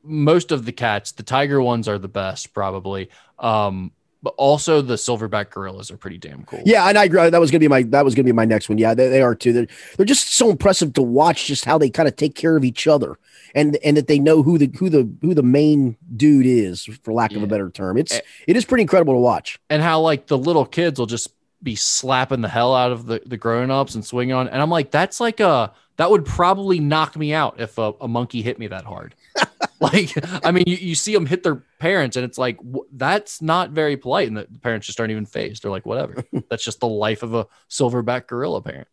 [0.02, 3.10] most of the cats, the tiger ones are the best, probably.
[3.38, 3.92] Um,
[4.22, 6.62] but also the silverback gorillas are pretty damn cool.
[6.64, 7.28] Yeah, and I agree.
[7.30, 8.78] That was gonna be my that was gonna be my next one.
[8.78, 9.52] Yeah, they, they are too.
[9.52, 9.66] They're
[9.96, 12.86] they're just so impressive to watch, just how they kind of take care of each
[12.86, 13.18] other,
[13.54, 17.12] and and that they know who the who the who the main dude is, for
[17.12, 17.96] lack of a better term.
[17.96, 19.58] It's it is pretty incredible to watch.
[19.70, 23.22] And how like the little kids will just be slapping the hell out of the
[23.24, 26.78] the grown ups and swinging on, and I'm like, that's like a that would probably
[26.78, 29.16] knock me out if a, a monkey hit me that hard.
[29.80, 30.12] like,
[30.46, 32.58] I mean, you, you see them hit their parents, and it's like
[32.92, 35.62] that's not very polite, and the, the parents just aren't even phased.
[35.62, 36.24] They're like, whatever.
[36.48, 38.86] that's just the life of a silverback gorilla parent.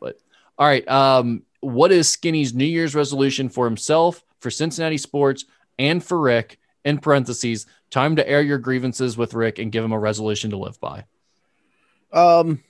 [0.00, 0.18] But
[0.58, 5.44] all right, um, what is Skinny's New Year's resolution for himself, for Cincinnati sports,
[5.78, 6.58] and for Rick?
[6.84, 10.56] In parentheses, time to air your grievances with Rick and give him a resolution to
[10.56, 11.04] live by.
[12.12, 12.60] Um.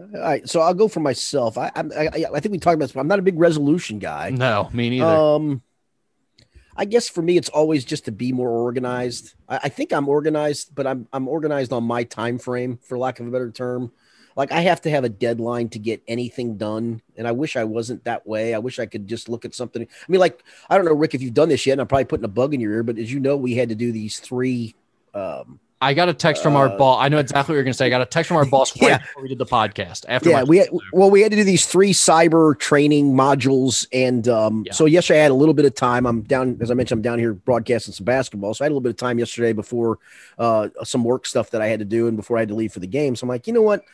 [0.00, 1.56] All right, so I'll go for myself.
[1.56, 2.96] I I, I, I think we talked about this.
[2.96, 4.30] I'm not a big resolution guy.
[4.30, 5.06] No, me neither.
[5.06, 5.62] Um,
[6.76, 9.34] I guess for me, it's always just to be more organized.
[9.48, 13.20] I, I, think I'm organized, but I'm I'm organized on my time frame, for lack
[13.20, 13.92] of a better term.
[14.36, 17.62] Like I have to have a deadline to get anything done, and I wish I
[17.62, 18.52] wasn't that way.
[18.52, 19.82] I wish I could just look at something.
[19.82, 22.06] I mean, like I don't know, Rick, if you've done this yet, and I'm probably
[22.06, 24.18] putting a bug in your ear, but as you know, we had to do these
[24.18, 24.74] three
[25.14, 27.04] um, I got a text from our uh, boss.
[27.04, 27.86] I know exactly what you're going to say.
[27.86, 28.98] I got a text from our boss right yeah.
[28.98, 30.06] before we did the podcast.
[30.08, 34.26] After yeah, we had, well, we had to do these three cyber training modules, and
[34.26, 34.72] um, yeah.
[34.72, 36.06] so yesterday I had a little bit of time.
[36.06, 38.74] I'm down, as I mentioned, I'm down here broadcasting some basketball, so I had a
[38.74, 39.98] little bit of time yesterday before
[40.38, 42.72] uh, some work stuff that I had to do, and before I had to leave
[42.72, 43.14] for the game.
[43.14, 43.84] So I'm like, you know what?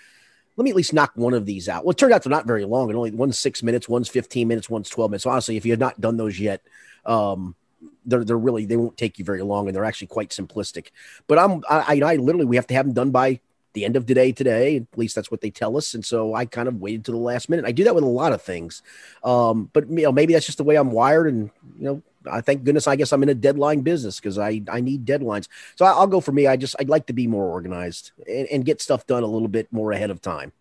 [0.57, 1.85] Let me at least knock one of these out.
[1.85, 4.47] Well, it turned out they're not very long, and only one's six minutes, one's 15
[4.47, 5.25] minutes, one's 12 minutes.
[5.25, 6.63] So honestly, if you have not done those yet,
[7.05, 7.57] um,
[8.05, 10.89] they're they're really they won't take you very long and they're actually quite simplistic.
[11.27, 13.41] But I'm I I literally we have to have them done by
[13.73, 14.77] the end of today today.
[14.77, 15.95] At least that's what they tell us.
[15.95, 17.65] And so i kind of waited to the last minute.
[17.65, 18.83] I do that with a lot of things.
[19.23, 22.43] Um, but you know maybe that's just the way i'm wired and you know i
[22.43, 25.49] thank goodness i guess i'm in a deadline business because i i need deadlines.
[25.77, 26.47] So I, will go for me.
[26.47, 29.49] I just i'd like to be more organized and, and, get stuff done a little
[29.49, 30.53] bit more ahead of time.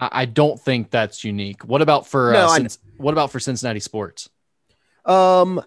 [0.00, 1.64] I, don't think that's unique.
[1.64, 2.68] What about for no, uh,
[2.98, 4.28] what about for cincinnati sports?
[5.04, 5.62] Um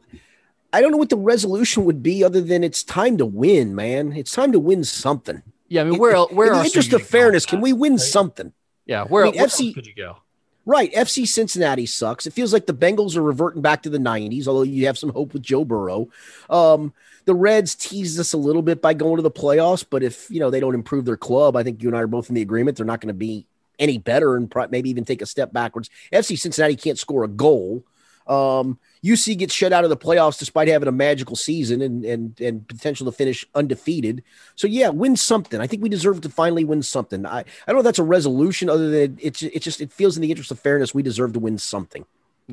[0.74, 4.14] I don't know what the resolution would be other than it's time to win, man.
[4.14, 5.44] It's time to win something.
[5.68, 8.02] Yeah, I mean, where where in the interest of fairness, can we win right?
[8.02, 8.54] something?
[8.86, 10.18] Yeah, where, I mean, where FC, could you go?
[10.66, 12.28] Right, FC Cincinnati sucks.
[12.28, 15.10] It feels like the Bengals are reverting back to the '90s, although you have some
[15.10, 16.10] hope with Joe Burrow.
[16.50, 16.94] Um,
[17.26, 20.40] the Reds teased us a little bit by going to the playoffs, but if you
[20.40, 22.42] know they don't improve their club, I think you and I are both in the
[22.42, 23.46] agreement they're not going to be
[23.80, 25.90] any better and maybe even take a step backwards.
[26.14, 27.84] FC Cincinnati can't score a goal.
[28.28, 32.40] Um, UC gets shut out of the playoffs despite having a magical season and and
[32.40, 34.24] and potential to finish undefeated.
[34.56, 35.60] So yeah, win something.
[35.60, 37.26] I think we deserve to finally win something.
[37.26, 40.18] I, I don't know if that's a resolution other than it's it just it feels
[40.18, 42.06] in the interest of fairness we deserve to win something.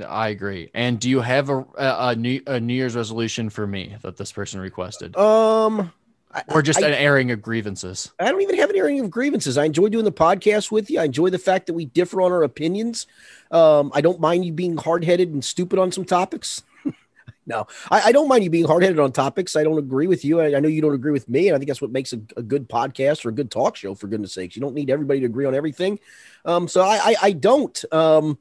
[0.07, 0.71] I agree.
[0.75, 4.17] And do you have a, a, a new a New Year's resolution for me that
[4.17, 5.17] this person requested?
[5.17, 5.93] Um
[6.49, 8.13] or just I, an airing of grievances.
[8.19, 9.57] I don't even have an airing of grievances.
[9.57, 11.01] I enjoy doing the podcast with you.
[11.01, 13.07] I enjoy the fact that we differ on our opinions.
[13.51, 16.63] Um, I don't mind you being hard headed and stupid on some topics.
[17.47, 19.57] no, I, I, don't mind you being hard headed on topics.
[19.57, 20.41] I don't agree with you.
[20.41, 21.49] I, I, know you don't agree with me.
[21.49, 23.95] And I think that's what makes a, a, good podcast or a good talk show,
[23.95, 24.55] for goodness sakes.
[24.55, 25.99] You don't need everybody to agree on everything.
[26.45, 27.85] Um, so I, I, don't.
[27.93, 28.39] Um,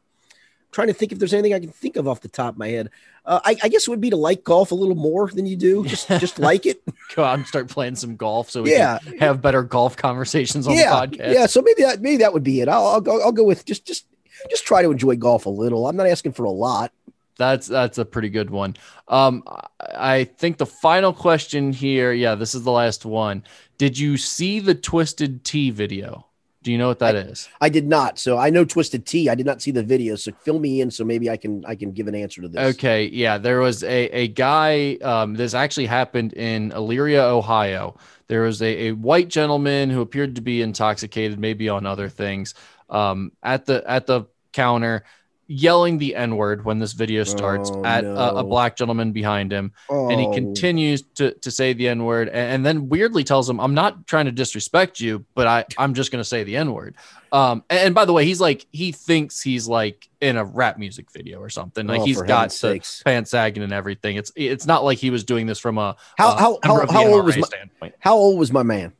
[0.71, 2.67] trying to think if there's anything I can think of off the top of my
[2.67, 2.89] head.
[3.25, 5.57] Uh, I, I, guess it would be to like golf a little more than you
[5.57, 5.85] do.
[5.85, 6.81] Just just like it.
[7.15, 8.99] Go out and start playing some golf so we yeah.
[8.99, 11.05] can have better golf conversations on yeah.
[11.05, 11.33] the podcast.
[11.33, 12.69] Yeah, so maybe that maybe that would be it.
[12.69, 14.05] I'll, I'll go I'll go with just just
[14.49, 15.87] just try to enjoy golf a little.
[15.87, 16.91] I'm not asking for a lot.
[17.37, 18.75] That's that's a pretty good one.
[19.07, 19.43] Um,
[19.79, 23.43] I think the final question here, yeah, this is the last one.
[23.77, 26.26] Did you see the Twisted Tea video?
[26.67, 27.47] Do you know what that I, is?
[27.61, 28.19] I did not.
[28.19, 29.29] So I know Twisted Tea.
[29.29, 30.17] I did not see the video.
[30.17, 32.75] So fill me in so maybe I can I can give an answer to this.
[32.75, 33.05] Okay.
[33.05, 33.37] Yeah.
[33.37, 34.97] There was a, a guy.
[35.01, 37.95] Um, this actually happened in Elyria, Ohio.
[38.27, 42.53] There was a, a white gentleman who appeared to be intoxicated, maybe on other things,
[42.89, 45.05] um, at the at the counter
[45.47, 48.15] yelling the N word when this video starts oh, at no.
[48.15, 49.71] a, a, black gentleman behind him.
[49.89, 50.09] Oh.
[50.09, 50.33] And he oh.
[50.33, 54.05] continues to, to say the N word and, and, then weirdly tells him, I'm not
[54.07, 56.95] trying to disrespect you, but I, I'm just going to say the N word.
[57.31, 60.77] Um, and, and, by the way, he's like, he thinks he's like in a rap
[60.77, 61.87] music video or something.
[61.87, 64.17] Like oh, he's got the pants sagging and everything.
[64.17, 67.25] It's, it's not like he was doing this from a, how, how, how, how old
[67.25, 67.95] was my, standpoint.
[67.99, 68.93] how old was my man?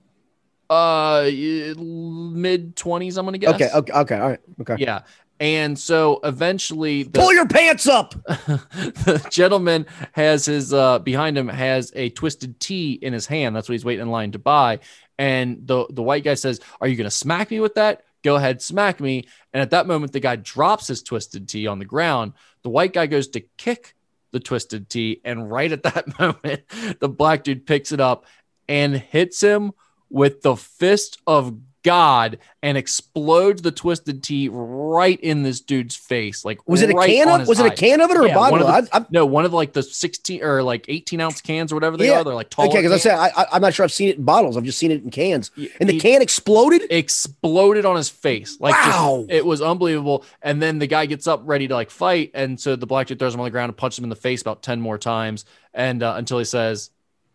[0.70, 1.30] Uh,
[1.78, 3.56] mid twenties, I'm going to guess.
[3.56, 3.70] Okay.
[3.74, 3.94] Okay.
[3.94, 4.18] Okay.
[4.18, 4.40] All right.
[4.60, 4.76] Okay.
[4.80, 5.04] Yeah.
[5.40, 8.12] And so eventually, the, pull your pants up.
[8.26, 13.56] the gentleman has his uh, behind him has a twisted tea in his hand.
[13.56, 14.80] That's what he's waiting in line to buy.
[15.20, 18.04] And the the white guy says, "Are you going to smack me with that?
[18.24, 21.78] Go ahead, smack me." And at that moment, the guy drops his twisted tea on
[21.80, 22.34] the ground.
[22.64, 23.96] The white guy goes to kick
[24.32, 26.64] the twisted tea, and right at that moment,
[27.00, 28.26] the black dude picks it up
[28.68, 29.72] and hits him
[30.10, 31.58] with the fist of
[31.88, 36.44] God and explodes the twisted tea right in this dude's face.
[36.44, 37.48] Like, was it right a can of?
[37.48, 38.68] Was it a can of it or yeah, a bottle?
[38.68, 41.96] One the, no, one of like the sixteen or like eighteen ounce cans or whatever
[41.96, 42.20] they yeah.
[42.20, 42.24] are.
[42.26, 42.68] They're like tall.
[42.68, 44.58] Okay, because I said I, am not sure I've seen it in bottles.
[44.58, 45.50] I've just seen it in cans.
[45.80, 46.82] And the he can exploded.
[46.90, 48.60] Exploded on his face.
[48.60, 50.26] Like, wow, just, it was unbelievable.
[50.42, 53.18] And then the guy gets up ready to like fight, and so the black dude
[53.18, 55.46] throws him on the ground and punches him in the face about ten more times,
[55.74, 56.90] and uh, until he says,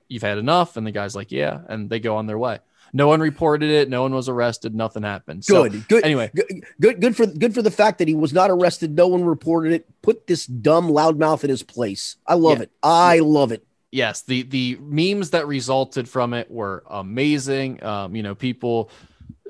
[0.08, 2.58] "You've had enough," and the guy's like, "Yeah," and they go on their way.
[2.93, 3.89] No one reported it.
[3.89, 4.74] No one was arrested.
[4.74, 5.44] Nothing happened.
[5.47, 5.73] Good.
[5.73, 6.05] So, good.
[6.05, 7.01] Anyway, good, good.
[7.01, 8.94] Good for good for the fact that he was not arrested.
[8.94, 9.89] No one reported it.
[10.02, 12.16] Put this dumb loudmouth in his place.
[12.27, 12.64] I love yeah.
[12.64, 12.70] it.
[12.82, 13.66] I love it.
[13.90, 14.23] Yes.
[14.23, 17.82] The the memes that resulted from it were amazing.
[17.82, 18.90] Um, you know, people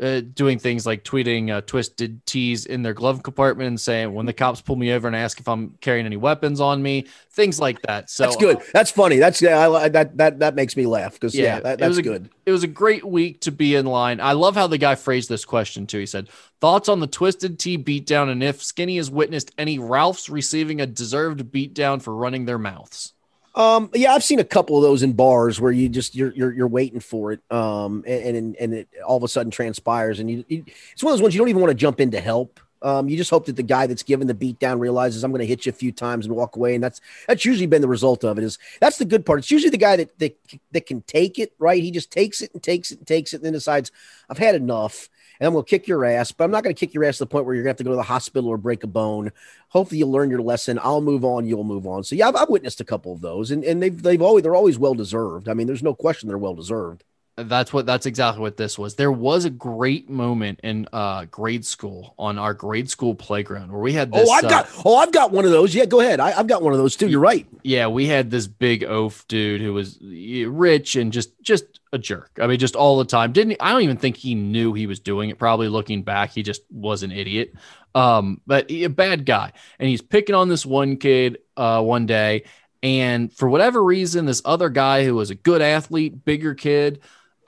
[0.01, 4.27] uh, doing things like tweeting uh, twisted tees in their glove compartment and saying, when
[4.27, 7.61] the cops pull me over and ask if I'm carrying any weapons on me, things
[7.61, 8.11] like that.
[8.11, 8.59] So that's good.
[8.73, 9.19] That's funny.
[9.19, 12.03] That's yeah, I, that that that makes me laugh because yeah, yeah that, that's a,
[12.03, 12.31] good.
[12.47, 14.21] It was a great week to be in line.
[14.21, 15.99] I love how the guy phrased this question too.
[15.99, 16.29] He said,
[16.61, 20.87] "Thoughts on the twisted tea beatdown, and if Skinny has witnessed any Ralphs receiving a
[20.87, 23.13] deserved beatdown for running their mouths."
[23.55, 26.53] Um, yeah, I've seen a couple of those in bars where you just you're you're,
[26.53, 30.31] you're waiting for it, um, and and, and it all of a sudden transpires, and
[30.31, 32.21] you, you, it's one of those ones you don't even want to jump in to
[32.21, 32.61] help.
[32.81, 35.41] Um, you just hope that the guy that's given the beat down realizes I'm going
[35.41, 37.89] to hit you a few times and walk away, and that's that's usually been the
[37.89, 38.45] result of it.
[38.45, 39.39] Is that's the good part?
[39.39, 40.37] It's usually the guy that that,
[40.73, 41.83] that can take it, right?
[41.83, 43.93] He just takes it and takes it and takes it, and then decides
[44.29, 45.09] I've had enough,
[45.43, 47.19] and I'm going to kick your ass, but I'm not going to kick your ass
[47.19, 48.85] to the point where you're going to have to go to the hospital or break
[48.85, 49.33] a bone.
[49.71, 50.79] Hopefully, you'll learn your lesson.
[50.81, 51.47] I'll move on.
[51.47, 52.05] You'll move on.
[52.05, 54.55] So yeah, I've, I've witnessed a couple of those, and and they've they've always they're
[54.55, 55.49] always well deserved.
[55.49, 57.03] I mean, there's no question they're well deserved.
[57.37, 58.97] That's what that's exactly what this was.
[58.97, 63.81] There was a great moment in uh, grade school on our grade school playground where
[63.81, 64.29] we had this.
[64.29, 65.75] Oh, I've uh, got oh, I've got one of those.
[65.75, 66.21] Yeah, go ahead.
[66.21, 67.09] I, have got one of those too.
[67.09, 67.47] You're right.
[67.63, 72.33] Yeah, we had this big oaf dude who was rich and just just a jerk.
[72.39, 73.33] I mean, just all the time.
[73.33, 75.39] Didn't I don't even think he knew he was doing it.
[75.39, 77.55] Probably looking back, he just was an idiot.
[77.95, 82.05] Um, but he, a bad guy, and he's picking on this one kid uh, one
[82.05, 82.45] day,
[82.83, 87.01] and for whatever reason, this other guy who was a good athlete, bigger kid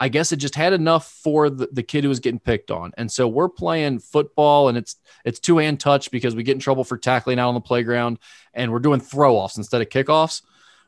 [0.05, 2.93] I guess it just had enough for the, the kid who was getting picked on.
[2.99, 6.59] And so we're playing football and it's it's two hand touch because we get in
[6.59, 8.19] trouble for tackling out on the playground
[8.53, 10.43] and we're doing throw offs instead of kickoffs.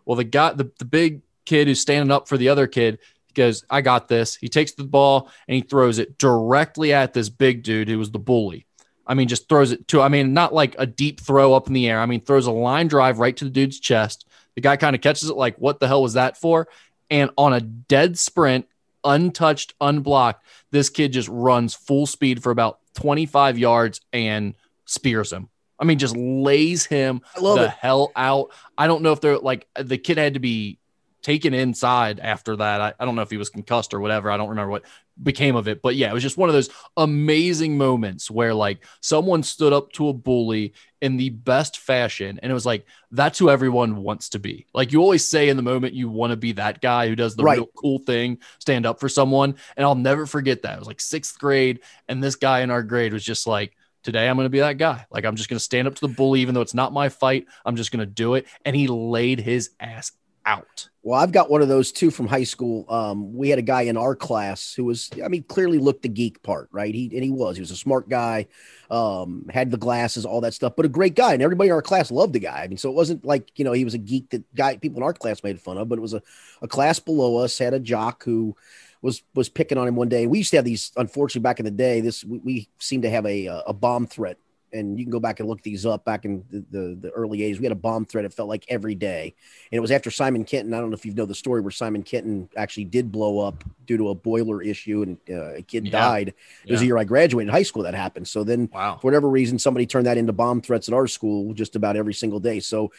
[0.04, 2.98] Well, the guy, the, the big kid who's standing up for the other kid
[3.32, 4.36] goes, I got this.
[4.36, 8.10] He takes the ball and he throws it directly at this big dude who was
[8.10, 8.66] the bully.
[9.06, 11.72] I mean, just throws it to, I mean, not like a deep throw up in
[11.72, 12.00] the air.
[12.00, 14.28] I mean, throws a line drive right to the dude's chest.
[14.56, 16.68] The guy kind of catches it like, what the hell was that for?
[17.08, 18.66] And on a dead sprint,
[19.06, 20.44] untouched, unblocked.
[20.70, 24.54] This kid just runs full speed for about 25 yards and
[24.84, 25.48] spears him.
[25.78, 27.70] I mean, just lays him the it.
[27.70, 28.50] hell out.
[28.76, 30.78] I don't know if they're like the kid had to be
[31.26, 32.80] taken inside after that.
[32.80, 34.30] I, I don't know if he was concussed or whatever.
[34.30, 34.84] I don't remember what
[35.20, 35.82] became of it.
[35.82, 39.90] But yeah, it was just one of those amazing moments where like someone stood up
[39.94, 42.38] to a bully in the best fashion.
[42.40, 44.66] And it was like, that's who everyone wants to be.
[44.72, 47.34] Like you always say in the moment, you want to be that guy who does
[47.34, 47.58] the right.
[47.58, 49.56] real cool thing, stand up for someone.
[49.76, 50.74] And I'll never forget that.
[50.74, 51.80] It was like sixth grade.
[52.06, 54.78] And this guy in our grade was just like, today I'm going to be that
[54.78, 55.04] guy.
[55.10, 57.08] Like I'm just going to stand up to the bully, even though it's not my
[57.08, 57.46] fight.
[57.64, 58.46] I'm just going to do it.
[58.64, 60.12] And he laid his ass
[60.46, 60.88] out.
[61.02, 62.84] Well, I've got one of those too from high school.
[62.88, 66.08] Um, we had a guy in our class who was, I mean, clearly looked the
[66.08, 66.94] geek part, right?
[66.94, 67.56] He and he was.
[67.56, 68.46] He was a smart guy,
[68.90, 71.32] um, had the glasses, all that stuff, but a great guy.
[71.32, 72.62] And everybody in our class loved the guy.
[72.62, 74.98] I mean, so it wasn't like you know he was a geek that guy people
[74.98, 76.22] in our class made fun of, but it was a,
[76.62, 78.56] a class below us had a jock who
[79.02, 80.26] was was picking on him one day.
[80.26, 82.00] We used to have these, unfortunately, back in the day.
[82.00, 84.38] This we, we seem to have a a bomb threat
[84.72, 87.38] and you can go back and look these up back in the, the, the, early
[87.38, 87.58] 80s.
[87.58, 88.24] We had a bomb threat.
[88.24, 89.34] It felt like every day.
[89.70, 90.74] And it was after Simon Kenton.
[90.74, 93.64] I don't know if you know the story where Simon Kenton actually did blow up
[93.86, 95.90] due to a boiler issue and uh, a kid yeah.
[95.90, 96.28] died.
[96.28, 96.34] It
[96.64, 96.72] yeah.
[96.72, 98.28] was the year I graduated high school that happened.
[98.28, 98.98] So then, wow.
[99.00, 102.14] for whatever reason, somebody turned that into bomb threats at our school just about every
[102.14, 102.60] single day.
[102.60, 102.92] So,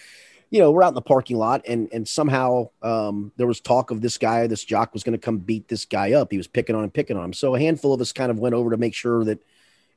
[0.49, 3.91] you know, we're out in the parking lot and and somehow um, there was talk
[3.91, 6.31] of this guy, this jock was going to come beat this guy up.
[6.31, 7.33] He was picking on him, picking on him.
[7.33, 9.39] So a handful of us kind of went over to make sure that–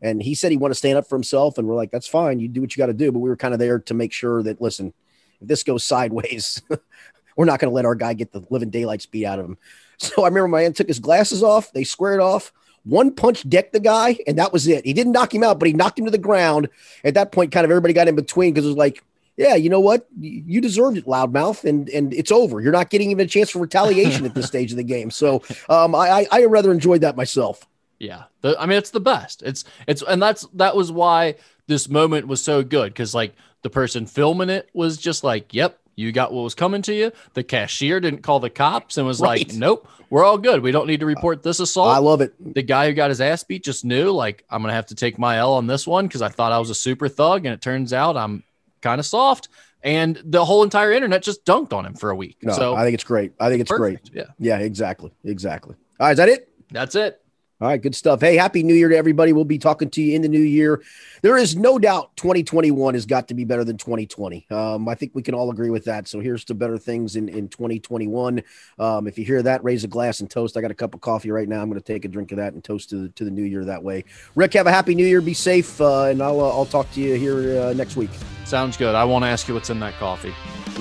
[0.03, 1.59] and he said he wanted to stand up for himself.
[1.59, 2.41] And we're like, that's fine.
[2.41, 3.13] You do what you got to do.
[3.13, 4.93] But we were kind of there to make sure that, listen,
[5.41, 6.63] if this goes sideways,
[7.37, 9.59] we're not going to let our guy get the living daylights beat out of him.
[10.03, 11.75] So I remember my man took his glasses off.
[11.75, 12.55] They squared off.
[12.85, 14.87] One punch decked the guy, and that was it.
[14.87, 16.71] He didn't knock him out, but he knocked him to the ground.
[17.05, 19.05] At that point, kind of everybody got in between because it was like,
[19.37, 20.07] yeah, you know what?
[20.19, 22.61] You deserved it, loudmouth, and and it's over.
[22.61, 25.11] You're not getting even a chance for retaliation at this stage of the game.
[25.11, 27.67] So um, I, I rather enjoyed that myself.
[28.01, 28.25] Yeah.
[28.41, 29.45] The, I mean, it's the best.
[29.45, 31.37] It's, it's, and that's, that was why
[31.69, 32.93] this moment was so good.
[32.97, 36.81] Cause like the person filming it was just like, yep, you got what was coming
[36.83, 37.13] to you.
[37.35, 39.47] The cashier didn't call the cops and was right.
[39.47, 40.63] like, nope, we're all good.
[40.63, 41.95] We don't need to report this assault.
[41.95, 42.33] I love it.
[42.55, 44.95] The guy who got his ass beat just knew, like, I'm going to have to
[44.95, 47.45] take my L on this one because I thought I was a super thug.
[47.45, 48.45] And it turns out I'm
[48.81, 49.51] kind of soft.
[49.83, 52.39] And the whole entire internet just dunked on him for a week.
[52.43, 53.33] No, so I think it's great.
[53.39, 54.11] I think it's perfect.
[54.11, 54.25] great.
[54.25, 54.33] Yeah.
[54.39, 55.13] Yeah, exactly.
[55.25, 55.75] Exactly.
[55.99, 56.13] All right.
[56.13, 56.49] Is that it?
[56.71, 57.21] That's it.
[57.61, 58.23] All right, good stuff.
[58.23, 59.35] Hey, happy new year to everybody.
[59.35, 60.83] We'll be talking to you in the new year.
[61.21, 64.47] There is no doubt 2021 has got to be better than 2020.
[64.51, 66.09] Um, I think we can all agree with that.
[66.09, 68.43] So here's to better things in, in 2021.
[68.79, 70.57] Um, if you hear that, raise a glass and toast.
[70.57, 71.61] I got a cup of coffee right now.
[71.61, 73.45] I'm going to take a drink of that and toast to the, to the new
[73.45, 74.07] year that way.
[74.37, 75.21] Rick, have a happy new year.
[75.21, 78.11] Be safe, uh, and I'll, uh, I'll talk to you here uh, next week.
[78.47, 78.95] Sounds good.
[78.95, 80.33] I won't ask you what's in that coffee.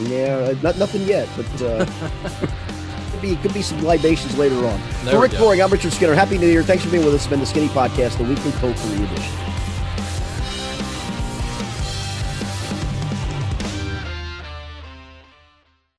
[0.04, 2.70] Yeah, not, nothing yet, but.
[3.20, 4.80] Could be could be some libations later on.
[5.04, 5.40] There For Rick go.
[5.40, 6.14] Broering, I'm Richard Skinner.
[6.14, 6.64] Happy New Year.
[6.64, 7.22] Thanks for being with us.
[7.22, 9.34] It's been the Skinny Podcast, the weekly potpourri edition.